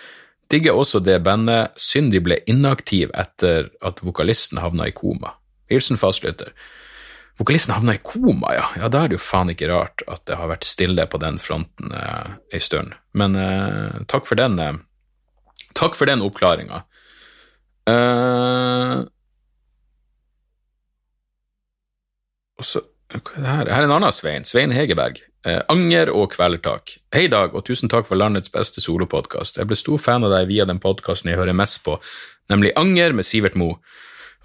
Digger 0.53 0.77
også 0.77 1.01
det 1.05 1.19
bandet, 1.25 1.73
synd 1.81 2.13
de 2.13 2.21
ble 2.23 2.39
inaktiv 2.51 3.13
etter 3.17 3.71
at 3.85 4.03
vokalisten 4.05 4.61
havna 4.63 4.89
i 4.91 4.95
koma. 4.97 5.35
Hilsen 5.73 5.99
fastlytter. 6.01 6.53
Vokalisten 7.41 7.75
havna 7.75 7.97
i 7.97 8.03
koma, 8.05 8.53
ja. 8.55 8.67
Ja, 8.79 8.91
da 8.93 9.05
er 9.05 9.11
det 9.11 9.19
jo 9.19 9.25
faen 9.25 9.51
ikke 9.51 9.71
rart 9.73 10.05
at 10.07 10.23
det 10.29 10.37
har 10.39 10.53
vært 10.53 10.69
stille 10.69 11.07
på 11.11 11.19
den 11.23 11.41
fronten 11.43 11.95
eh, 11.97 12.37
ei 12.55 12.61
stund. 12.63 12.95
Men 13.17 13.35
eh, 13.41 14.05
takk 14.11 14.29
for 14.29 14.39
den 14.41 14.59
eh, 14.63 14.75
Takk 15.75 15.97
for 15.99 16.07
den 16.07 16.21
oppklaringa. 16.23 16.85
Eh, 17.91 19.01
Og 22.55 22.67
så 22.69 22.81
her? 23.15 23.69
Her 23.69 23.83
er 23.83 23.87
en 23.87 23.95
annen 23.95 24.13
Svein. 24.13 24.45
Svein 24.45 24.75
Hegerberg. 24.75 25.21
Eh, 25.45 25.61
anger 25.69 26.11
og 26.15 26.33
kvelertak. 26.33 26.97
Hei, 27.13 27.27
Dag, 27.29 27.55
og 27.55 27.67
tusen 27.67 27.91
takk 27.93 28.07
for 28.09 28.17
landets 28.17 28.53
beste 28.53 28.81
solopodkast. 28.81 29.59
Jeg 29.61 29.69
ble 29.69 29.77
stor 29.77 30.01
fan 30.01 30.25
av 30.25 30.33
deg 30.33 30.49
via 30.49 30.65
den 30.65 30.81
podkasten 30.81 31.31
jeg 31.31 31.39
hører 31.39 31.57
mest 31.57 31.83
på, 31.85 31.99
nemlig 32.49 32.73
Anger 32.81 33.13
med 33.13 33.29
Sivert 33.29 33.59
Mo. 33.61 33.75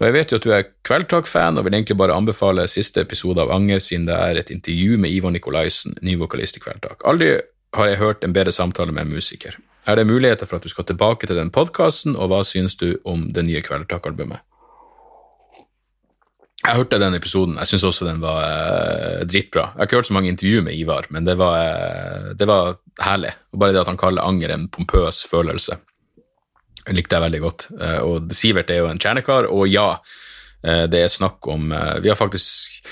Og 0.00 0.06
jeg 0.06 0.16
vet 0.16 0.32
jo 0.32 0.40
at 0.40 0.44
du 0.44 0.52
er 0.56 0.68
kvelertak-fan, 0.84 1.58
og 1.58 1.64
vil 1.66 1.76
egentlig 1.76 1.96
bare 2.00 2.16
anbefale 2.16 2.66
siste 2.68 3.00
episode 3.04 3.40
av 3.40 3.52
Anger, 3.52 3.80
siden 3.84 4.06
det 4.08 4.16
er 4.16 4.40
et 4.40 4.52
intervju 4.52 5.00
med 5.00 5.12
Ivo 5.12 5.32
Nikolaisen, 5.32 5.96
ny 6.04 6.18
vokalist 6.20 6.56
i 6.56 6.62
Kvelertak. 6.64 7.04
Aldri 7.08 7.34
har 7.76 7.90
jeg 7.90 8.00
hørt 8.00 8.24
en 8.24 8.36
bedre 8.36 8.52
samtale 8.52 8.92
med 8.92 9.06
en 9.06 9.16
musiker. 9.16 9.56
Er 9.88 9.96
det 9.96 10.08
muligheter 10.08 10.48
for 10.48 10.60
at 10.60 10.64
du 10.64 10.72
skal 10.72 10.88
tilbake 10.88 11.28
til 11.28 11.36
den 11.36 11.52
podkasten, 11.52 12.16
og 12.16 12.32
hva 12.32 12.44
synes 12.44 12.76
du 12.80 12.94
om 13.04 13.28
det 13.32 13.44
nye 13.48 13.64
Kvelertak-albumet? 13.64 14.44
Jeg 16.60 16.76
hørte 16.76 16.98
den 17.00 17.16
episoden. 17.16 17.56
Jeg 17.56 17.70
syns 17.70 17.86
også 17.88 18.06
den 18.10 18.20
var 18.20 18.42
eh, 18.44 19.20
dritbra. 19.24 19.70
Jeg 19.70 19.80
har 19.80 19.88
ikke 19.88 20.00
hørt 20.02 20.08
så 20.10 20.16
mange 20.16 20.28
intervjuer 20.28 20.64
med 20.66 20.76
Ivar, 20.76 21.06
men 21.08 21.24
det 21.24 21.38
var, 21.40 21.56
eh, 21.56 22.26
det 22.36 22.48
var 22.48 22.74
herlig. 23.00 23.32
Og 23.54 23.62
bare 23.62 23.72
det 23.72 23.80
at 23.80 23.88
han 23.88 24.00
kaller 24.00 24.26
anger 24.28 24.52
en 24.52 24.68
pompøs 24.68 25.24
følelse, 25.30 25.80
Den 26.86 26.96
likte 26.96 27.14
jeg 27.16 27.22
veldig 27.22 27.40
godt. 27.40 27.66
Eh, 27.80 27.98
og 28.02 28.32
Sivert 28.32 28.70
er 28.70 28.80
jo 28.80 28.90
en 28.90 29.00
kjernekar, 29.00 29.48
og 29.52 29.68
ja, 29.68 29.94
det 30.60 30.98
er 31.00 31.08
snakk 31.08 31.46
om 31.48 31.70
Vi 32.04 32.08
har 32.10 32.16
faktisk 32.20 32.84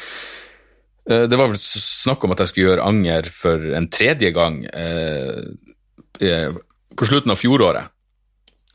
Det 1.04 1.36
var 1.36 1.50
vel 1.50 1.58
snakk 1.60 2.24
om 2.24 2.32
at 2.32 2.38
jeg 2.40 2.48
skulle 2.48 2.70
gjøre 2.70 2.86
anger 2.88 3.28
for 3.28 3.60
en 3.76 3.90
tredje 3.92 4.30
gang 4.32 4.62
på 6.96 7.08
slutten 7.10 7.30
av 7.30 7.36
fjoråret. 7.36 7.92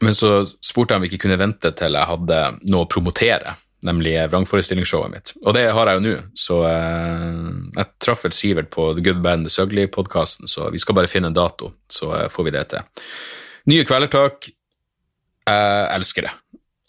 Men 0.05 0.13
så 0.13 0.45
spurte 0.45 0.93
jeg 0.93 1.01
om 1.01 1.07
vi 1.07 1.09
ikke 1.09 1.23
kunne 1.25 1.41
vente 1.41 1.73
til 1.73 1.97
jeg 1.97 2.11
hadde 2.11 2.39
noe 2.69 2.85
å 2.85 2.91
promotere 2.93 3.55
nemlig 3.83 4.15
vrangforestillingsshowet 4.31 5.11
mitt. 5.11 5.33
Og 5.45 5.53
det 5.55 5.67
har 5.75 5.89
jeg 5.89 5.99
jo 5.99 6.03
nå, 6.05 6.15
så 6.37 6.57
eh, 6.69 7.37
jeg 7.77 7.91
traff 8.03 8.23
vel 8.25 8.35
Sivert 8.35 8.71
på 8.73 8.89
The 8.95 9.03
Good 9.05 9.21
Band 9.23 9.47
The 9.47 9.53
Søgli-podkasten, 9.53 10.49
så 10.49 10.69
vi 10.73 10.81
skal 10.81 10.97
bare 10.97 11.11
finne 11.11 11.31
en 11.31 11.37
dato, 11.37 11.73
så 11.91 12.11
eh, 12.17 12.29
får 12.31 12.47
vi 12.47 12.55
det 12.55 12.65
til. 12.73 13.03
Nye 13.71 13.87
Kvelertak, 13.87 14.49
jeg 15.47 15.85
elsker 15.95 16.27
det. 16.27 16.33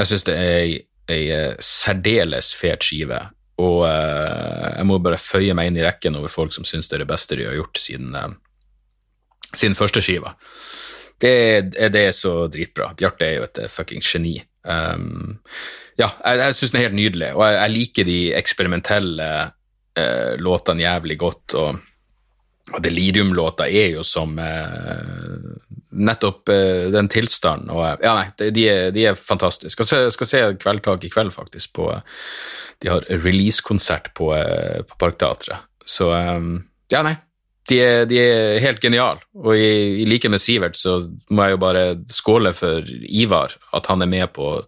Jeg 0.01 0.11
syns 0.11 0.27
det 0.27 0.39
er 0.39 0.55
ei, 0.63 1.25
eh, 1.35 1.53
særdeles 1.63 2.53
fet 2.59 2.87
skive, 2.87 3.21
og 3.63 3.85
jeg 3.87 4.87
må 4.89 4.97
bare 4.99 5.21
føye 5.21 5.55
meg 5.55 5.69
inn 5.71 5.77
i 5.79 5.85
rekken 5.85 6.17
over 6.19 6.33
folk 6.33 6.51
som 6.51 6.65
syns 6.67 6.89
det 6.91 6.97
er 6.97 7.05
det 7.05 7.13
beste 7.13 7.37
de 7.39 7.45
har 7.47 7.55
gjort 7.55 7.79
siden, 7.79 8.17
siden 9.55 9.79
første 9.79 10.03
skiva. 10.03 10.33
Det, 11.23 11.37
det 11.95 12.03
er 12.09 12.17
så 12.19 12.49
dritbra. 12.51 12.89
Bjarte 12.99 13.29
er 13.29 13.37
jo 13.37 13.47
et 13.47 13.61
fucking 13.71 14.03
geni. 14.03 14.35
Um, 14.64 15.40
ja, 16.00 16.09
jeg, 16.24 16.40
jeg 16.40 16.57
syns 16.59 16.72
den 16.72 16.81
er 16.81 16.87
helt 16.88 16.98
nydelig, 16.98 17.33
og 17.37 17.44
jeg, 17.46 17.59
jeg 17.61 17.74
liker 17.74 18.08
de 18.08 18.21
eksperimentelle 18.38 19.29
eh, 19.94 20.33
låtene 20.42 20.83
jævlig 20.85 21.19
godt. 21.21 21.54
og, 21.60 21.83
og 22.73 22.81
Delirium-låta 22.83 23.69
er 23.69 23.98
jo 23.98 24.04
som 24.06 24.38
eh, 24.40 25.75
nettopp 25.94 26.48
eh, 26.52 26.87
den 26.94 27.10
tilstanden. 27.12 27.71
og 27.71 28.02
ja, 28.02 28.15
nei, 28.17 28.50
De 28.50 28.67
er, 28.71 28.88
de 28.94 29.06
er 29.10 29.19
fantastiske. 29.19 29.77
Skal 29.77 29.90
se, 29.90 30.00
skal 30.17 30.31
se 30.31 30.42
Kveldtak 30.62 31.04
i 31.04 31.12
kveld, 31.12 31.35
faktisk. 31.35 31.75
på 31.77 31.90
De 32.83 32.90
har 32.90 33.06
release-konsert 33.10 34.15
på, 34.17 34.33
eh, 34.37 34.83
på 34.83 34.98
Parkteatret. 34.98 35.69
Så 35.85 36.10
eh, 36.17 36.40
ja, 36.90 37.04
nei. 37.06 37.17
De 37.71 37.79
er, 37.81 38.04
de 38.04 38.19
er 38.21 38.58
helt 38.60 38.83
geniale, 38.83 39.23
og 39.40 39.56
i, 39.56 40.02
i 40.02 40.06
like 40.08 40.29
med 40.29 40.42
Sivert 40.42 40.77
så 40.77 40.98
må 41.33 41.46
jeg 41.46 41.54
jo 41.54 41.60
bare 41.62 41.85
skåle 42.12 42.52
for 42.52 42.85
Ivar, 43.08 43.54
at 43.73 43.88
han 43.88 44.04
er 44.04 44.10
med 44.10 44.35
på 44.37 44.58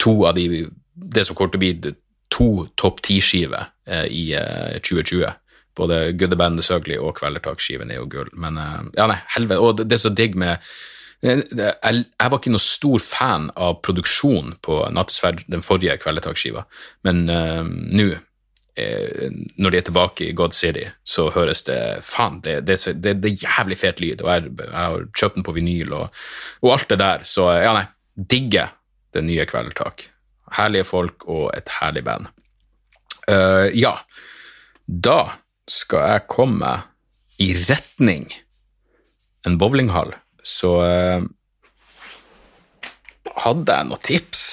to 0.00 0.14
av 0.24 0.38
de 0.38 0.66
Det 1.00 1.24
som 1.24 1.36
kommer 1.36 1.52
til 1.52 1.60
å 1.60 1.64
bli 1.64 1.92
to 2.30 2.48
topp 2.76 3.00
ti-skiver 3.04 3.70
eh, 3.88 4.06
i 4.06 4.24
eh, 4.36 4.76
2020. 4.84 5.30
Både 5.76 6.12
Good 6.12 6.36
Band 6.36 6.60
Søgli 6.64 6.98
og 7.00 7.14
Kvelertak-skiven 7.16 7.90
er 7.90 8.02
jo 8.02 8.08
gull. 8.10 8.28
Men 8.36 8.58
eh, 8.60 8.82
ja, 8.98 9.06
nei, 9.08 9.16
helvete. 9.34 9.64
Og 9.64 9.78
det, 9.78 9.88
det 9.88 9.96
er 9.96 10.02
så 10.04 10.12
digg 10.12 10.36
med 10.38 10.60
jeg, 11.20 11.44
jeg, 11.52 12.04
var 12.16 12.38
ikke 12.38 12.52
noe 12.54 12.64
stor 12.64 13.02
fan 13.04 13.50
av 13.60 13.80
produksjon 13.84 14.54
på 14.64 14.78
Nattesverd, 14.96 15.42
den 15.52 15.64
forrige 15.64 15.98
Kvelertak-skiva, 16.00 16.62
men 17.04 17.26
uh, 17.28 17.60
nå, 17.68 18.06
eh, 18.14 18.22
når 18.78 19.72
de 19.72 19.78
er 19.78 19.84
tilbake 19.84 20.28
i 20.28 20.34
God 20.36 20.54
City, 20.56 20.86
så 21.04 21.26
høres 21.34 21.64
det 21.66 21.80
faen, 22.06 22.38
det, 22.44 22.60
det, 22.68 22.78
det, 23.02 23.16
det 23.20 23.32
er 23.32 23.42
jævlig 23.44 23.78
fet 23.80 24.00
lyd, 24.00 24.22
og 24.24 24.30
jeg, 24.32 24.52
jeg, 24.60 24.70
har 24.76 25.06
kjøpt 25.18 25.40
den 25.40 25.46
på 25.46 25.54
vinyl 25.56 25.96
og, 25.98 26.20
og 26.62 26.74
alt 26.76 26.92
det 26.92 27.00
der, 27.02 27.24
så 27.28 27.48
ja, 27.58 27.74
nei, 27.76 27.86
digger 28.14 28.76
det 29.14 29.24
nye 29.26 29.46
Kvelertak. 29.48 30.06
Herlige 30.56 30.86
folk 30.88 31.26
og 31.30 31.50
et 31.56 31.70
herlig 31.80 32.04
band. 32.06 32.30
Uh, 33.30 33.68
ja, 33.76 33.94
da 34.86 35.18
skal 35.70 36.06
jeg 36.14 36.28
komme 36.30 36.72
i 37.40 37.52
retning 37.54 38.26
en 39.46 39.58
bowlinghall, 39.60 40.12
så 40.42 40.72
uh, 40.82 41.28
hadde 43.44 43.76
jeg 43.76 43.88
noen 43.88 44.04
tips. 44.04 44.44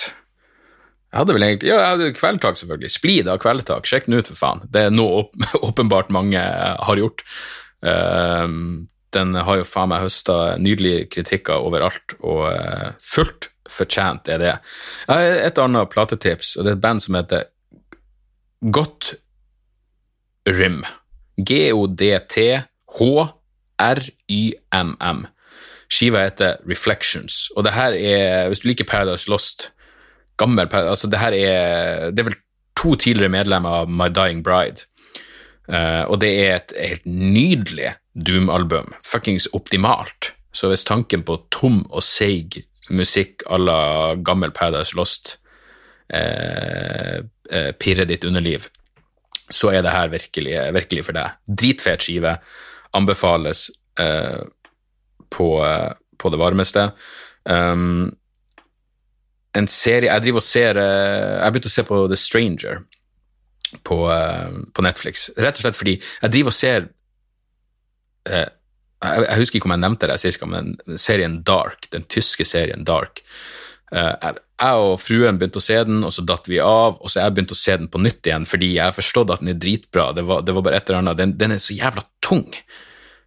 Jeg 1.08 1.22
hadde 1.22 1.34
vel 1.38 1.46
egentlig, 1.46 1.70
ja, 1.72 1.78
jeg 1.80 1.94
hadde 1.96 2.16
Kveldtak, 2.18 2.58
selvfølgelig. 2.60 2.92
Splid 2.92 3.30
av 3.32 3.40
Kveldtak. 3.40 3.88
Sjekk 3.88 4.06
den 4.10 4.20
ut, 4.20 4.28
for 4.28 4.38
faen. 4.40 4.64
Det 4.72 4.82
er 4.88 4.92
noe 4.94 5.30
åpenbart 5.70 6.10
mange 6.14 6.42
har 6.42 7.00
gjort. 7.00 7.24
Uh, 7.86 8.48
den 9.16 9.36
har 9.40 9.62
jo 9.62 9.68
faen 9.68 9.90
meg 9.94 10.04
høsta 10.04 10.58
nydelige 10.60 11.08
kritikker 11.16 11.64
overalt, 11.64 12.18
og 12.20 12.52
uh, 12.52 12.90
fullt 13.00 13.50
fortjent 13.72 14.28
er 14.32 14.38
det. 14.42 14.56
Et 15.12 15.58
annet 15.64 15.90
platetips, 15.92 16.56
og 16.58 16.64
det 16.66 16.72
er 16.72 16.78
et 16.78 16.84
band 16.84 17.02
som 17.04 17.16
heter 17.20 17.42
Godt 18.74 19.16
Rym. 20.48 20.84
G-O-D-T-H-R-Y-M-M. 21.38 22.00
Skiva 25.88 26.20
heter 26.26 26.58
Reflections, 26.68 27.52
og 27.56 27.64
det 27.64 27.74
her 27.78 27.92
er, 27.96 28.48
hvis 28.52 28.60
du 28.64 28.68
liker 28.68 28.86
Paradise 28.88 29.30
Lost, 29.32 29.72
gammel 30.38 30.70
altså 30.70 31.10
det 31.10 31.20
er 31.20 32.12
Det 32.12 32.22
er 32.22 32.30
vel 32.30 32.38
to 32.78 32.96
tidligere 32.96 33.34
medlemmer 33.34 33.82
av 33.82 33.90
My 33.90 34.10
Dying 34.14 34.44
Bride, 34.46 34.86
uh, 35.72 36.06
og 36.08 36.20
det 36.22 36.32
er 36.44 36.56
et 36.60 36.76
helt 36.78 37.08
nydelig 37.10 37.96
Doom-album. 38.18 38.94
Fuckings 39.06 39.48
optimalt. 39.54 40.32
Så 40.54 40.72
hvis 40.72 40.88
tanken 40.88 41.24
på 41.26 41.38
tom 41.54 41.84
og 41.90 42.02
seig 42.06 42.64
musikk 42.90 43.44
à 43.46 43.60
la 43.62 43.82
gammel 44.16 44.54
Paradise 44.56 44.96
Lost 44.98 45.36
uh, 46.14 47.20
uh, 47.22 47.72
pirrer 47.78 48.10
ditt 48.10 48.26
underliv, 48.26 48.70
så 49.50 49.72
er 49.72 49.86
det 49.86 49.94
her 49.94 50.10
virkelig, 50.12 50.56
virkelig 50.76 51.06
for 51.08 51.16
deg. 51.16 51.38
Dritfet 51.48 52.04
skive. 52.04 52.34
Anbefales 52.98 53.70
på, 53.96 55.48
på, 56.20 56.30
det 56.34 56.40
varmeste. 56.40 56.84
Um, 57.46 58.10
en 59.58 59.70
serie 59.72 60.12
Jeg 60.12 60.24
driver 60.26 60.44
og 60.44 60.46
ser 60.46 60.80
Jeg 60.80 61.54
begynte 61.54 61.72
å 61.72 61.76
se 61.76 61.84
på 61.88 62.04
The 62.12 62.20
Stranger 62.20 62.84
på, 63.84 63.98
på, 64.72 64.84
Netflix. 64.86 65.28
Rett 65.36 65.58
og 65.60 65.66
slett 65.66 65.76
fordi 65.76 65.98
jeg 65.98 66.32
driver 66.32 66.54
og 66.54 66.56
ser 66.56 66.86
jeg, 68.28 68.52
jeg 69.04 69.40
husker 69.42 69.60
ikke 69.60 69.68
om 69.70 69.76
jeg 69.76 69.84
nevnte 69.84 70.10
det 70.10 70.18
sist 70.22 70.44
men 70.48 70.76
serien 71.00 71.42
Dark, 71.46 71.90
den 71.94 72.06
tyske 72.10 72.48
serien 72.48 72.86
Dark. 72.88 73.22
Jeg, 73.92 74.40
og 74.66 74.98
fruen 75.00 75.38
begynte 75.38 75.62
å 75.62 75.64
se 75.64 75.78
den, 75.86 76.02
og 76.04 76.12
så 76.16 76.24
datt 76.26 76.50
vi 76.50 76.58
av, 76.64 76.98
og 76.98 77.12
så 77.12 77.22
jeg 77.22 77.36
begynte 77.36 77.56
å 77.56 77.60
se 77.60 77.78
den 77.78 77.92
på 77.92 78.02
nytt 78.02 78.28
igjen 78.28 78.48
fordi 78.50 78.74
jeg 78.74 78.90
har 78.90 78.96
forstått 78.96 79.36
at 79.36 79.44
den 79.44 79.54
er 79.54 79.62
dritbra. 79.62 80.10
Det 80.18 80.26
var, 80.28 80.44
det 80.48 80.56
var 80.58 80.66
bare 80.66 80.82
et 80.82 80.90
eller 80.90 81.04
annet. 81.04 81.20
Den, 81.20 81.36
den, 81.40 81.56
er 81.56 81.62
så 81.62 81.78
jævla 81.78 82.04
tung. 82.26 82.48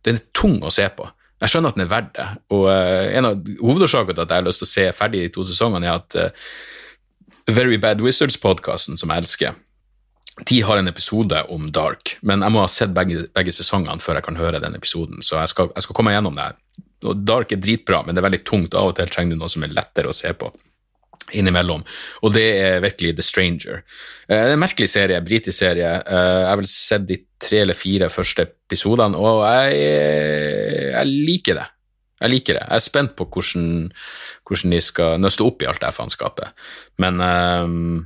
Den 0.06 0.18
er 0.18 0.26
tung 0.36 0.58
å 0.66 0.72
se 0.74 0.88
på. 0.96 1.06
Jeg 1.41 1.53
skjønner 1.53 1.72
at 1.72 1.78
den 1.78 1.86
er 1.86 1.91
verdt 1.91 2.12
det. 2.18 2.28
Og 2.57 2.66
uh, 2.68 3.07
en 3.16 3.30
av 3.30 3.51
hovedårsakene 3.62 4.16
til 4.16 4.26
at 4.26 4.34
jeg 4.34 4.43
har 4.43 4.47
lyst 4.49 4.62
til 4.64 4.68
å 4.68 4.74
se 4.74 4.86
ferdig 4.97 5.24
de 5.24 5.32
to 5.34 5.47
sesongene, 5.49 5.88
er 5.88 5.99
at 5.99 6.18
uh, 6.20 6.55
Very 7.51 7.80
Bad 7.82 8.03
Wizards-podkasten, 8.05 9.01
som 9.01 9.12
jeg 9.12 9.24
elsker, 9.24 9.59
de 10.47 10.61
har 10.64 10.80
en 10.80 10.88
episode 10.88 11.41
om 11.53 11.66
Dark, 11.74 12.16
men 12.24 12.45
jeg 12.45 12.55
må 12.55 12.62
ha 12.62 12.70
sett 12.70 12.93
begge, 12.97 13.26
begge 13.36 13.53
sesongene 13.53 14.01
før 14.01 14.20
jeg 14.20 14.28
kan 14.28 14.38
høre 14.41 14.61
den 14.62 14.76
episoden, 14.78 15.24
så 15.26 15.41
jeg 15.41 15.53
skal, 15.53 15.72
jeg 15.74 15.84
skal 15.84 15.97
komme 15.99 16.14
gjennom 16.14 16.36
det 16.36 16.47
her. 16.47 16.59
Og 17.11 17.24
Dark 17.26 17.53
er 17.53 17.61
dritbra, 17.61 18.03
men 18.05 18.14
det 18.14 18.22
er 18.22 18.28
veldig 18.28 18.45
tungt, 18.47 18.74
og 18.74 18.80
av 18.80 18.93
og 18.93 18.99
til 19.01 19.12
trenger 19.12 19.36
du 19.36 19.43
noe 19.43 19.53
som 19.53 19.64
er 19.66 19.74
lettere 19.74 20.12
å 20.12 20.16
se 20.16 20.32
på 20.36 20.53
innimellom, 21.36 21.82
og 22.22 22.34
det 22.34 22.46
er 22.60 22.84
virkelig 22.84 23.16
The 23.18 23.26
Stranger. 23.26 23.82
Eh, 24.28 24.36
det 24.36 24.44
er 24.52 24.54
en 24.56 24.62
merkelig 24.62 24.90
serie, 24.92 25.24
britisk 25.24 25.58
serie. 25.58 25.90
Jeg 26.00 26.48
har 26.50 26.60
vel 26.60 26.70
sett 26.70 27.08
de 27.08 27.18
tre 27.40 27.64
eller 27.64 27.78
fire 27.78 28.10
første 28.12 28.48
episodene, 28.48 29.18
og 29.18 29.44
jeg, 29.48 29.84
jeg 30.94 31.12
liker 31.30 31.62
det. 31.62 31.68
Jeg 32.20 32.34
liker 32.34 32.58
det. 32.58 32.64
Jeg 32.68 32.76
er 32.76 32.84
spent 32.84 33.16
på 33.16 33.26
hvordan, 33.32 33.90
hvordan 34.46 34.74
de 34.74 34.80
skal 34.84 35.20
nøste 35.20 35.44
opp 35.44 35.62
i 35.62 35.68
alt 35.70 35.80
det 35.80 35.92
faenskapet. 35.96 36.64
Men, 37.00 37.20
um, 37.24 38.02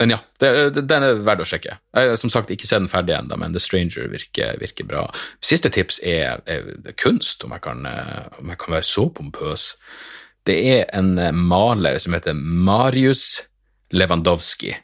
men 0.00 0.12
ja, 0.12 0.18
det, 0.42 0.50
det, 0.76 0.84
den 0.90 1.06
er 1.06 1.22
verdt 1.24 1.46
å 1.46 1.48
sjekke. 1.48 1.78
Jeg 1.96 2.10
har 2.12 2.20
som 2.20 2.32
sagt 2.32 2.52
ikke 2.52 2.68
sett 2.68 2.82
den 2.82 2.90
ferdig 2.92 3.16
ennå, 3.16 3.38
men 3.40 3.56
The 3.56 3.62
Stranger 3.64 4.10
virker, 4.12 4.58
virker, 4.60 4.88
bra. 4.90 5.06
Siste 5.40 5.72
tips 5.72 6.02
er, 6.04 6.42
er 6.44 6.92
kunst, 7.00 7.46
om 7.46 7.56
jeg, 7.56 7.64
kan, 7.64 7.86
om 8.42 8.52
jeg 8.52 8.60
kan 8.60 8.76
være 8.76 8.88
så 8.90 9.08
pompøs. 9.16 9.70
Det 10.44 10.56
er 10.68 10.84
en 10.92 11.16
maler 11.48 11.98
som 12.02 12.16
heter 12.16 12.36
Marius 12.36 13.44
Lewandowski. 13.94 14.74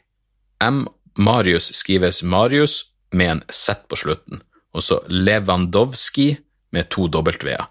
M. 0.63 0.87
Marius 1.17 1.69
skrives 1.75 2.23
Marius 2.23 2.83
med 3.11 3.31
en 3.31 3.41
Z 3.49 3.85
på 3.89 3.99
slutten, 3.99 4.41
og 4.73 4.83
så 4.83 5.01
Lewandowski 5.07 6.33
med 6.71 6.89
to 6.89 7.07
W-er. 7.11 7.67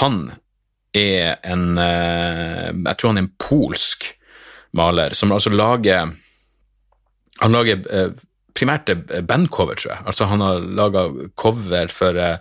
Han 0.00 0.30
er 0.96 1.36
en 1.46 1.78
eh, 1.78 2.70
Jeg 2.70 2.96
tror 2.98 3.10
han 3.12 3.20
er 3.20 3.26
en 3.26 3.34
polsk 3.38 4.08
maler 4.74 5.14
som 5.14 5.30
altså 5.32 5.50
lager 5.50 6.10
Han 7.42 7.54
lager 7.54 7.84
eh, 7.90 8.10
primært 8.54 8.90
bandcover, 9.26 9.78
tror 9.78 9.92
jeg. 9.94 10.02
Altså, 10.06 10.26
han 10.26 10.42
har 10.42 10.58
laga 10.60 11.06
cover 11.38 11.92
for 11.94 12.18
Eh, 12.18 12.38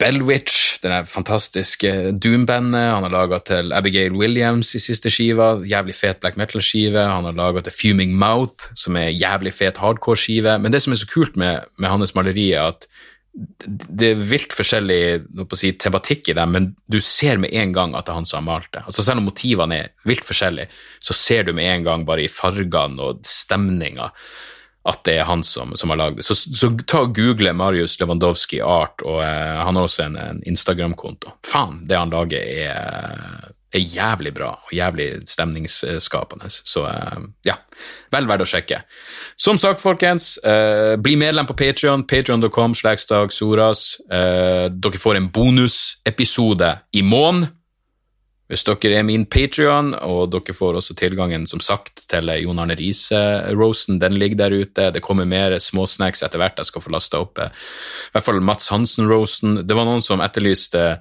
Bellwitch, 0.00 0.80
den 0.82 1.06
fantastiske 1.08 1.90
Doom-bandet. 2.20 2.90
Han 2.92 3.06
har 3.06 3.12
laga 3.12 3.38
til 3.48 3.72
Abigail 3.72 4.12
Williams 4.12 4.74
i 4.76 4.82
siste 4.82 5.12
skiva, 5.12 5.54
jævlig 5.64 5.94
fet 5.96 6.20
black 6.20 6.36
metal-skive. 6.40 7.00
Han 7.00 7.28
har 7.28 7.38
laga 7.38 7.64
til 7.64 7.76
Fuming 7.76 8.12
Mouth, 8.18 8.68
som 8.76 8.98
er 9.00 9.08
jævlig 9.14 9.54
fet 9.56 9.80
hardcore-skive. 9.80 10.58
Men 10.60 10.74
det 10.74 10.82
som 10.84 10.92
er 10.92 11.00
så 11.00 11.08
kult 11.08 11.40
med, 11.40 11.64
med 11.78 11.92
hans 11.92 12.14
maleri, 12.14 12.50
er 12.52 12.74
at 12.74 12.90
det 13.32 14.08
er 14.10 14.22
vilt 14.26 14.52
forskjellig 14.56 15.00
si, 15.54 15.70
tematikk 15.78 16.32
i 16.32 16.36
dem, 16.36 16.54
men 16.56 16.68
du 16.90 16.98
ser 17.04 17.38
med 17.38 17.54
en 17.54 17.72
gang 17.72 17.94
at 17.94 18.08
det 18.08 18.12
er 18.12 18.18
han 18.18 18.28
som 18.28 18.40
har 18.40 18.46
malt 18.48 18.70
det. 18.74 18.82
Altså 18.84 19.04
Selv 19.06 19.22
om 19.22 19.28
motivene 19.30 19.78
er 19.84 19.92
vilt 20.08 20.26
forskjellige, 20.26 20.68
så 21.00 21.16
ser 21.16 21.46
du 21.46 21.54
med 21.56 21.68
en 21.70 21.86
gang 21.86 22.06
bare 22.08 22.26
i 22.26 22.32
fargene 22.32 23.06
og 23.06 23.22
stemninga 23.26 24.10
at 24.88 25.02
det 25.04 25.18
er 25.20 25.28
han 25.28 25.42
som, 25.44 25.74
som 25.76 25.92
har 25.92 26.00
lagd 26.00 26.20
det. 26.20 26.24
Så, 26.24 26.34
så, 26.34 26.70
ta 26.86 27.04
og 27.04 27.14
google 27.16 27.52
Marius 27.56 27.98
Lewandowski 28.00 28.62
art, 28.64 29.02
og 29.04 29.20
eh, 29.24 29.58
han 29.60 29.76
har 29.76 29.88
også 29.88 30.06
en, 30.06 30.16
en 30.16 30.42
Instagram-konto. 30.48 31.36
Faen, 31.46 31.82
det 31.88 31.98
han 32.00 32.12
lager 32.12 32.40
er, 32.40 33.50
er, 33.74 33.80
jævlig 33.80 34.32
bra 34.38 34.54
og 34.56 34.72
jævlig 34.72 35.10
stemningsskapende. 35.28 36.48
Så 36.48 36.86
eh, 36.88 37.28
ja, 37.50 37.58
vel 38.14 38.30
verdt 38.30 38.46
å 38.46 38.48
sjekke. 38.48 38.80
Som 39.36 39.60
sagt, 39.60 39.84
folkens, 39.84 40.38
eh, 40.48 40.96
bli 40.96 41.18
medlem 41.20 41.48
på 41.50 41.58
Patrion, 41.60 42.06
patrion.com 42.08 42.78
slags 42.78 43.04
Dag 43.10 43.36
Soras. 43.36 44.00
dere 44.08 45.04
får 45.04 45.20
en 45.20 45.28
bonusepisode 45.34 46.76
i 46.96 47.04
måneden 47.04 47.50
hvis 48.50 48.64
dere 48.66 48.98
er 48.98 49.04
min 49.06 49.28
Patrion, 49.30 49.92
og 49.94 50.32
dere 50.32 50.54
får 50.56 50.80
også 50.80 50.96
tilgangen 50.98 51.44
som 51.46 51.60
sagt, 51.62 52.02
til 52.10 52.32
Jon 52.42 52.58
Arne 52.58 52.74
Riise-rosen, 52.78 54.00
den 54.02 54.16
ligger 54.18 54.40
der 54.40 54.56
ute. 54.64 54.88
Det 54.90 55.02
kommer 55.06 55.28
mer 55.28 55.54
småsnacks 55.62 56.24
etter 56.26 56.42
hvert. 56.42 56.58
Jeg 56.58 56.66
skal 56.66 56.82
få 56.82 56.90
lasta 56.90 57.20
opp 57.22 57.38
eh, 57.38 57.52
i 58.10 58.16
hvert 58.16 58.26
fall 58.26 58.42
Mats 58.42 58.72
Hansen-rosen. 58.74 59.60
Det 59.62 59.76
var 59.78 59.86
noen 59.86 60.02
som 60.02 60.22
etterlyste 60.24 60.98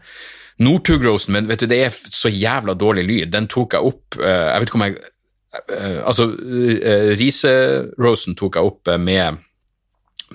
Northug-rosen, 0.61 1.33
men 1.33 1.49
vet 1.49 1.65
du, 1.65 1.69
det 1.71 1.81
er 1.87 1.97
så 2.13 2.29
jævla 2.29 2.77
dårlig 2.77 3.07
lyd. 3.07 3.33
Den 3.33 3.49
tok 3.49 3.73
jeg 3.73 3.93
opp 3.93 4.19
eh, 4.21 4.45
Jeg 4.51 4.61
vet 4.61 4.69
ikke 4.69 4.81
om 4.81 4.85
jeg 4.85 4.99
eh, 5.01 5.99
Altså, 6.03 6.29
Riise-rosen 7.17 8.37
tok 8.37 8.61
jeg 8.61 8.73
opp 8.75 8.93
med 9.01 9.41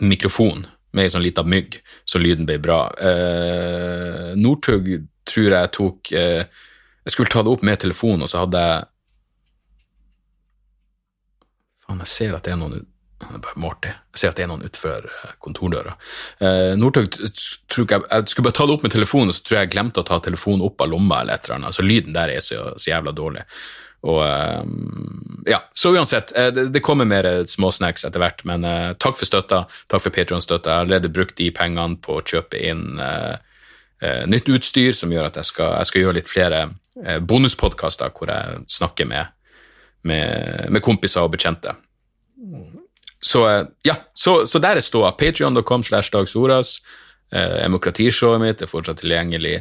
mikrofon, 0.03 0.67
med 0.91 1.07
ei 1.07 1.15
sånn 1.15 1.23
lita 1.23 1.47
mygg, 1.47 1.79
så 2.03 2.19
lyden 2.19 2.49
ble 2.49 2.59
bra. 2.59 2.89
Northug 4.35 4.89
tror 5.31 5.55
jeg 5.55 5.77
tok 5.77 6.11
jeg 7.05 7.13
skulle 7.13 7.33
ta 7.33 7.45
det 7.45 7.53
opp 7.53 7.63
med 7.67 7.81
telefonen, 7.81 8.25
og 8.25 8.33
så 8.33 8.45
hadde 8.45 8.65
jeg 8.65 8.91
Faen, 11.85 12.01
jeg 12.01 12.09
ser 12.09 12.37
at 12.37 12.47
det 12.47 12.55
er 12.55 12.61
noen 12.63 12.85
det 13.25 13.39
er 13.39 13.43
bare 13.45 13.61
Morty. 13.63 13.91
Jeg 14.13 14.21
ser 14.21 14.33
at 14.33 14.39
det 14.39 14.45
er 14.45 14.51
noen 14.51 14.65
utenfor 14.65 15.07
eh, 15.09 15.37
kontordøra. 15.43 15.95
Eh, 16.45 16.73
Northug 16.77 17.09
tror 17.15 17.87
jeg, 17.87 18.03
jeg 18.11 18.33
skulle 18.33 18.49
bare 18.49 18.57
ta 18.59 18.67
det 18.67 18.75
opp 18.75 18.85
med 18.85 18.93
telefonen, 18.93 19.31
og 19.33 19.37
så 19.37 19.45
tror 19.47 19.59
jeg 19.59 19.69
jeg 19.69 19.73
glemte 19.77 20.03
å 20.03 20.09
ta 20.09 20.19
telefonen 20.25 20.65
opp 20.67 20.85
av 20.85 20.91
lomma, 20.93 21.23
eller 21.23 21.39
et 21.39 21.51
annet. 21.55 21.77
Så 21.77 21.87
lyden 21.87 22.17
der 22.17 22.35
er 22.35 22.45
så, 22.45 22.75
så 22.77 22.91
jævla 22.91 23.15
dårlig. 23.17 23.47
Og 24.11 24.21
eh, 24.27 24.63
Ja, 25.55 25.63
så 25.77 25.95
uansett, 25.95 26.35
eh, 26.37 26.51
det, 26.53 26.69
det 26.75 26.85
kommer 26.85 27.09
mer 27.09 27.31
småsnacks 27.49 28.05
etter 28.09 28.21
hvert, 28.21 28.45
men 28.49 28.67
eh, 28.69 28.93
takk 29.01 29.17
for 29.21 29.31
støtta. 29.31 29.65
Takk 29.89 30.05
for 30.05 30.15
Patrion-støtta. 30.15 30.69
Jeg 30.69 30.83
har 30.83 30.89
allerede 30.89 31.13
brukt 31.15 31.39
de 31.41 31.49
pengene 31.55 32.01
på 32.05 32.19
å 32.19 32.25
kjøpe 32.25 32.61
inn 32.61 32.99
uh, 33.01 33.37
nytt 34.29 34.51
utstyr 34.53 34.93
som 34.93 35.13
gjør 35.15 35.31
at 35.31 35.39
jeg 35.41 35.49
skal, 35.49 35.79
jeg 35.79 35.89
skal 35.89 36.03
gjøre 36.03 36.19
litt 36.19 36.29
flere 36.29 36.65
Eh, 36.67 36.84
bonuspodkaster 37.27 38.13
hvor 38.15 38.31
jeg 38.31 38.61
snakker 38.71 39.09
med, 39.11 39.33
med, 40.07 40.71
med, 40.71 40.83
kompiser 40.85 41.27
og 41.27 41.33
bekjente. 41.35 41.75
Så 43.25 43.49
eh, 43.49 43.67
ja, 43.83 43.95
så, 44.15 44.47
så 44.47 44.61
der 44.61 44.77
er 44.77 44.85
ståa. 44.85 45.15
Patrion.com 45.17 45.83
slash 45.83 46.13
dagsordas. 46.13 46.77
Eh, 47.33 47.63
demokratishowet 47.63 48.43
mitt 48.43 48.63
er 48.63 48.69
fortsatt 48.69 49.01
tilgjengelig 49.01 49.55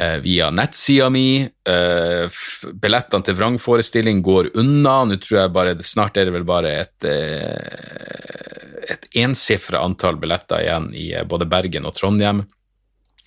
eh, 0.00 0.16
via 0.24 0.48
nettsida 0.50 1.10
mi. 1.12 1.42
Eh, 1.44 2.40
billettene 2.72 3.28
til 3.28 3.36
vrangforestilling 3.36 4.24
går 4.24 4.54
unna. 4.62 5.02
Nå 5.04 5.20
tror 5.20 5.42
jeg 5.42 5.54
bare 5.58 5.76
Snart 5.84 6.16
er 6.16 6.30
det 6.30 6.36
vel 6.38 6.48
bare 6.48 6.72
et, 6.86 6.96
eh, 7.04 8.96
et 8.96 9.04
ensifra 9.26 9.84
antall 9.84 10.16
billetter 10.22 10.64
igjen 10.64 10.88
i 10.96 11.10
eh, 11.12 11.28
både 11.28 11.50
Bergen 11.52 11.88
og 11.90 11.98
Trondheim. 12.00 12.46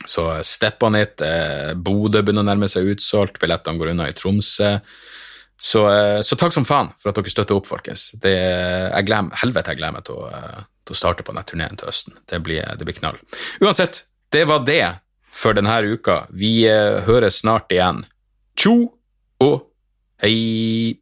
Så 0.04 0.28
Stepanit, 0.43 1.22
eh, 1.22 1.74
Bodø 1.74 2.22
begynner 2.22 2.43
å 2.43 2.50
nærme 2.50 2.68
seg 2.70 2.89
utsolgt, 2.91 3.39
billettene 3.39 3.80
går 3.80 3.93
unna 3.93 4.10
i 4.10 4.16
Tromsø. 4.16 4.80
Så, 5.58 5.86
eh, 5.88 6.22
så, 6.22 6.36
takk 6.36 6.54
som 6.54 6.66
faen 6.68 6.91
for 7.00 7.10
at 7.10 7.16
dere 7.16 7.32
støtter 7.32 7.56
opp, 7.56 7.66
folkens. 7.70 8.12
Det, 8.20 8.36
jeg 8.91 9.08
glem, 9.08 9.32
helvete, 9.39 9.72
jeg 9.72 9.80
gleder 9.80 9.96
meg 9.96 10.08
til 10.10 10.20
eh, 10.28 10.66
til 10.86 10.93
å 10.93 11.00
starte 11.00 11.24
på 11.26 11.34
den 11.34 11.48
turneen 11.50 11.80
til 11.80 11.89
høsten. 11.89 12.14
Det 12.30 12.38
blir, 12.46 12.62
det 12.78 12.86
blir, 12.86 12.93
knall. 12.93 13.16
Uansett, 13.58 14.04
det 14.30 14.43
var 14.46 14.60
det 14.68 14.84
for 15.34 15.58
denne 15.58 15.80
uka. 15.82 16.28
Vi 16.30 16.68
høres 17.08 17.39
snart 17.41 17.74
igjen. 17.74 18.04
Tjo 18.54 18.76
og 19.41 19.72
hei. 20.22 21.00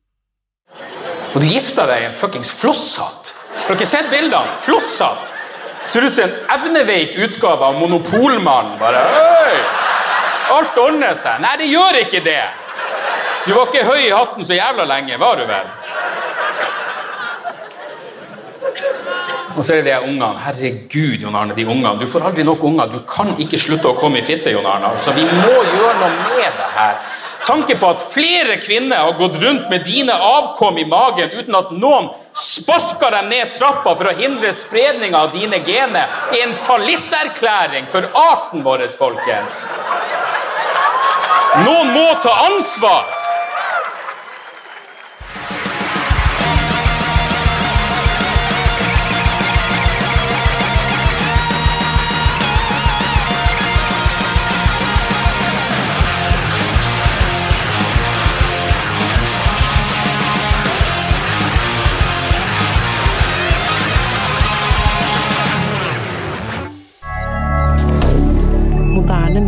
Og 1.33 1.41
du 1.43 1.49
gifta 1.49 1.83
deg 1.89 2.05
i 2.05 2.07
en 2.13 2.15
fuckings 2.15 2.53
flosshatt. 2.55 3.33
Har 3.65 3.75
dere 3.75 3.89
sett 3.91 4.07
bildene? 4.07 4.55
Flosshatt! 4.63 5.32
Ser 5.85 6.05
ut 6.05 6.13
som 6.13 6.23
en 6.23 6.35
evneveik 6.55 7.17
utgave 7.25 7.65
av 7.65 7.79
Monopolmannen. 7.79 8.77
Bare 8.79 9.03
Øy! 9.03 9.57
Alt 10.53 10.77
ordner 10.77 11.15
seg. 11.17 11.41
Nei, 11.43 11.55
det 11.59 11.71
gjør 11.71 11.99
ikke 12.03 12.21
det! 12.23 12.43
Du 13.43 13.51
var 13.57 13.67
ikke 13.67 13.83
høy 13.87 14.05
i 14.05 14.13
hatten 14.13 14.45
så 14.47 14.55
jævla 14.55 14.85
lenge, 14.87 15.17
var 15.19 15.39
du 15.39 15.43
vel? 15.49 15.71
Og 19.53 19.65
så 19.65 19.75
er 19.75 19.83
det 19.83 19.91
de 19.91 19.97
ungene. 20.07 20.29
Herregud, 20.45 21.19
Jon 21.21 21.35
Arne, 21.35 21.53
de 21.55 21.65
ungene. 21.65 21.99
Du 21.99 22.07
får 22.09 22.25
aldri 22.29 22.45
nok 22.47 22.63
unger. 22.65 22.89
Du 22.89 23.03
kan 23.09 23.33
ikke 23.37 23.59
slutte 23.61 23.91
å 23.91 23.97
komme 23.97 24.21
i 24.21 24.25
fitte, 24.25 24.49
Jon 24.53 24.65
Arne. 24.65 24.93
Så 24.97 25.13
vi 25.13 25.25
må 25.27 25.51
gjøre 25.51 25.93
noe 25.99 26.13
med 26.23 26.57
det 26.57 26.69
her. 26.77 26.97
Tanke 27.47 27.75
på 27.75 27.89
at 27.91 28.03
flere 28.13 28.57
kvinner 28.63 28.97
har 29.03 29.17
gått 29.19 29.41
rundt 29.43 29.69
med 29.69 29.83
dine 29.87 30.13
avkom 30.15 30.77
i 30.77 30.85
magen 30.87 31.33
uten 31.33 31.55
at 31.59 31.73
noen 31.75 32.09
sparka 32.33 33.09
dem 33.13 33.27
ned 33.29 33.51
trappa 33.53 33.95
for 33.95 34.09
å 34.09 34.15
hindre 34.17 34.53
spredninga 34.55 35.25
av 35.25 35.33
dine 35.35 35.59
gener, 35.65 36.07
er 36.33 36.47
en 36.47 36.55
fallitterklæring 36.65 37.89
for 37.93 38.07
arten 38.17 38.63
vår, 38.65 38.87
folkens. 38.97 39.65
Noen 41.65 41.91
må 41.93 42.07
ta 42.23 42.33
ansvar! 42.47 43.22